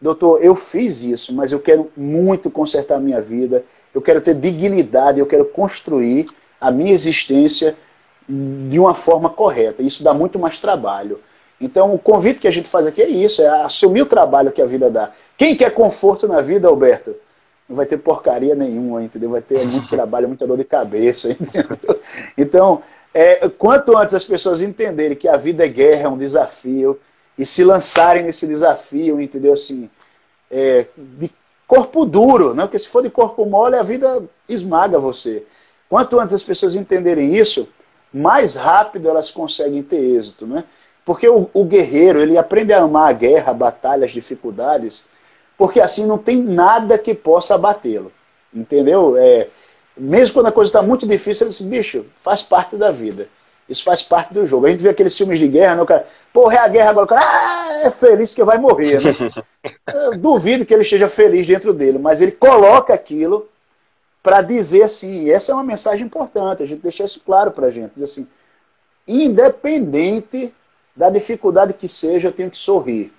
doutor, 0.00 0.42
eu 0.42 0.54
fiz 0.54 1.02
isso, 1.02 1.32
mas 1.34 1.52
eu 1.52 1.60
quero 1.60 1.90
muito 1.96 2.50
consertar 2.50 2.96
a 2.96 3.00
minha 3.00 3.20
vida, 3.20 3.64
eu 3.94 4.00
quero 4.00 4.20
ter 4.20 4.34
dignidade, 4.34 5.18
eu 5.18 5.26
quero 5.26 5.44
construir 5.44 6.26
a 6.60 6.70
minha 6.70 6.92
existência 6.92 7.76
de 8.28 8.78
uma 8.78 8.94
forma 8.94 9.30
correta. 9.30 9.82
Isso 9.82 10.04
dá 10.04 10.12
muito 10.12 10.38
mais 10.38 10.58
trabalho. 10.58 11.20
Então, 11.60 11.94
o 11.94 11.98
convite 11.98 12.40
que 12.40 12.48
a 12.48 12.52
gente 12.52 12.68
faz 12.68 12.86
aqui 12.86 13.02
é 13.02 13.08
isso, 13.08 13.42
é 13.42 13.48
assumir 13.64 14.02
o 14.02 14.06
trabalho 14.06 14.52
que 14.52 14.62
a 14.62 14.66
vida 14.66 14.90
dá. 14.90 15.12
Quem 15.36 15.56
quer 15.56 15.72
conforto 15.72 16.28
na 16.28 16.40
vida, 16.40 16.68
Alberto? 16.68 17.14
não 17.68 17.76
vai 17.76 17.84
ter 17.84 17.98
porcaria 17.98 18.54
nenhuma, 18.54 19.02
entendeu? 19.02 19.30
Vai 19.30 19.42
ter 19.42 19.64
muito 19.66 19.88
trabalho, 19.88 20.26
muita 20.26 20.46
dor 20.46 20.56
de 20.56 20.64
cabeça, 20.64 21.30
entendeu? 21.38 22.00
Então, 22.36 22.82
é, 23.12 23.48
quanto 23.50 23.96
antes 23.96 24.14
as 24.14 24.24
pessoas 24.24 24.62
entenderem 24.62 25.16
que 25.16 25.28
a 25.28 25.36
vida 25.36 25.64
é 25.64 25.68
guerra, 25.68 26.04
é 26.04 26.08
um 26.08 26.16
desafio, 26.16 26.98
e 27.38 27.46
se 27.46 27.62
lançarem 27.62 28.24
nesse 28.24 28.46
desafio, 28.46 29.20
entendeu? 29.20 29.52
Assim, 29.52 29.88
é, 30.50 30.86
de 30.96 31.30
corpo 31.66 32.04
duro, 32.04 32.54
não? 32.54 32.64
porque 32.64 32.78
se 32.78 32.88
for 32.88 33.02
de 33.02 33.10
corpo 33.10 33.46
mole, 33.46 33.76
a 33.76 33.82
vida 33.82 34.24
esmaga 34.48 34.98
você. 34.98 35.46
Quanto 35.88 36.18
antes 36.18 36.34
as 36.34 36.42
pessoas 36.42 36.74
entenderem 36.74 37.36
isso, 37.36 37.68
mais 38.12 38.54
rápido 38.54 39.08
elas 39.08 39.30
conseguem 39.30 39.82
ter 39.82 39.98
êxito, 39.98 40.46
né? 40.46 40.64
Porque 41.04 41.28
o, 41.28 41.48
o 41.54 41.64
guerreiro, 41.64 42.20
ele 42.20 42.36
aprende 42.36 42.72
a 42.72 42.82
amar 42.82 43.08
a 43.08 43.12
guerra, 43.12 43.50
a 43.52 43.54
batalha, 43.54 44.04
as 44.04 44.12
dificuldades, 44.12 45.06
porque 45.56 45.80
assim 45.80 46.06
não 46.06 46.18
tem 46.18 46.42
nada 46.42 46.98
que 46.98 47.14
possa 47.14 47.54
abatê-lo. 47.54 48.12
Entendeu? 48.52 49.16
É, 49.16 49.48
mesmo 49.96 50.34
quando 50.34 50.48
a 50.48 50.52
coisa 50.52 50.68
está 50.68 50.82
muito 50.82 51.06
difícil, 51.06 51.46
ele 51.46 51.54
diz, 51.54 51.62
bicho, 51.62 52.06
faz 52.20 52.42
parte 52.42 52.76
da 52.76 52.90
vida. 52.90 53.28
Isso 53.68 53.84
faz 53.84 54.02
parte 54.02 54.32
do 54.32 54.46
jogo. 54.46 54.66
A 54.66 54.70
gente 54.70 54.82
vê 54.82 54.88
aqueles 54.88 55.16
filmes 55.16 55.38
de 55.38 55.46
guerra, 55.46 55.76
né? 55.76 55.82
o 55.82 55.86
cara, 55.86 56.06
porra, 56.32 56.54
é 56.54 56.58
a 56.58 56.68
guerra 56.68 56.90
agora, 56.90 57.04
o 57.04 57.08
cara 57.08 57.20
ah, 57.22 57.80
é 57.84 57.90
feliz 57.90 58.30
porque 58.30 58.42
vai 58.44 58.58
morrer. 58.58 59.00
Né? 59.02 59.14
Eu 59.92 60.16
duvido 60.16 60.64
que 60.64 60.72
ele 60.72 60.82
esteja 60.82 61.08
feliz 61.08 61.46
dentro 61.46 61.72
dele, 61.74 61.98
mas 61.98 62.20
ele 62.20 62.32
coloca 62.32 62.94
aquilo 62.94 63.48
para 64.22 64.40
dizer 64.42 64.82
assim, 64.82 65.24
e 65.24 65.30
essa 65.30 65.52
é 65.52 65.54
uma 65.54 65.64
mensagem 65.64 66.04
importante, 66.04 66.62
a 66.62 66.66
gente 66.66 66.82
deixa 66.82 67.04
isso 67.04 67.22
claro 67.24 67.50
para 67.50 67.68
a 67.68 67.70
gente, 67.70 67.92
diz 67.94 68.02
assim, 68.02 68.26
independente 69.06 70.54
da 70.94 71.08
dificuldade 71.08 71.72
que 71.72 71.88
seja, 71.88 72.28
eu 72.28 72.32
tenho 72.32 72.50
que 72.50 72.58
sorrir, 72.58 73.12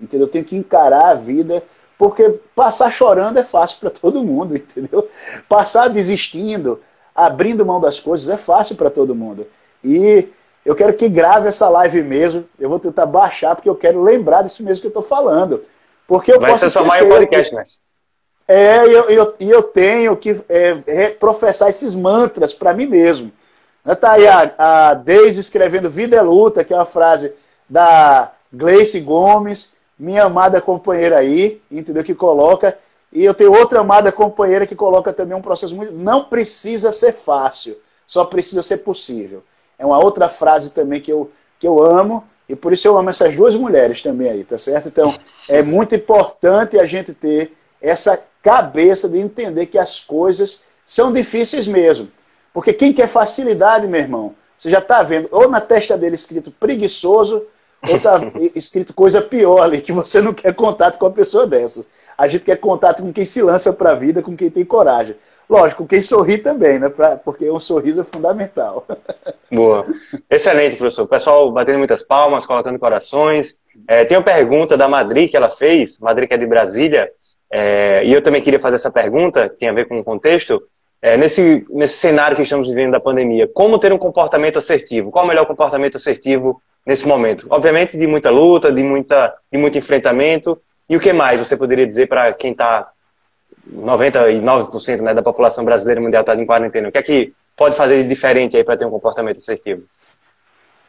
entendeu? 0.00 0.26
Eu 0.26 0.30
tenho 0.30 0.44
que 0.44 0.56
encarar 0.56 1.10
a 1.10 1.14
vida 1.14 1.62
porque 1.98 2.38
passar 2.54 2.90
chorando 2.90 3.38
é 3.38 3.44
fácil 3.44 3.78
para 3.80 3.90
todo 3.90 4.22
mundo, 4.22 4.54
entendeu? 4.56 5.08
Passar 5.48 5.88
desistindo, 5.88 6.80
abrindo 7.14 7.66
mão 7.66 7.80
das 7.80 8.00
coisas 8.00 8.28
é 8.28 8.36
fácil 8.36 8.76
para 8.76 8.90
todo 8.90 9.14
mundo. 9.14 9.46
E 9.84 10.28
eu 10.64 10.74
quero 10.74 10.94
que 10.94 11.08
grave 11.08 11.48
essa 11.48 11.68
live 11.68 12.02
mesmo. 12.02 12.44
Eu 12.58 12.68
vou 12.68 12.78
tentar 12.78 13.06
baixar, 13.06 13.54
porque 13.54 13.68
eu 13.68 13.74
quero 13.74 14.02
lembrar 14.02 14.42
disso 14.42 14.64
mesmo 14.64 14.80
que 14.80 14.86
eu 14.86 15.00
estou 15.00 15.02
falando. 15.02 15.62
Porque 16.06 16.32
eu 16.32 16.40
Vai 16.40 16.50
posso 16.50 16.68
ser 16.70 16.80
um 16.80 17.08
podcast, 17.08 17.54
né? 17.54 17.64
É, 18.46 18.86
e 18.86 18.92
eu, 18.92 19.04
eu, 19.08 19.34
eu, 19.40 19.62
tenho 19.62 20.16
que 20.16 20.42
é, 20.48 21.08
professar 21.08 21.70
esses 21.70 21.94
mantras 21.94 22.52
para 22.52 22.74
mim 22.74 22.86
mesmo. 22.86 23.32
Está 23.86 24.12
aí 24.12 24.26
a, 24.26 24.54
a 24.58 24.94
Deise 24.94 25.40
escrevendo 25.40 25.88
Vida 25.88 26.16
é 26.16 26.22
Luta, 26.22 26.64
que 26.64 26.72
é 26.72 26.76
uma 26.76 26.84
frase 26.84 27.32
da 27.68 28.32
Gleice 28.52 29.00
Gomes 29.00 29.74
minha 29.98 30.24
amada 30.24 30.60
companheira 30.60 31.18
aí, 31.18 31.62
entendeu? 31.70 32.04
Que 32.04 32.14
coloca. 32.14 32.76
E 33.12 33.24
eu 33.24 33.32
tenho 33.32 33.52
outra 33.52 33.80
amada 33.80 34.10
companheira 34.10 34.66
que 34.66 34.74
coloca 34.74 35.12
também 35.12 35.36
um 35.36 35.42
processo 35.42 35.74
muito. 35.74 35.92
Não 35.92 36.24
precisa 36.24 36.90
ser 36.90 37.12
fácil, 37.12 37.76
só 38.06 38.24
precisa 38.24 38.62
ser 38.62 38.78
possível. 38.78 39.42
É 39.78 39.84
uma 39.84 39.98
outra 39.98 40.28
frase 40.28 40.72
também 40.72 41.00
que 41.00 41.12
eu, 41.12 41.30
que 41.58 41.66
eu 41.66 41.82
amo, 41.82 42.24
e 42.48 42.54
por 42.54 42.72
isso 42.72 42.86
eu 42.86 42.96
amo 42.98 43.10
essas 43.10 43.34
duas 43.34 43.54
mulheres 43.54 44.02
também 44.02 44.28
aí, 44.28 44.44
tá 44.44 44.58
certo? 44.58 44.88
Então, 44.88 45.18
é 45.48 45.62
muito 45.62 45.94
importante 45.94 46.78
a 46.78 46.84
gente 46.84 47.12
ter 47.12 47.56
essa 47.80 48.22
cabeça 48.42 49.08
de 49.08 49.18
entender 49.18 49.66
que 49.66 49.78
as 49.78 49.98
coisas 49.98 50.62
são 50.84 51.12
difíceis 51.12 51.66
mesmo. 51.66 52.08
Porque 52.52 52.72
quem 52.72 52.92
quer 52.92 53.08
facilidade, 53.08 53.88
meu 53.88 54.00
irmão, 54.00 54.34
você 54.58 54.70
já 54.70 54.78
está 54.78 55.02
vendo, 55.02 55.28
ou 55.30 55.48
na 55.48 55.60
testa 55.60 55.96
dele 55.96 56.14
escrito 56.14 56.50
preguiçoso, 56.50 57.44
ou 57.88 57.96
está 57.96 58.20
escrito 58.54 58.94
coisa 58.94 59.20
pior 59.20 59.62
ali, 59.62 59.80
que 59.80 59.92
você 59.92 60.20
não 60.20 60.32
quer 60.32 60.54
contato 60.54 60.98
com 60.98 61.06
uma 61.06 61.12
pessoa 61.12 61.46
dessas. 61.46 61.88
A 62.16 62.28
gente 62.28 62.44
quer 62.44 62.56
contato 62.56 63.02
com 63.02 63.12
quem 63.12 63.24
se 63.24 63.42
lança 63.42 63.72
para 63.72 63.90
a 63.90 63.94
vida, 63.94 64.22
com 64.22 64.36
quem 64.36 64.50
tem 64.50 64.64
coragem. 64.64 65.16
Lógico, 65.48 65.86
quem 65.86 66.02
sorri 66.02 66.38
também, 66.38 66.78
né? 66.78 66.88
Pra, 66.88 67.16
porque 67.16 67.50
um 67.50 67.60
sorriso 67.60 68.00
é 68.00 68.04
fundamental. 68.04 68.86
Boa. 69.50 69.84
Excelente, 70.30 70.76
professor. 70.76 71.02
O 71.02 71.08
pessoal 71.08 71.52
batendo 71.52 71.78
muitas 71.78 72.02
palmas, 72.02 72.46
colocando 72.46 72.78
corações. 72.78 73.58
É, 73.86 74.04
tem 74.04 74.16
uma 74.16 74.24
pergunta 74.24 74.76
da 74.76 74.88
Madri 74.88 75.28
que 75.28 75.36
ela 75.36 75.50
fez, 75.50 75.98
Madri 76.00 76.26
que 76.26 76.34
é 76.34 76.38
de 76.38 76.46
Brasília, 76.46 77.10
é, 77.50 78.02
e 78.04 78.12
eu 78.12 78.22
também 78.22 78.42
queria 78.42 78.58
fazer 78.58 78.76
essa 78.76 78.90
pergunta, 78.90 79.48
que 79.48 79.58
tem 79.58 79.68
a 79.68 79.72
ver 79.72 79.86
com 79.86 79.98
o 79.98 80.04
contexto. 80.04 80.62
É, 81.00 81.18
nesse, 81.18 81.66
nesse 81.68 81.98
cenário 81.98 82.34
que 82.34 82.42
estamos 82.42 82.68
vivendo 82.68 82.92
da 82.92 83.00
pandemia, 83.00 83.46
como 83.46 83.78
ter 83.78 83.92
um 83.92 83.98
comportamento 83.98 84.58
assertivo? 84.58 85.10
Qual 85.10 85.22
é 85.22 85.26
o 85.26 85.28
melhor 85.28 85.46
comportamento 85.46 85.96
assertivo 85.96 86.62
nesse 86.86 87.06
momento? 87.06 87.46
Obviamente, 87.50 87.96
de 87.96 88.06
muita 88.06 88.30
luta, 88.30 88.72
de, 88.72 88.82
muita, 88.82 89.34
de 89.52 89.58
muito 89.58 89.76
enfrentamento. 89.76 90.58
E 90.88 90.96
o 90.96 91.00
que 91.00 91.12
mais 91.12 91.38
você 91.38 91.56
poderia 91.56 91.86
dizer 91.86 92.08
para 92.08 92.32
quem 92.32 92.52
está 92.52 92.90
99% 93.72 95.00
né, 95.00 95.14
da 95.14 95.22
população 95.22 95.64
brasileira 95.64 96.00
mundial 96.00 96.20
está 96.20 96.34
em 96.34 96.46
quarentena. 96.46 96.88
O 96.88 96.92
que 96.92 96.98
é 96.98 97.02
que 97.02 97.34
pode 97.56 97.76
fazer 97.76 98.02
de 98.02 98.08
diferente 98.08 98.56
aí 98.56 98.64
para 98.64 98.76
ter 98.76 98.84
um 98.84 98.90
comportamento 98.90 99.36
assertivo? 99.36 99.82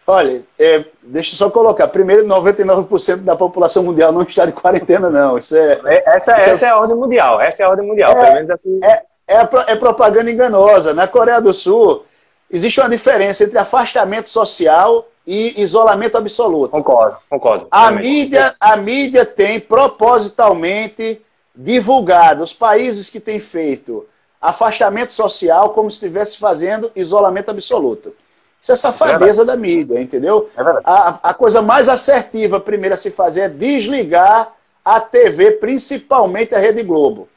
Olha, 0.07 0.43
é, 0.59 0.85
deixa 1.01 1.33
eu 1.33 1.37
só 1.37 1.49
colocar. 1.49 1.87
Primeiro, 1.87 2.25
99% 2.25 3.17
da 3.23 3.35
população 3.35 3.83
mundial 3.83 4.11
não 4.11 4.21
está 4.21 4.45
de 4.45 4.51
quarentena, 4.51 5.09
não. 5.09 5.37
Isso 5.37 5.55
é, 5.55 5.79
é 5.85 6.03
essa, 6.15 6.37
isso 6.37 6.49
essa 6.49 6.65
é... 6.65 6.69
é... 6.69 6.71
a 6.71 6.77
ordem 6.77 6.95
mundial. 6.95 7.41
Essa 7.41 7.63
é 7.63 7.65
a 7.65 7.69
ordem 7.69 7.87
mundial. 7.87 8.11
É, 8.11 8.15
pelo 8.15 8.33
menos 8.33 8.49
aqui... 8.51 8.79
é, 8.83 9.03
é, 9.27 9.47
é 9.67 9.75
propaganda 9.75 10.29
enganosa. 10.29 10.93
Na 10.93 11.07
Coreia 11.07 11.41
do 11.41 11.53
Sul, 11.53 12.05
existe 12.51 12.79
uma 12.79 12.89
diferença 12.89 13.43
entre 13.43 13.57
afastamento 13.57 14.29
social 14.29 15.07
e 15.25 15.59
isolamento 15.59 16.17
absoluto. 16.17 16.69
Concordo, 16.69 17.17
concordo. 17.27 17.67
A 17.71 17.89
mídia, 17.91 18.53
a 18.59 18.77
mídia 18.77 19.25
tem 19.25 19.59
propositalmente 19.59 21.24
divulgado 21.55 22.43
os 22.43 22.53
países 22.53 23.09
que 23.09 23.19
têm 23.19 23.39
feito 23.39 24.05
afastamento 24.41 25.11
social 25.11 25.71
como 25.71 25.89
se 25.89 25.97
estivesse 25.97 26.37
fazendo 26.37 26.91
isolamento 26.95 27.49
absoluto. 27.49 28.13
Isso 28.61 28.71
é 28.71 28.75
safadeza 28.75 29.43
é 29.43 29.45
da 29.45 29.55
mídia, 29.55 30.01
entendeu? 30.01 30.49
É 30.57 30.61
a, 30.83 31.19
a 31.23 31.33
coisa 31.33 31.61
mais 31.61 31.87
assertiva, 31.87 32.59
primeiro, 32.59 32.95
a 32.95 32.97
se 32.97 33.11
fazer 33.11 33.41
é 33.41 33.49
desligar 33.49 34.51
a 34.83 34.99
TV, 34.99 35.51
principalmente 35.51 36.53
a 36.53 36.59
Rede 36.59 36.83
Globo. 36.83 37.29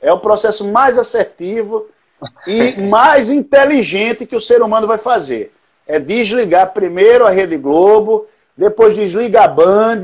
É 0.00 0.12
o 0.12 0.18
processo 0.18 0.66
mais 0.66 0.98
assertivo 0.98 1.86
e 2.46 2.72
mais 2.90 3.30
inteligente 3.30 4.26
que 4.26 4.36
o 4.36 4.40
ser 4.40 4.62
humano 4.62 4.86
vai 4.86 4.98
fazer. 4.98 5.52
É 5.86 5.98
desligar 5.98 6.72
primeiro 6.72 7.26
a 7.26 7.30
Rede 7.30 7.56
Globo, 7.56 8.26
depois 8.56 8.94
desliga 8.94 9.42
a 9.42 9.48
Band, 9.48 10.02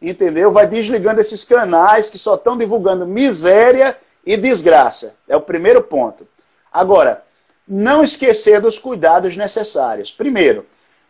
entendeu? 0.00 0.50
Vai 0.50 0.66
desligando 0.66 1.20
esses 1.20 1.44
canais 1.44 2.08
que 2.08 2.18
só 2.18 2.34
estão 2.34 2.56
divulgando 2.56 3.06
miséria 3.06 3.96
e 4.24 4.36
desgraça. 4.36 5.16
É 5.28 5.36
o 5.36 5.40
primeiro 5.40 5.82
ponto. 5.82 6.26
Agora, 6.72 7.22
não 7.66 8.02
esquecer 8.02 8.60
dos 8.60 8.78
cuidados 8.78 9.36
necessários. 9.36 10.10
Primeiro, 10.10 10.66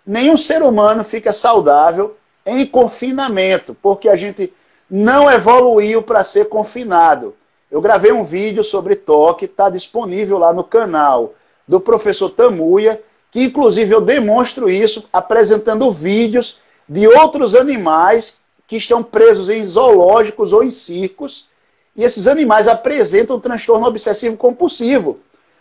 nenhum 0.06 0.36
ser 0.36 0.62
humano 0.62 1.04
fica 1.04 1.32
saudável 1.32 2.16
em 2.44 2.66
confinamento, 2.66 3.76
porque 3.80 4.08
a 4.08 4.16
gente 4.16 4.52
não 4.90 5.30
evoluiu 5.30 6.02
para 6.02 6.24
ser 6.24 6.48
confinado. 6.48 7.34
Eu 7.70 7.80
gravei 7.80 8.10
um 8.10 8.24
vídeo 8.24 8.64
sobre 8.64 8.96
toque, 8.96 9.44
está 9.44 9.70
disponível 9.70 10.38
lá 10.38 10.52
no 10.52 10.64
canal 10.64 11.34
do 11.66 11.80
professor 11.80 12.30
Tamuia, 12.30 13.00
que 13.30 13.44
inclusive 13.44 13.94
eu 13.94 14.00
demonstro 14.00 14.68
isso 14.68 15.08
apresentando 15.12 15.92
vídeos 15.92 16.58
de 16.88 17.06
outros 17.06 17.54
animais 17.54 18.39
que 18.70 18.76
estão 18.76 19.02
presos 19.02 19.48
em 19.48 19.64
zoológicos 19.64 20.52
ou 20.52 20.62
em 20.62 20.70
circos, 20.70 21.48
e 21.96 22.04
esses 22.04 22.28
animais 22.28 22.68
apresentam 22.68 23.40
transtorno 23.40 23.84
obsessivo 23.84 24.36
compulsivo. 24.36 25.18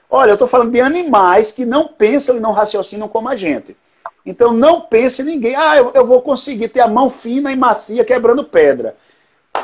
Olha, 0.07 0.29
eu 0.29 0.35
estou 0.35 0.47
falando 0.47 0.71
de 0.71 0.79
animais 0.79 1.51
que 1.51 1.65
não 1.65 1.87
pensam 1.87 2.37
e 2.37 2.39
não 2.39 2.51
raciocinam 2.51 3.07
como 3.07 3.27
a 3.27 3.35
gente. 3.35 3.75
Então 4.23 4.53
não 4.53 4.81
pense 4.81 5.23
ninguém, 5.23 5.55
ah, 5.55 5.75
eu, 5.75 5.91
eu 5.95 6.05
vou 6.05 6.21
conseguir 6.21 6.67
ter 6.67 6.81
a 6.81 6.87
mão 6.87 7.09
fina 7.09 7.51
e 7.51 7.55
macia 7.55 8.05
quebrando 8.05 8.43
pedra. 8.43 8.95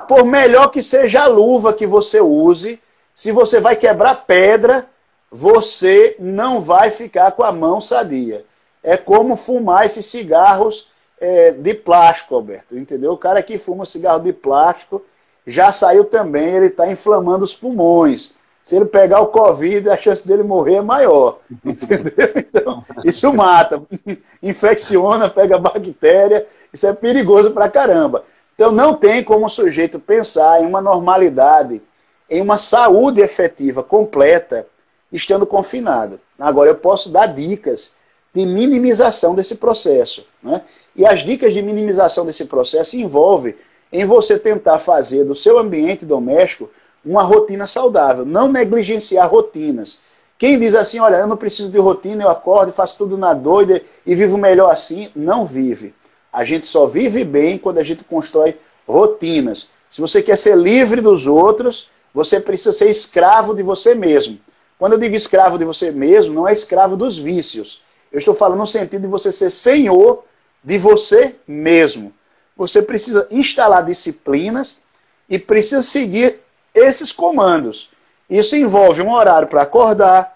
Por 0.08 0.26
melhor 0.26 0.70
que 0.70 0.82
seja 0.82 1.22
a 1.22 1.28
luva 1.28 1.72
que 1.72 1.86
você 1.86 2.20
use, 2.20 2.82
se 3.14 3.32
você 3.32 3.60
vai 3.60 3.76
quebrar 3.76 4.26
pedra, 4.26 4.90
você 5.32 6.16
não 6.18 6.62
vai 6.62 6.90
ficar 6.90 7.32
com 7.34 7.44
a 7.44 7.52
mão 7.52 7.80
sadia. 7.80 8.44
É 8.82 8.98
como 8.98 9.38
fumar 9.38 9.86
esses 9.86 10.08
cigarros 10.08 10.90
é, 11.26 11.52
de 11.52 11.74
plástico, 11.74 12.36
Alberto, 12.36 12.78
entendeu? 12.78 13.14
O 13.14 13.18
cara 13.18 13.42
que 13.42 13.58
fuma 13.58 13.84
cigarro 13.84 14.20
de 14.20 14.32
plástico 14.32 15.02
já 15.48 15.72
saiu 15.72 16.06
também, 16.06 16.56
ele 16.56 16.68
está 16.68 16.88
inflamando 16.88 17.44
os 17.44 17.54
pulmões. 17.54 18.36
Se 18.64 18.76
ele 18.76 18.86
pegar 18.86 19.22
o 19.22 19.28
Covid, 19.28 19.90
a 19.90 19.98
chance 19.98 20.28
dele 20.28 20.44
morrer 20.44 20.76
é 20.76 20.82
maior, 20.82 21.40
entendeu? 21.66 22.32
Então, 22.36 22.86
isso 23.04 23.34
mata, 23.34 23.82
infecciona, 24.42 25.28
pega 25.28 25.58
bactéria, 25.58 26.46
isso 26.72 26.86
é 26.86 26.94
perigoso 26.94 27.50
pra 27.52 27.70
caramba. 27.70 28.24
Então, 28.54 28.72
não 28.72 28.94
tem 28.94 29.24
como 29.24 29.48
o 29.48 29.50
sujeito 29.50 30.00
pensar 30.00 30.62
em 30.62 30.68
uma 30.68 30.82
normalidade, 30.82 31.82
em 32.30 32.40
uma 32.40 32.60
saúde 32.60 33.20
efetiva, 33.20 33.82
completa, 33.82 34.68
estando 35.12 35.46
confinado. 35.46 36.20
Agora, 36.38 36.70
eu 36.70 36.76
posso 36.76 37.10
dar 37.10 37.28
dicas 37.28 37.96
de 38.36 38.46
minimização 38.46 39.34
desse 39.34 39.56
processo. 39.56 40.28
Né? 40.44 40.62
E 40.94 41.06
as 41.06 41.24
dicas 41.24 41.54
de 41.54 41.62
minimização 41.62 42.26
desse 42.26 42.46
processo 42.46 42.98
envolvem 42.98 43.56
em 43.94 44.04
você 44.04 44.38
tentar 44.38 44.78
fazer 44.80 45.24
do 45.24 45.34
seu 45.34 45.58
ambiente 45.58 46.06
doméstico 46.06 46.70
uma 47.04 47.24
rotina 47.24 47.66
saudável, 47.66 48.26
não 48.26 48.52
negligenciar 48.52 49.32
rotinas. 49.32 50.00
Quem 50.38 50.60
diz 50.60 50.76
assim, 50.76 51.00
olha, 51.00 51.16
eu 51.16 51.28
não 51.28 51.38
preciso 51.38 51.72
de 51.72 51.78
rotina, 51.78 52.24
eu 52.26 52.30
acordo 52.30 52.72
e 52.72 52.74
faço 52.74 52.98
tudo 52.98 53.18
na 53.18 53.34
doida 53.34 53.82
e 54.06 54.14
vivo 54.14 54.38
melhor 54.38 54.70
assim, 54.70 55.10
não 55.16 55.46
vive. 55.46 55.94
A 56.34 56.44
gente 56.44 56.66
só 56.66 56.86
vive 56.86 57.24
bem 57.24 57.58
quando 57.58 57.78
a 57.78 57.84
gente 57.84 58.04
constrói 58.04 58.58
rotinas. 58.86 59.72
Se 59.90 60.02
você 60.02 60.22
quer 60.22 60.38
ser 60.38 60.58
livre 60.58 61.00
dos 61.00 61.26
outros, 61.26 61.90
você 62.14 62.38
precisa 62.42 62.74
ser 62.74 62.90
escravo 62.90 63.56
de 63.56 63.64
você 63.64 63.96
mesmo. 63.96 64.38
Quando 64.78 64.94
eu 64.94 65.00
digo 65.00 65.16
escravo 65.16 65.58
de 65.58 65.64
você 65.64 65.90
mesmo, 65.92 66.34
não 66.34 66.46
é 66.46 66.52
escravo 66.52 66.98
dos 66.98 67.18
vícios. 67.18 67.85
Eu 68.16 68.20
estou 68.20 68.34
falando 68.34 68.60
no 68.60 68.66
sentido 68.66 69.02
de 69.02 69.08
você 69.10 69.30
ser 69.30 69.50
senhor 69.50 70.24
de 70.64 70.78
você 70.78 71.36
mesmo. 71.46 72.14
Você 72.56 72.82
precisa 72.82 73.28
instalar 73.30 73.84
disciplinas 73.84 74.82
e 75.28 75.38
precisa 75.38 75.82
seguir 75.82 76.40
esses 76.74 77.12
comandos. 77.12 77.90
Isso 78.30 78.56
envolve 78.56 79.02
um 79.02 79.12
horário 79.12 79.50
para 79.50 79.64
acordar, 79.64 80.34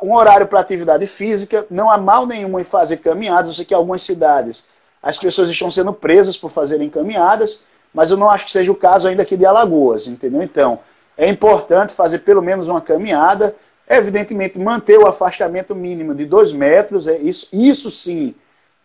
um 0.00 0.14
horário 0.14 0.46
para 0.46 0.60
atividade 0.60 1.08
física. 1.08 1.66
Não 1.68 1.90
há 1.90 1.98
mal 1.98 2.24
nenhum 2.24 2.60
em 2.60 2.62
fazer 2.62 2.98
caminhadas. 2.98 3.48
Eu 3.48 3.54
sei 3.54 3.64
que 3.64 3.74
algumas 3.74 4.04
cidades 4.04 4.68
as 5.02 5.18
pessoas 5.18 5.50
estão 5.50 5.72
sendo 5.72 5.92
presas 5.92 6.36
por 6.36 6.52
fazerem 6.52 6.88
caminhadas, 6.88 7.64
mas 7.92 8.12
eu 8.12 8.16
não 8.16 8.30
acho 8.30 8.44
que 8.44 8.52
seja 8.52 8.70
o 8.70 8.76
caso 8.76 9.08
ainda 9.08 9.24
aqui 9.24 9.36
de 9.36 9.44
Alagoas, 9.44 10.06
entendeu? 10.06 10.40
Então, 10.40 10.78
é 11.18 11.28
importante 11.28 11.92
fazer 11.92 12.20
pelo 12.20 12.40
menos 12.40 12.68
uma 12.68 12.80
caminhada. 12.80 13.56
Evidentemente, 13.88 14.58
manter 14.58 14.98
o 14.98 15.06
afastamento 15.06 15.74
mínimo 15.74 16.14
de 16.14 16.24
dois 16.24 16.52
metros, 16.52 17.06
é 17.06 17.18
isso, 17.18 17.48
isso 17.52 17.90
sim 17.90 18.34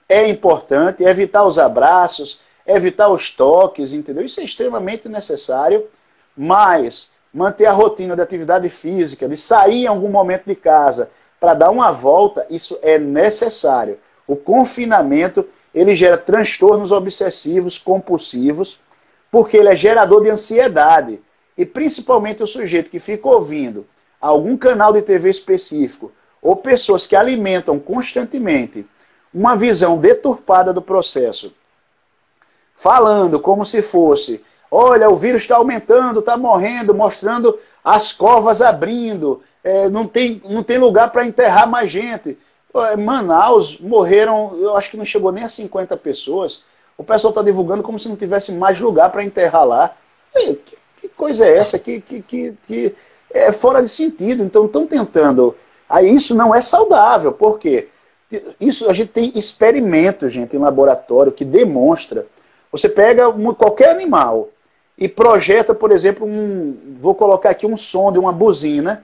é 0.09 0.27
importante, 0.27 1.03
evitar 1.03 1.45
os 1.45 1.57
abraços, 1.57 2.41
evitar 2.65 3.09
os 3.09 3.29
toques, 3.29 3.93
entendeu? 3.93 4.25
Isso 4.25 4.41
é 4.41 4.43
extremamente 4.43 5.07
necessário, 5.07 5.85
mas 6.35 7.13
manter 7.33 7.65
a 7.65 7.71
rotina 7.71 8.15
de 8.15 8.21
atividade 8.21 8.69
física, 8.69 9.29
de 9.29 9.37
sair 9.37 9.83
em 9.83 9.87
algum 9.87 10.09
momento 10.09 10.45
de 10.45 10.55
casa 10.55 11.09
para 11.39 11.53
dar 11.53 11.69
uma 11.69 11.91
volta, 11.91 12.45
isso 12.49 12.77
é 12.81 12.97
necessário. 12.97 13.99
O 14.27 14.35
confinamento, 14.35 15.45
ele 15.73 15.95
gera 15.95 16.17
transtornos 16.17 16.91
obsessivos, 16.91 17.77
compulsivos, 17.77 18.79
porque 19.31 19.55
ele 19.55 19.69
é 19.69 19.75
gerador 19.75 20.23
de 20.23 20.29
ansiedade. 20.29 21.21
E 21.57 21.65
principalmente 21.65 22.43
o 22.43 22.47
sujeito 22.47 22.89
que 22.89 22.99
fica 22.99 23.27
ouvindo 23.27 23.85
algum 24.19 24.57
canal 24.57 24.93
de 24.93 25.01
TV 25.01 25.29
específico, 25.29 26.11
ou 26.41 26.55
pessoas 26.55 27.05
que 27.05 27.15
alimentam 27.15 27.79
constantemente 27.79 28.85
uma 29.33 29.55
visão 29.55 29.97
deturpada 29.97 30.73
do 30.73 30.81
processo, 30.81 31.53
falando 32.73 33.39
como 33.39 33.65
se 33.65 33.81
fosse: 33.81 34.43
olha, 34.71 35.09
o 35.09 35.15
vírus 35.15 35.41
está 35.41 35.57
aumentando, 35.57 36.19
está 36.19 36.37
morrendo, 36.37 36.93
mostrando 36.93 37.57
as 37.83 38.11
covas 38.11 38.61
abrindo, 38.61 39.41
é, 39.63 39.89
não, 39.89 40.07
tem, 40.07 40.41
não 40.49 40.63
tem 40.63 40.77
lugar 40.77 41.11
para 41.11 41.25
enterrar 41.25 41.67
mais 41.67 41.91
gente. 41.91 42.37
Manaus 42.99 43.79
morreram, 43.79 44.55
eu 44.59 44.75
acho 44.77 44.91
que 44.91 44.97
não 44.97 45.05
chegou 45.05 45.31
nem 45.31 45.43
a 45.43 45.49
50 45.49 45.97
pessoas. 45.97 46.63
O 46.97 47.03
pessoal 47.03 47.31
está 47.31 47.41
divulgando 47.41 47.81
como 47.81 47.97
se 47.97 48.07
não 48.07 48.15
tivesse 48.15 48.51
mais 48.51 48.79
lugar 48.79 49.09
para 49.09 49.23
enterrar 49.23 49.65
lá. 49.65 49.95
Que, 50.33 50.77
que, 51.01 51.07
coisa 51.09 51.45
é 51.45 51.57
essa? 51.57 51.79
Que, 51.79 51.99
que, 51.99 52.21
que, 52.21 52.53
que 52.63 52.95
é 53.31 53.51
fora 53.51 53.81
de 53.81 53.89
sentido. 53.89 54.43
Então 54.43 54.65
estão 54.65 54.85
tentando. 54.85 55.55
Aí 55.89 56.13
isso 56.13 56.35
não 56.35 56.53
é 56.53 56.61
saudável. 56.61 57.31
Por 57.31 57.59
quê? 57.59 57.87
Isso 58.59 58.89
a 58.89 58.93
gente 58.93 59.09
tem 59.09 59.31
experimentos, 59.35 60.31
gente, 60.31 60.55
em 60.55 60.59
laboratório 60.59 61.31
que 61.31 61.43
demonstra. 61.43 62.27
Você 62.71 62.87
pega 62.87 63.27
um, 63.29 63.53
qualquer 63.53 63.89
animal 63.89 64.49
e 64.97 65.07
projeta, 65.07 65.73
por 65.73 65.91
exemplo, 65.91 66.27
um. 66.27 66.97
Vou 66.99 67.15
colocar 67.15 67.49
aqui 67.49 67.65
um 67.65 67.77
som 67.77 68.11
de 68.11 68.19
uma 68.19 68.31
buzina. 68.31 69.03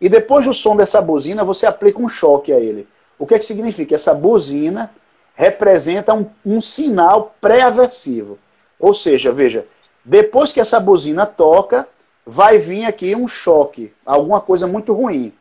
E 0.00 0.08
depois 0.08 0.46
do 0.46 0.54
som 0.54 0.76
dessa 0.76 1.00
buzina, 1.02 1.44
você 1.44 1.66
aplica 1.66 2.00
um 2.00 2.08
choque 2.08 2.52
a 2.52 2.58
ele. 2.58 2.88
O 3.18 3.26
que, 3.26 3.34
é 3.34 3.38
que 3.38 3.44
significa? 3.44 3.94
Essa 3.94 4.14
buzina 4.14 4.90
representa 5.34 6.14
um, 6.14 6.26
um 6.44 6.60
sinal 6.60 7.34
pré-aversivo. 7.40 8.38
Ou 8.78 8.94
seja, 8.94 9.30
veja, 9.30 9.66
depois 10.04 10.52
que 10.52 10.60
essa 10.60 10.80
buzina 10.80 11.26
toca, 11.26 11.86
vai 12.30 12.58
vir 12.58 12.84
aqui 12.84 13.16
um 13.16 13.26
choque, 13.26 13.92
alguma 14.06 14.40
coisa 14.40 14.64
muito 14.64 14.92
ruim. 14.92 15.32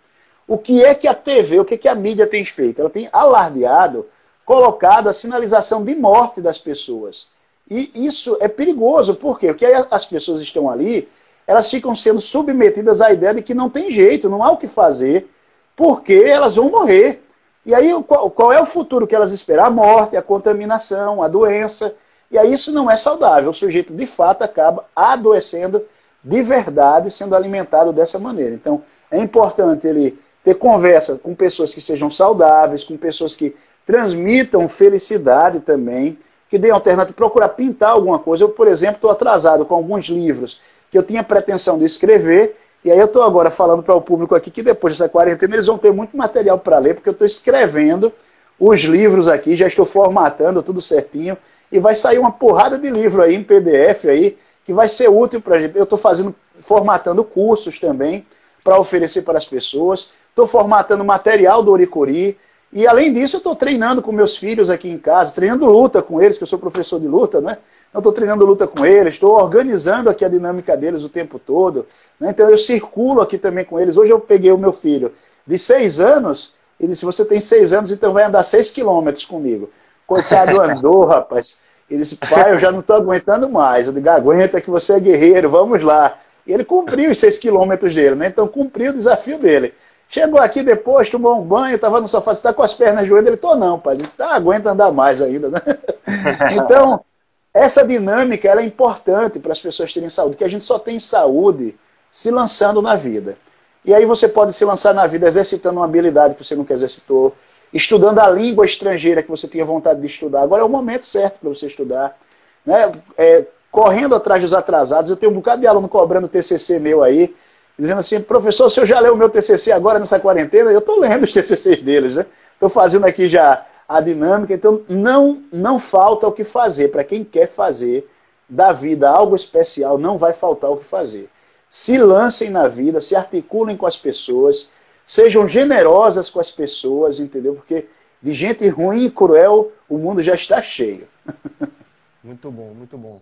O 0.47 0.57
que 0.57 0.83
é 0.83 0.95
que 0.95 1.07
a 1.07 1.13
TV, 1.13 1.59
o 1.59 1.65
que, 1.65 1.75
é 1.75 1.77
que 1.77 1.87
a 1.87 1.93
mídia 1.93 2.25
tem 2.25 2.43
feito? 2.43 2.81
Ela 2.81 2.89
tem 2.89 3.07
alardeado, 3.13 4.07
colocado 4.43 5.07
a 5.07 5.13
sinalização 5.13 5.83
de 5.83 5.93
morte 5.93 6.41
das 6.41 6.57
pessoas. 6.57 7.27
E 7.69 7.91
isso 7.93 8.35
é 8.41 8.47
perigoso, 8.47 9.13
por 9.13 9.39
quê? 9.39 9.49
Porque 9.49 9.67
as 9.91 10.03
pessoas 10.07 10.41
estão 10.41 10.67
ali, 10.67 11.07
elas 11.45 11.69
ficam 11.69 11.93
sendo 11.93 12.19
submetidas 12.19 13.01
à 13.01 13.13
ideia 13.13 13.35
de 13.35 13.43
que 13.43 13.53
não 13.53 13.69
tem 13.69 13.91
jeito, 13.91 14.27
não 14.27 14.41
há 14.41 14.49
o 14.49 14.57
que 14.57 14.67
fazer, 14.67 15.29
porque 15.75 16.13
elas 16.13 16.55
vão 16.55 16.71
morrer. 16.71 17.23
E 17.63 17.75
aí, 17.75 17.93
qual, 18.07 18.31
qual, 18.31 18.51
é 18.51 18.59
o 18.59 18.65
futuro 18.65 19.05
que 19.05 19.13
elas 19.13 19.31
esperam? 19.31 19.65
A 19.65 19.69
morte, 19.69 20.17
a 20.17 20.23
contaminação, 20.23 21.21
a 21.21 21.27
doença. 21.27 21.95
E 22.31 22.37
aí 22.39 22.51
isso 22.51 22.71
não 22.71 22.89
é 22.89 22.97
saudável. 22.97 23.51
O 23.51 23.53
sujeito, 23.53 23.93
de 23.93 24.07
fato, 24.07 24.41
acaba 24.41 24.85
adoecendo 24.95 25.85
de 26.23 26.41
verdade, 26.41 27.09
sendo 27.09 27.35
alimentado 27.35 27.93
dessa 27.93 28.19
maneira. 28.19 28.53
Então, 28.53 28.81
é 29.09 29.19
importante 29.19 29.87
ele 29.87 30.19
ter 30.43 30.55
conversa 30.55 31.17
com 31.17 31.33
pessoas 31.35 31.73
que 31.73 31.81
sejam 31.81 32.09
saudáveis, 32.09 32.83
com 32.83 32.97
pessoas 32.97 33.35
que 33.35 33.55
transmitam 33.85 34.67
felicidade 34.69 35.59
também, 35.61 36.17
que 36.49 36.57
deem 36.57 36.71
alternativa, 36.71 37.15
procurar 37.15 37.49
pintar 37.49 37.91
alguma 37.91 38.19
coisa. 38.19 38.43
Eu, 38.43 38.49
por 38.49 38.67
exemplo, 38.67 38.95
estou 38.95 39.11
atrasado 39.11 39.65
com 39.65 39.75
alguns 39.75 40.05
livros 40.05 40.59
que 40.91 40.97
eu 40.97 41.03
tinha 41.03 41.23
pretensão 41.23 41.77
de 41.77 41.85
escrever 41.85 42.55
e 42.83 42.89
aí 42.89 42.97
eu 42.97 43.05
estou 43.05 43.23
agora 43.23 43.51
falando 43.51 43.83
para 43.83 43.93
o 43.93 44.01
público 44.01 44.33
aqui 44.35 44.49
que 44.49 44.63
depois 44.63 44.97
dessa 44.97 45.09
quarentena 45.09 45.55
eles 45.55 45.65
vão 45.65 45.77
ter 45.77 45.91
muito 45.91 46.15
material 46.15 46.57
para 46.57 46.77
ler, 46.77 46.95
porque 46.95 47.09
eu 47.09 47.13
estou 47.13 47.27
escrevendo 47.27 48.11
os 48.57 48.81
livros 48.81 49.27
aqui, 49.27 49.55
já 49.55 49.67
estou 49.67 49.85
formatando 49.85 50.63
tudo 50.63 50.81
certinho, 50.81 51.37
e 51.71 51.79
vai 51.79 51.93
sair 51.93 52.19
uma 52.19 52.31
porrada 52.31 52.77
de 52.77 52.89
livro 52.89 53.21
aí 53.21 53.35
em 53.35 53.43
PDF 53.43 54.05
aí, 54.05 54.37
que 54.69 54.73
vai 54.73 54.87
ser 54.87 55.09
útil 55.09 55.41
para. 55.41 55.59
Eu 55.59 55.83
estou 55.83 55.97
fazendo, 55.97 56.35
formatando 56.59 57.23
cursos 57.23 57.79
também 57.79 58.23
para 58.63 58.79
oferecer 58.79 59.23
para 59.23 59.39
as 59.39 59.47
pessoas. 59.47 60.11
Estou 60.29 60.45
formatando 60.45 61.03
material 61.03 61.63
do 61.63 61.71
Oricori. 61.71 62.37
E 62.71 62.85
além 62.85 63.11
disso, 63.11 63.37
eu 63.37 63.39
estou 63.39 63.55
treinando 63.55 63.99
com 63.99 64.11
meus 64.11 64.37
filhos 64.37 64.69
aqui 64.69 64.87
em 64.87 64.99
casa, 64.99 65.33
treinando 65.33 65.65
luta 65.65 66.03
com 66.03 66.21
eles, 66.21 66.37
que 66.37 66.43
eu 66.43 66.47
sou 66.47 66.59
professor 66.59 66.99
de 66.99 67.07
luta, 67.07 67.41
né? 67.41 67.57
Eu 67.91 67.97
estou 67.97 68.13
treinando 68.13 68.45
luta 68.45 68.67
com 68.67 68.85
eles, 68.85 69.15
estou 69.15 69.31
organizando 69.31 70.07
aqui 70.07 70.23
a 70.23 70.29
dinâmica 70.29 70.77
deles 70.77 71.01
o 71.01 71.09
tempo 71.09 71.39
todo. 71.39 71.87
Né? 72.19 72.29
Então 72.29 72.47
eu 72.47 72.59
circulo 72.59 73.21
aqui 73.21 73.39
também 73.39 73.65
com 73.65 73.79
eles. 73.79 73.97
Hoje 73.97 74.13
eu 74.13 74.19
peguei 74.19 74.51
o 74.51 74.57
meu 74.59 74.71
filho 74.71 75.11
de 75.47 75.57
seis 75.57 75.99
anos 75.99 76.53
e 76.79 76.85
disse: 76.85 77.05
Você 77.05 77.25
tem 77.25 77.41
seis 77.41 77.73
anos, 77.73 77.89
então 77.89 78.13
vai 78.13 78.23
andar 78.23 78.43
seis 78.43 78.69
quilômetros 78.69 79.25
comigo. 79.25 79.71
Coitado 80.05 80.61
andou, 80.61 81.05
rapaz. 81.09 81.67
Ele 81.89 82.01
disse: 82.01 82.15
Pai, 82.17 82.53
eu 82.53 82.59
já 82.59 82.71
não 82.71 82.79
estou 82.79 82.95
aguentando 82.95 83.49
mais. 83.49 83.87
Eu 83.87 83.93
digo: 83.93 84.09
Aguenta 84.09 84.61
que 84.61 84.69
você 84.69 84.93
é 84.93 84.99
guerreiro, 84.99 85.49
vamos 85.49 85.83
lá. 85.83 86.17
E 86.45 86.53
ele 86.53 86.63
cumpriu 86.63 87.11
os 87.11 87.19
seis 87.19 87.37
quilômetros 87.37 87.93
dele, 87.93 88.15
né? 88.15 88.27
Então 88.27 88.47
cumpriu 88.47 88.91
o 88.91 88.93
desafio 88.93 89.37
dele. 89.37 89.73
Chegou 90.09 90.39
aqui 90.39 90.63
depois, 90.63 91.09
tomou 91.09 91.39
um 91.39 91.43
banho, 91.43 91.75
estava 91.75 92.01
no 92.01 92.07
sofá, 92.07 92.31
está 92.31 92.51
com 92.51 92.63
as 92.63 92.73
pernas 92.73 93.07
joelho? 93.07 93.27
Ele, 93.27 93.37
tô 93.37 93.55
não, 93.55 93.79
pai. 93.79 93.93
Ele 93.93 94.03
disse, 94.03 94.15
ah, 94.19 94.33
aguenta 94.33 94.71
andar 94.71 94.91
mais 94.91 95.21
ainda, 95.21 95.49
né? 95.49 95.61
então, 96.57 97.05
essa 97.53 97.85
dinâmica 97.85 98.47
ela 98.47 98.61
é 98.61 98.65
importante 98.65 99.37
para 99.37 99.51
as 99.51 99.59
pessoas 99.59 99.93
terem 99.93 100.09
saúde, 100.09 100.37
que 100.37 100.43
a 100.43 100.49
gente 100.49 100.63
só 100.63 100.79
tem 100.79 100.99
saúde 100.99 101.77
se 102.11 102.31
lançando 102.31 102.81
na 102.81 102.95
vida. 102.95 103.37
E 103.85 103.93
aí 103.93 104.03
você 104.03 104.27
pode 104.27 104.53
se 104.53 104.65
lançar 104.65 104.95
na 104.95 105.05
vida 105.05 105.27
exercitando 105.27 105.77
uma 105.77 105.85
habilidade 105.85 106.33
que 106.33 106.43
você 106.43 106.55
nunca 106.55 106.73
exercitou, 106.73 107.35
estudando 107.73 108.19
a 108.19 108.29
língua 108.29 108.65
estrangeira 108.65 109.21
que 109.21 109.29
você 109.29 109.47
tinha 109.47 109.63
vontade 109.65 110.01
de 110.01 110.07
estudar. 110.07 110.41
Agora 110.41 110.61
é 110.61 110.65
o 110.65 110.69
momento 110.69 111.05
certo 111.05 111.39
para 111.39 111.49
você 111.49 111.67
estudar. 111.67 112.17
Né? 112.65 112.91
É, 113.17 113.45
correndo 113.71 114.15
atrás 114.15 114.41
dos 114.41 114.53
atrasados. 114.53 115.09
Eu 115.09 115.17
tenho 115.17 115.31
um 115.31 115.35
bocado 115.35 115.61
de 115.61 115.67
aluno 115.67 115.87
cobrando 115.87 116.27
TCC 116.27 116.79
meu 116.79 117.03
aí, 117.03 117.35
dizendo 117.77 117.99
assim, 117.99 118.21
professor, 118.21 118.65
o 118.65 118.69
senhor 118.69 118.85
já 118.85 118.99
leu 118.99 119.13
o 119.13 119.17
meu 119.17 119.29
TCC 119.29 119.71
agora 119.71 119.99
nessa 119.99 120.19
quarentena? 120.19 120.71
Eu 120.71 120.79
estou 120.79 120.99
lendo 120.99 121.23
os 121.23 121.33
TCCs 121.33 121.81
deles, 121.81 122.15
né? 122.15 122.25
Estou 122.53 122.69
fazendo 122.69 123.05
aqui 123.05 123.27
já 123.27 123.65
a 123.87 124.01
dinâmica. 124.01 124.53
Então, 124.53 124.81
não, 124.89 125.41
não 125.51 125.79
falta 125.79 126.27
o 126.27 126.31
que 126.31 126.43
fazer. 126.43 126.89
Para 126.89 127.03
quem 127.03 127.23
quer 127.23 127.47
fazer 127.47 128.09
da 128.47 128.71
vida 128.71 129.09
algo 129.09 129.35
especial, 129.35 129.97
não 129.97 130.17
vai 130.17 130.33
faltar 130.33 130.71
o 130.71 130.77
que 130.77 130.85
fazer. 130.85 131.29
Se 131.69 131.97
lancem 131.99 132.49
na 132.49 132.67
vida, 132.67 132.99
se 132.99 133.15
articulem 133.15 133.77
com 133.77 133.85
as 133.85 133.95
pessoas, 133.95 134.69
sejam 135.09 135.47
generosas 135.47 136.29
com 136.29 136.39
as 136.39 136.51
pessoas, 136.51 137.19
entendeu? 137.19 137.55
Porque 137.55 137.87
de 138.21 138.31
gente 138.31 138.67
ruim 138.69 139.05
e 139.05 139.09
cruel 139.09 139.71
o 139.89 139.97
mundo 139.97 140.21
já 140.21 140.35
está 140.35 140.61
cheio. 140.61 141.07
Muito 142.23 142.51
bom, 142.51 142.73
muito 142.73 142.97
bom. 142.97 143.21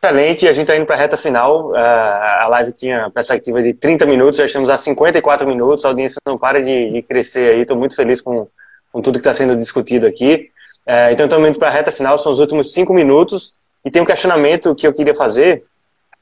Excelente, 0.00 0.46
a 0.46 0.52
gente 0.52 0.62
está 0.62 0.76
indo 0.76 0.86
para 0.86 0.94
a 0.94 0.98
reta 0.98 1.16
final. 1.16 1.74
a 1.74 2.46
live 2.48 2.72
tinha 2.72 3.10
perspectiva 3.10 3.60
de 3.60 3.74
30 3.74 4.06
minutos, 4.06 4.36
já 4.36 4.46
estamos 4.46 4.70
a 4.70 4.78
54 4.78 5.44
minutos, 5.44 5.84
a 5.84 5.88
audiência 5.88 6.20
não 6.24 6.38
para 6.38 6.62
de, 6.62 6.92
de 6.92 7.02
crescer 7.02 7.50
aí, 7.50 7.62
estou 7.62 7.76
muito 7.76 7.96
feliz 7.96 8.20
com, 8.20 8.46
com 8.92 9.02
tudo 9.02 9.14
que 9.14 9.18
está 9.18 9.34
sendo 9.34 9.56
discutido 9.56 10.06
aqui. 10.06 10.50
É, 10.86 11.10
então, 11.12 11.26
estamos 11.26 11.48
indo 11.48 11.58
para 11.58 11.66
a 11.66 11.72
reta 11.72 11.90
final, 11.90 12.16
são 12.16 12.30
os 12.30 12.38
últimos 12.38 12.72
cinco 12.72 12.94
minutos, 12.94 13.56
e 13.84 13.90
tem 13.90 14.00
um 14.00 14.06
questionamento 14.06 14.72
que 14.74 14.86
eu 14.86 14.92
queria 14.92 15.16
fazer, 15.16 15.64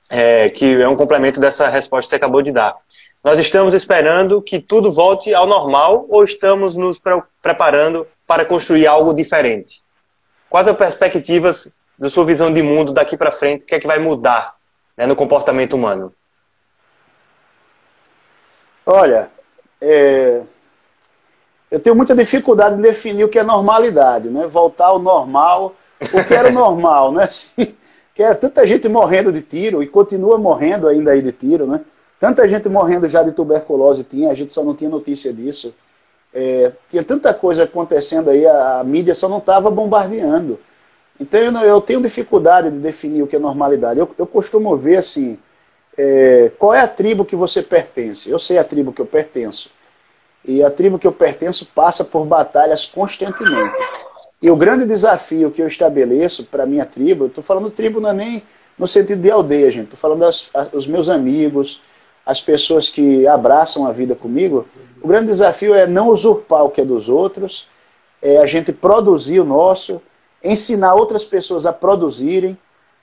é, 0.08 0.48
que 0.48 0.80
é 0.80 0.88
um 0.88 0.96
complemento 0.96 1.38
dessa 1.38 1.68
resposta 1.68 2.06
que 2.06 2.10
você 2.10 2.16
acabou 2.16 2.40
de 2.40 2.50
dar. 2.50 2.74
Nós 3.22 3.38
estamos 3.38 3.72
esperando 3.72 4.42
que 4.42 4.58
tudo 4.58 4.92
volte 4.92 5.32
ao 5.32 5.46
normal 5.46 6.06
ou 6.08 6.24
estamos 6.24 6.76
nos 6.76 6.98
pre 6.98 7.22
preparando 7.40 8.06
para 8.26 8.44
construir 8.44 8.86
algo 8.86 9.14
diferente? 9.14 9.82
Quais 10.50 10.66
as 10.66 10.76
perspectivas 10.76 11.68
da 11.96 12.10
sua 12.10 12.24
visão 12.24 12.52
de 12.52 12.62
mundo 12.62 12.92
daqui 12.92 13.16
para 13.16 13.30
frente? 13.30 13.62
O 13.62 13.66
que 13.66 13.76
é 13.76 13.80
que 13.80 13.86
vai 13.86 14.00
mudar 14.00 14.56
né, 14.96 15.06
no 15.06 15.14
comportamento 15.14 15.74
humano? 15.74 16.12
Olha, 18.84 19.30
é, 19.80 20.42
eu 21.70 21.78
tenho 21.78 21.94
muita 21.94 22.16
dificuldade 22.16 22.76
em 22.76 22.82
definir 22.82 23.24
o 23.24 23.28
que 23.28 23.38
é 23.38 23.44
normalidade, 23.44 24.28
né? 24.30 24.48
Voltar 24.48 24.86
ao 24.86 24.98
normal, 24.98 25.76
o 26.00 26.24
que 26.24 26.34
era 26.34 26.50
normal, 26.50 27.12
né? 27.12 27.28
Que 28.14 28.22
é 28.22 28.34
tanta 28.34 28.66
gente 28.66 28.86
morrendo 28.90 29.32
de 29.32 29.40
tiro 29.40 29.82
e 29.82 29.86
continua 29.86 30.36
morrendo 30.36 30.86
ainda 30.86 31.12
aí 31.12 31.22
de 31.22 31.32
tiro, 31.32 31.66
né? 31.66 31.80
Tanta 32.22 32.48
gente 32.48 32.68
morrendo 32.68 33.08
já 33.08 33.24
de 33.24 33.32
tuberculose 33.32 34.04
tinha, 34.04 34.30
a 34.30 34.34
gente 34.36 34.52
só 34.52 34.62
não 34.62 34.76
tinha 34.76 34.88
notícia 34.88 35.32
disso. 35.32 35.74
É, 36.32 36.70
tinha 36.88 37.02
tanta 37.02 37.34
coisa 37.34 37.64
acontecendo 37.64 38.30
aí, 38.30 38.46
a, 38.46 38.78
a 38.78 38.84
mídia 38.84 39.12
só 39.12 39.28
não 39.28 39.38
estava 39.38 39.68
bombardeando. 39.72 40.56
Então 41.18 41.40
eu, 41.40 41.52
eu, 41.62 41.80
tenho 41.80 42.00
dificuldade 42.00 42.70
de 42.70 42.78
definir 42.78 43.24
o 43.24 43.26
que 43.26 43.34
é 43.34 43.40
normalidade. 43.40 43.98
Eu, 43.98 44.08
eu 44.16 44.24
costumo 44.24 44.76
ver 44.76 44.98
assim, 44.98 45.36
é, 45.98 46.52
qual 46.60 46.72
é 46.72 46.78
a 46.78 46.86
tribo 46.86 47.24
que 47.24 47.34
você 47.34 47.60
pertence? 47.60 48.30
Eu 48.30 48.38
sei 48.38 48.56
a 48.56 48.62
tribo 48.62 48.92
que 48.92 49.00
eu 49.00 49.06
pertenço. 49.06 49.72
E 50.44 50.62
a 50.62 50.70
tribo 50.70 51.00
que 51.00 51.06
eu 51.08 51.12
pertenço 51.12 51.66
passa 51.74 52.04
por 52.04 52.24
batalhas 52.24 52.86
constantemente. 52.86 53.74
E 54.40 54.48
o 54.48 54.54
grande 54.54 54.86
desafio 54.86 55.50
que 55.50 55.60
eu 55.60 55.66
estabeleço 55.66 56.44
para 56.44 56.66
minha 56.66 56.86
tribo, 56.86 57.24
eu 57.24 57.28
estou 57.28 57.42
falando 57.42 57.68
tribo 57.68 58.00
não 58.00 58.10
é 58.10 58.14
nem 58.14 58.42
no 58.78 58.86
sentido 58.86 59.20
de 59.20 59.28
aldeia, 59.28 59.72
gente. 59.72 59.92
Estou 59.92 59.98
falando 59.98 60.24
dos 60.70 60.86
meus 60.86 61.08
amigos, 61.08 61.82
as 62.24 62.40
pessoas 62.40 62.88
que 62.88 63.26
abraçam 63.26 63.86
a 63.86 63.92
vida 63.92 64.14
comigo. 64.14 64.66
O 65.02 65.08
grande 65.08 65.26
desafio 65.26 65.74
é 65.74 65.86
não 65.86 66.08
usurpar 66.08 66.64
o 66.64 66.70
que 66.70 66.80
é 66.80 66.84
dos 66.84 67.08
outros, 67.08 67.68
é 68.20 68.38
a 68.38 68.46
gente 68.46 68.72
produzir 68.72 69.40
o 69.40 69.44
nosso, 69.44 70.00
ensinar 70.42 70.94
outras 70.94 71.24
pessoas 71.24 71.66
a 71.66 71.72
produzirem, 71.72 72.56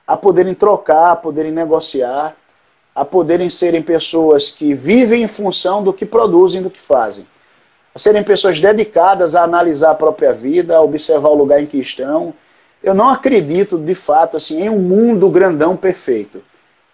a 0.08 0.16
poderem 0.16 0.54
trocar, 0.54 1.12
a 1.12 1.16
poderem 1.16 1.52
negociar, 1.52 2.36
a 2.96 3.06
poderem 3.06 3.50
serem 3.50 3.82
pessoas 3.82 4.52
que 4.52 4.74
vivem 4.74 5.24
em 5.24 5.28
função 5.28 5.84
do 5.84 5.94
que 5.94 6.06
produzem, 6.06 6.62
do 6.62 6.70
que 6.70 6.80
fazem. 6.80 7.28
A 7.94 8.00
serem 8.00 8.24
pessoas 8.24 8.60
dedicadas 8.60 9.36
a 9.36 9.44
analisar 9.44 9.92
a 9.92 9.96
própria 9.96 10.34
vida, 10.34 10.76
a 10.76 10.82
observar 10.82 11.30
o 11.30 11.36
lugar 11.36 11.62
em 11.62 11.66
que 11.66 11.78
estão. 11.78 12.34
Eu 12.82 12.94
não 12.94 13.10
acredito, 13.10 13.78
de 13.78 13.96
fato, 13.96 14.38
assim, 14.38 14.64
em 14.64 14.70
um 14.70 14.80
mundo 14.80 15.30
grandão 15.30 15.76
perfeito. 15.76 16.42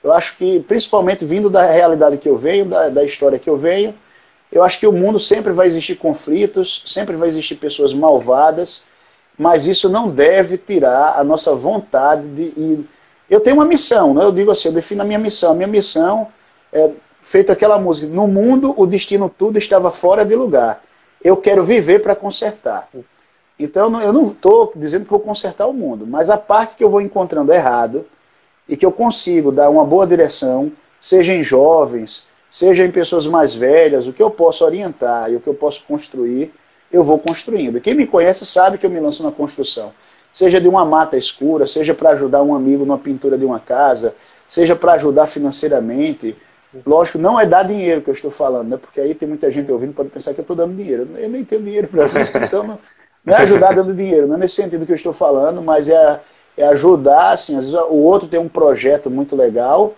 Eu 0.06 0.14
acho 0.14 0.38
que, 0.38 0.60
principalmente 0.60 1.26
vindo 1.26 1.50
da 1.50 1.66
realidade 1.66 2.20
que 2.20 2.30
eu 2.30 2.38
venho, 2.38 2.66
da, 2.66 2.90
da 2.90 3.04
história 3.04 3.40
que 3.40 3.50
eu 3.50 3.58
venho, 3.58 3.96
Eu 4.52 4.64
acho 4.64 4.80
que 4.80 4.86
o 4.86 4.92
mundo 4.92 5.20
sempre 5.20 5.52
vai 5.52 5.66
existir 5.66 5.96
conflitos, 5.96 6.84
sempre 6.86 7.16
vai 7.16 7.28
existir 7.28 7.56
pessoas 7.56 7.92
malvadas, 7.92 8.86
mas 9.38 9.66
isso 9.66 9.90
não 9.90 10.08
deve 10.08 10.60
tirar 10.60 11.16
a 11.18 11.24
nossa 11.24 11.56
vontade 11.56 12.22
de. 12.36 12.44
Ir. 12.56 12.86
Eu 13.28 13.42
tenho 13.42 13.56
uma 13.56 13.66
missão, 13.66 14.14
né? 14.14 14.24
eu 14.24 14.32
digo 14.32 14.52
assim, 14.52 14.68
eu 14.68 14.74
defino 14.76 15.02
a 15.02 15.06
minha 15.06 15.18
missão. 15.18 15.54
A 15.54 15.56
minha 15.56 15.68
missão 15.68 16.28
é 16.72 16.92
feito 17.24 17.52
aquela 17.52 17.80
música: 17.80 18.08
No 18.14 18.28
mundo, 18.28 18.76
o 18.78 18.86
destino 18.86 19.28
tudo 19.28 19.58
estava 19.58 19.90
fora 19.90 20.24
de 20.24 20.36
lugar. 20.36 20.84
Eu 21.24 21.36
quero 21.36 21.66
viver 21.66 22.04
para 22.04 22.16
consertar. 22.16 22.88
Então, 23.58 24.00
eu 24.00 24.14
não 24.14 24.28
estou 24.28 24.72
dizendo 24.76 25.06
que 25.06 25.12
vou 25.12 25.20
consertar 25.20 25.66
o 25.66 25.74
mundo, 25.74 26.06
mas 26.06 26.30
a 26.30 26.38
parte 26.38 26.76
que 26.76 26.84
eu 26.84 26.92
vou 26.92 27.02
encontrando 27.02 27.52
errado 27.52 28.06
e 28.68 28.76
que 28.76 28.86
eu 28.86 28.92
consigo 28.92 29.52
dar 29.52 29.70
uma 29.70 29.86
boa 29.86 30.08
direção, 30.08 30.72
seja 31.00 31.34
em 31.34 31.44
jovens, 31.44 32.28
seja 32.52 32.86
em 32.86 32.92
pessoas 32.92 33.28
mais 33.28 33.54
velhas, 33.54 34.08
o 34.08 34.14
que 34.14 34.24
eu 34.24 34.32
posso 34.32 34.64
orientar 34.64 35.32
e 35.32 35.36
o 35.36 35.40
que 35.40 35.48
eu 35.48 35.54
posso 35.54 35.84
construir, 35.86 36.54
eu 36.92 37.04
vou 37.04 37.20
construindo. 37.20 37.82
Quem 37.82 37.94
me 37.94 38.08
conhece 38.08 38.46
sabe 38.46 38.78
que 38.78 38.86
eu 38.86 38.90
me 38.90 39.00
lanço 39.00 39.24
na 39.24 39.32
construção. 39.32 39.94
Seja 40.32 40.60
de 40.60 40.68
uma 40.68 40.84
mata 40.84 41.18
escura, 41.18 41.68
seja 41.68 41.94
para 41.94 42.12
ajudar 42.12 42.42
um 42.44 42.56
amigo 42.56 42.86
na 42.86 42.98
pintura 42.98 43.38
de 43.38 43.46
uma 43.46 43.60
casa, 43.60 44.16
seja 44.48 44.76
para 44.76 44.94
ajudar 44.94 45.28
financeiramente. 45.28 46.36
Lógico, 46.86 47.18
não 47.18 47.40
é 47.40 47.46
dar 47.46 47.64
dinheiro 47.64 48.02
que 48.02 48.10
eu 48.10 48.14
estou 48.14 48.32
falando, 48.32 48.70
né? 48.70 48.78
porque 48.78 49.00
aí 49.00 49.14
tem 49.14 49.28
muita 49.28 49.52
gente 49.52 49.72
ouvindo 49.72 49.94
pode 49.94 50.10
pensar 50.10 50.34
que 50.34 50.40
eu 50.40 50.44
estou 50.44 50.56
dando 50.56 50.76
dinheiro. 50.76 51.08
Eu 51.18 51.30
nem 51.30 51.44
tenho 51.44 51.62
dinheiro 51.62 51.88
para 51.88 52.06
então 52.46 52.64
não, 52.64 52.80
não 53.24 53.34
é 53.34 53.38
ajudar 53.42 53.74
dando 53.74 53.94
dinheiro, 53.94 54.28
não 54.28 54.36
é 54.36 54.40
nesse 54.40 54.56
sentido 54.56 54.86
que 54.86 54.92
eu 54.92 54.98
estou 54.98 55.14
falando, 55.14 55.62
mas 55.62 55.88
é, 55.88 56.20
é 56.58 56.66
ajudar, 56.68 57.32
assim, 57.32 57.58
às 57.58 57.66
vezes 57.66 57.80
o 57.80 57.96
outro 57.96 58.28
tem 58.28 58.40
um 58.40 58.48
projeto 58.48 59.10
muito 59.10 59.36
legal, 59.36 59.94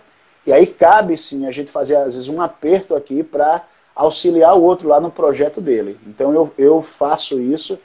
e 0.46 0.52
aí 0.52 0.66
cabe 0.66 1.16
sim 1.16 1.46
a 1.46 1.50
gente 1.50 1.70
fazer, 1.70 1.96
às 1.96 2.14
vezes, 2.14 2.28
um 2.28 2.40
aperto 2.40 2.94
aqui 2.94 3.22
para 3.22 3.64
auxiliar 3.94 4.56
o 4.56 4.62
outro 4.62 4.88
lá 4.88 5.00
no 5.00 5.10
projeto 5.10 5.60
dele. 5.60 5.98
Então 6.06 6.32
eu, 6.32 6.52
eu 6.56 6.80
faço 6.80 7.40
isso 7.40 7.78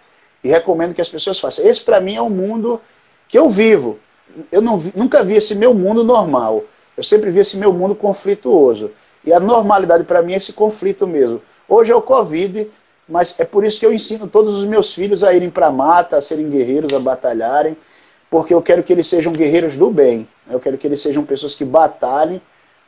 e 0.44 0.50
recomendo 0.50 0.94
que 0.94 1.02
as 1.02 1.10
pessoas 1.10 1.40
façam. 1.40 1.66
Esse 1.66 1.82
para 1.82 2.00
mim 2.00 2.16
é 2.16 2.22
o 2.22 2.30
mundo 2.30 2.80
que 3.28 3.38
eu 3.38 3.50
vivo. 3.50 3.98
Eu 4.52 4.62
não 4.62 4.82
nunca 4.96 5.24
vi 5.24 5.36
esse 5.36 5.56
meu 5.56 5.74
mundo 5.74 6.04
normal. 6.04 6.64
Eu 6.96 7.04
sempre 7.04 7.32
vi 7.32 7.40
esse 7.40 7.58
meu 7.58 7.74
mundo 7.74 7.96
conflituoso. 7.96 8.92
E 9.26 9.34
a 9.34 9.40
normalidade 9.40 10.04
para 10.04 10.22
mim 10.22 10.34
é 10.34 10.38
esse 10.38 10.54
conflito 10.54 11.08
mesmo. 11.08 11.42
Hoje 11.68 11.92
é 11.92 11.96
o 11.96 12.02
Covid, 12.02 12.70
mas 13.10 13.40
é 13.40 13.46
por 13.46 13.66
isso 13.66 13.80
que 13.80 13.86
eu 13.86 13.94
ensino 13.94 14.28
todos 14.28 14.56
os 14.56 14.66
meus 14.66 14.94
filhos 14.94 15.24
a 15.24 15.34
irem 15.34 15.50
para 15.50 15.68
a 15.68 15.72
mata, 15.72 16.18
a 16.18 16.22
serem 16.22 16.50
guerreiros, 16.50 16.94
a 16.94 17.00
batalharem, 17.00 17.76
porque 18.34 18.52
eu 18.52 18.64
quero 18.64 18.82
que 18.82 18.92
eles 18.92 19.08
sejam 19.08 19.32
guerreiros 19.32 19.78
do 19.78 19.92
bem. 19.92 20.28
Eu 20.50 20.60
quero 20.60 20.76
que 20.76 20.88
eles 20.88 21.00
sejam 21.00 21.24
pessoas 21.24 21.54
que 21.54 21.64
batalhem 21.64 22.42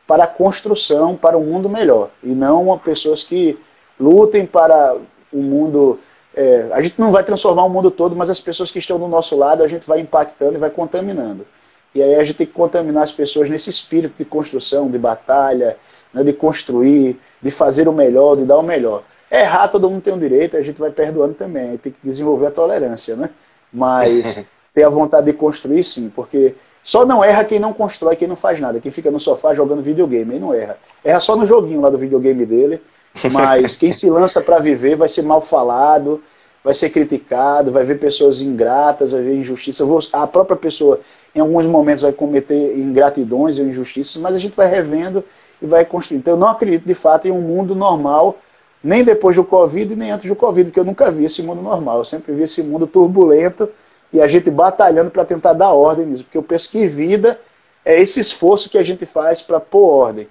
para 0.08 0.24
a 0.24 0.28
construção, 0.28 1.16
para 1.16 1.38
um 1.38 1.44
mundo 1.44 1.70
melhor, 1.70 2.10
e 2.24 2.30
não 2.30 2.76
pessoas 2.80 3.22
que 3.22 3.56
lutem 4.00 4.44
para 4.44 4.96
um 5.32 5.44
mundo. 5.44 6.00
É, 6.36 6.68
a 6.72 6.82
gente 6.82 7.00
não 7.00 7.12
vai 7.12 7.24
transformar 7.24 7.64
o 7.64 7.70
mundo 7.70 7.92
todo, 7.92 8.16
mas 8.16 8.32
as 8.32 8.40
pessoas 8.40 8.72
que 8.72 8.80
estão 8.80 8.98
do 8.98 9.08
nosso 9.08 9.38
lado 9.38 9.62
a 9.62 9.68
gente 9.68 9.86
vai 9.86 10.00
impactando 10.00 10.56
e 10.56 10.58
vai 10.58 10.72
contaminando. 10.72 11.46
E 11.94 12.02
aí 12.02 12.16
a 12.16 12.24
gente 12.24 12.38
tem 12.38 12.48
que 12.48 12.54
contaminar 12.54 13.04
as 13.04 13.12
pessoas 13.12 13.48
nesse 13.48 13.70
espírito 13.70 14.16
de 14.18 14.26
construção, 14.26 14.90
de 14.90 14.98
batalha, 14.98 15.78
né, 16.12 16.24
de 16.24 16.34
construir, 16.34 17.20
de 17.40 17.52
fazer 17.52 17.88
o 17.88 17.94
melhor, 17.94 18.36
de 18.36 18.46
dar 18.46 18.58
o 18.58 18.64
melhor. 18.64 19.04
Errar, 19.32 19.68
todo 19.68 19.92
mundo 19.92 20.02
tem 20.02 20.12
o 20.12 20.16
um 20.16 20.20
direito, 20.20 20.58
a 20.58 20.62
gente 20.64 20.80
vai 20.80 20.90
perdoando 20.90 21.36
também, 21.36 21.78
tem 21.78 21.92
que 21.92 22.00
desenvolver 22.04 22.48
a 22.48 22.52
tolerância, 22.52 23.16
né? 23.16 23.30
Mas 23.72 24.44
ter 24.76 24.84
a 24.84 24.90
vontade 24.90 25.26
de 25.26 25.34
construir, 25.34 25.84
sim, 25.86 26.12
porque 26.14 26.54
só 26.84 27.06
não 27.06 27.24
erra 27.24 27.46
quem 27.46 27.58
não 27.58 27.74
constrói, 27.74 28.18
quem 28.18 28.28
não 28.28 28.36
faz 28.36 28.60
nada, 28.60 28.80
quem 28.82 28.92
fica 28.92 29.10
no 29.10 29.20
sofá 29.20 29.56
jogando 29.56 29.82
videogame, 29.82 30.34
aí 30.34 30.40
não 30.40 30.54
erra. 30.54 30.78
Erra 31.04 31.22
só 31.22 31.36
no 31.38 31.46
joguinho 31.46 31.80
lá 31.80 31.90
do 31.90 31.98
videogame 31.98 32.46
dele, 32.46 32.82
mas 33.32 33.78
quem 33.78 33.94
se 33.94 34.10
lança 34.10 34.42
para 34.42 34.60
viver 34.60 34.98
vai 34.98 35.08
ser 35.08 35.22
mal 35.22 35.42
falado, 35.42 36.22
vai 36.62 36.74
ser 36.74 36.90
criticado, 36.90 37.72
vai 37.72 37.86
ver 37.86 37.98
pessoas 37.98 38.42
ingratas, 38.42 39.14
vai 39.14 39.22
ver 39.22 39.36
injustiça. 39.36 39.86
A 40.12 40.28
própria 40.28 40.58
pessoa, 40.58 41.00
em 41.34 41.40
alguns 41.40 41.66
momentos, 41.66 42.02
vai 42.02 42.12
cometer 42.12 42.78
ingratidões 42.78 43.58
ou 43.58 43.66
injustiças, 43.66 44.22
mas 44.22 44.36
a 44.36 44.40
gente 44.40 44.56
vai 44.56 44.68
revendo 44.68 45.24
e 45.62 45.66
vai 45.66 45.86
construindo. 45.86 46.22
Então, 46.22 46.34
eu 46.34 46.40
não 46.40 46.50
acredito, 46.50 46.86
de 46.86 46.94
fato, 46.94 47.28
em 47.28 47.32
um 47.32 47.42
mundo 47.42 47.74
normal 47.74 48.38
nem 48.84 49.04
depois 49.04 49.36
do 49.36 49.44
Covid, 49.44 49.96
nem 49.96 50.12
antes 50.12 50.30
do 50.30 50.36
Covid, 50.36 50.70
porque 50.70 50.80
eu 50.80 50.86
nunca 50.86 51.10
vi 51.10 51.26
esse 51.26 51.42
mundo 51.42 51.60
normal. 51.60 51.98
Eu 51.98 52.06
sempre 52.06 52.34
vi 52.34 52.44
esse 52.44 52.62
mundo 52.62 52.86
turbulento 52.86 53.68
e 54.12 54.22
a 54.22 54.28
gente 54.28 54.50
batalhando 54.50 55.12
para 55.12 55.26
tentar 55.26 55.54
dar 55.54 55.72
ordem 55.72 56.06
nisso. 56.06 56.24
Porque 56.24 56.38
eu 56.38 56.44
penso 56.44 56.72
que 56.72 56.88
vida 56.88 57.40
é 57.84 58.00
esse 58.00 58.20
esforço 58.20 58.70
que 58.70 58.78
a 58.78 58.84
gente 58.84 59.06
faz 59.06 59.42
para 59.42 59.60
pôr 59.60 59.88
ordem. 59.88 60.28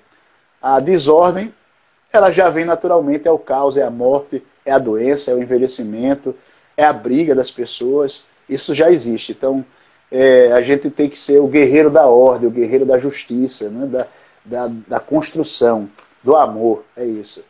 A 0.60 0.80
desordem, 0.80 1.54
ela 2.12 2.30
já 2.30 2.48
vem 2.48 2.64
naturalmente, 2.64 3.28
é 3.28 3.30
o 3.30 3.38
caos, 3.38 3.76
é 3.76 3.82
a 3.82 3.90
morte, 3.90 4.42
é 4.64 4.72
a 4.72 4.78
doença, 4.78 5.30
é 5.30 5.34
o 5.34 5.42
envelhecimento, 5.42 6.34
é 6.76 6.84
a 6.84 6.92
briga 6.92 7.34
das 7.34 7.50
pessoas. 7.50 8.24
Isso 8.48 8.74
já 8.74 8.90
existe. 8.90 9.32
Então, 9.32 9.64
é, 10.10 10.52
a 10.52 10.62
gente 10.62 10.90
tem 10.90 11.08
que 11.08 11.18
ser 11.18 11.38
o 11.38 11.46
guerreiro 11.46 11.90
da 11.90 12.06
ordem, 12.06 12.48
o 12.48 12.52
guerreiro 12.52 12.86
da 12.86 12.98
justiça, 12.98 13.68
né? 13.68 13.86
da, 13.86 14.06
da, 14.44 14.74
da 14.88 15.00
construção, 15.00 15.88
do 16.22 16.36
amor. 16.36 16.84
É 16.96 17.04
isso. 17.04 17.44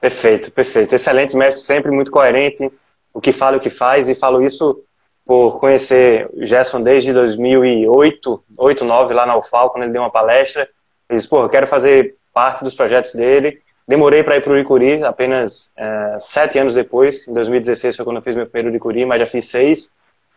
Perfeito, 0.00 0.50
perfeito. 0.52 0.94
Excelente 0.94 1.36
mestre, 1.36 1.64
sempre 1.64 1.90
muito 1.90 2.10
coerente, 2.10 2.70
o 3.12 3.20
que 3.20 3.32
fala 3.32 3.56
o 3.56 3.60
que 3.60 3.70
faz, 3.70 4.08
e 4.08 4.14
falo 4.14 4.42
isso 4.42 4.82
por 5.26 5.58
conhecer 5.58 6.30
o 6.32 6.46
Gerson 6.46 6.80
desde 6.80 7.12
2008, 7.12 8.44
8, 8.56 8.84
9, 8.84 9.12
lá 9.12 9.26
na 9.26 9.36
UFAL, 9.36 9.70
quando 9.70 9.82
ele 9.82 9.92
deu 9.92 10.02
uma 10.02 10.10
palestra. 10.10 10.68
Ele 11.10 11.18
disse, 11.18 11.28
pô, 11.28 11.42
eu 11.42 11.48
quero 11.48 11.66
fazer 11.66 12.14
parte 12.32 12.62
dos 12.62 12.74
projetos 12.74 13.12
dele. 13.12 13.60
Demorei 13.88 14.22
para 14.22 14.36
ir 14.36 14.40
para 14.42 14.52
o 14.52 14.58
Icuri, 14.58 15.02
apenas 15.02 15.72
é, 15.76 16.16
sete 16.20 16.58
anos 16.58 16.74
depois, 16.74 17.26
em 17.28 17.32
2016 17.32 17.96
foi 17.96 18.04
quando 18.04 18.16
eu 18.16 18.22
fiz 18.22 18.34
meu 18.34 18.46
primeiro 18.46 18.76
Icuri, 18.76 19.04
mas 19.04 19.20
já 19.20 19.26
fiz 19.26 19.46
seis. 19.46 19.90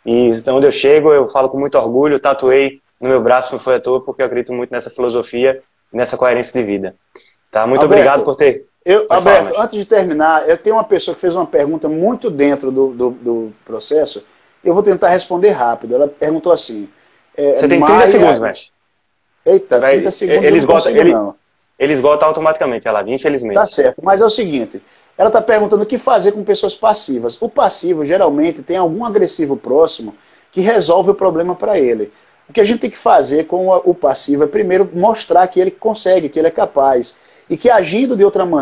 E 0.05 0.31
onde 0.49 0.67
eu 0.67 0.71
chego, 0.71 1.13
eu 1.13 1.27
falo 1.27 1.49
com 1.49 1.59
muito 1.59 1.77
orgulho, 1.77 2.19
tatuei 2.19 2.81
no 2.99 3.09
meu 3.09 3.21
braço, 3.21 3.53
não 3.53 3.59
foi 3.59 3.75
à 3.75 3.79
toa, 3.79 4.03
porque 4.03 4.21
eu 4.21 4.25
acredito 4.25 4.53
muito 4.53 4.71
nessa 4.71 4.89
filosofia 4.89 5.61
e 5.93 5.97
nessa 5.97 6.17
coerência 6.17 6.59
de 6.59 6.65
vida. 6.65 6.95
Tá? 7.51 7.65
Muito 7.65 7.81
Alberto, 7.81 8.01
obrigado 8.01 8.23
por 8.23 8.35
ter 8.35 8.69
eu, 8.85 9.05
Alberto, 9.09 9.49
falar, 9.49 9.65
antes 9.65 9.77
de 9.77 9.85
terminar, 9.85 10.47
eu 10.47 10.57
tenho 10.57 10.75
uma 10.75 10.83
pessoa 10.83 11.13
que 11.13 11.21
fez 11.21 11.35
uma 11.35 11.45
pergunta 11.45 11.89
muito 11.89 12.29
dentro 12.29 12.71
do, 12.71 12.87
do, 12.87 13.09
do 13.11 13.53
processo. 13.65 14.23
Eu 14.63 14.73
vou 14.73 14.83
tentar 14.83 15.09
responder 15.09 15.49
rápido. 15.49 15.95
Ela 15.95 16.07
perguntou 16.07 16.51
assim. 16.51 16.89
É, 17.35 17.53
Você 17.53 17.67
tem 17.67 17.79
30 17.79 17.93
Maia... 17.93 18.07
segundos, 18.07 18.39
mestre. 18.39 18.71
Eita, 19.45 19.79
30 19.79 20.11
segundos. 20.11 20.43
Ele 20.43 20.57
esgota, 20.57 20.91
ele, 20.91 21.13
não. 21.13 21.35
ele 21.77 21.93
esgota 21.93 22.25
automaticamente, 22.25 22.87
ela 22.87 23.01
infelizmente. 23.09 23.55
Tá 23.55 23.65
certo, 23.65 24.01
mas 24.03 24.21
é 24.21 24.25
o 24.25 24.29
seguinte: 24.29 24.81
ela 25.17 25.29
está 25.29 25.41
perguntando 25.41 25.83
o 25.83 25.85
que 25.85 25.97
fazer 25.97 26.33
com 26.33 26.43
pessoas 26.43 26.75
passivas. 26.75 27.41
O 27.41 27.49
passivo, 27.49 28.05
geralmente, 28.05 28.61
tem 28.61 28.77
algum 28.77 29.05
agressivo 29.05 29.55
próximo 29.55 30.15
que 30.51 30.61
resolve 30.61 31.11
o 31.11 31.15
problema 31.15 31.55
para 31.55 31.79
ele. 31.79 32.11
O 32.49 32.53
que 32.53 32.59
a 32.59 32.65
gente 32.65 32.79
tem 32.79 32.89
que 32.89 32.97
fazer 32.97 33.45
com 33.45 33.67
o 33.67 33.93
passivo 33.93 34.43
é, 34.43 34.47
primeiro, 34.47 34.89
mostrar 34.93 35.47
que 35.47 35.59
ele 35.59 35.71
consegue, 35.71 36.29
que 36.29 36.39
ele 36.39 36.47
é 36.47 36.51
capaz 36.51 37.19
e 37.49 37.55
que 37.55 37.69
agindo 37.69 38.15
de 38.15 38.23
outra 38.23 38.45
maneira 38.45 38.59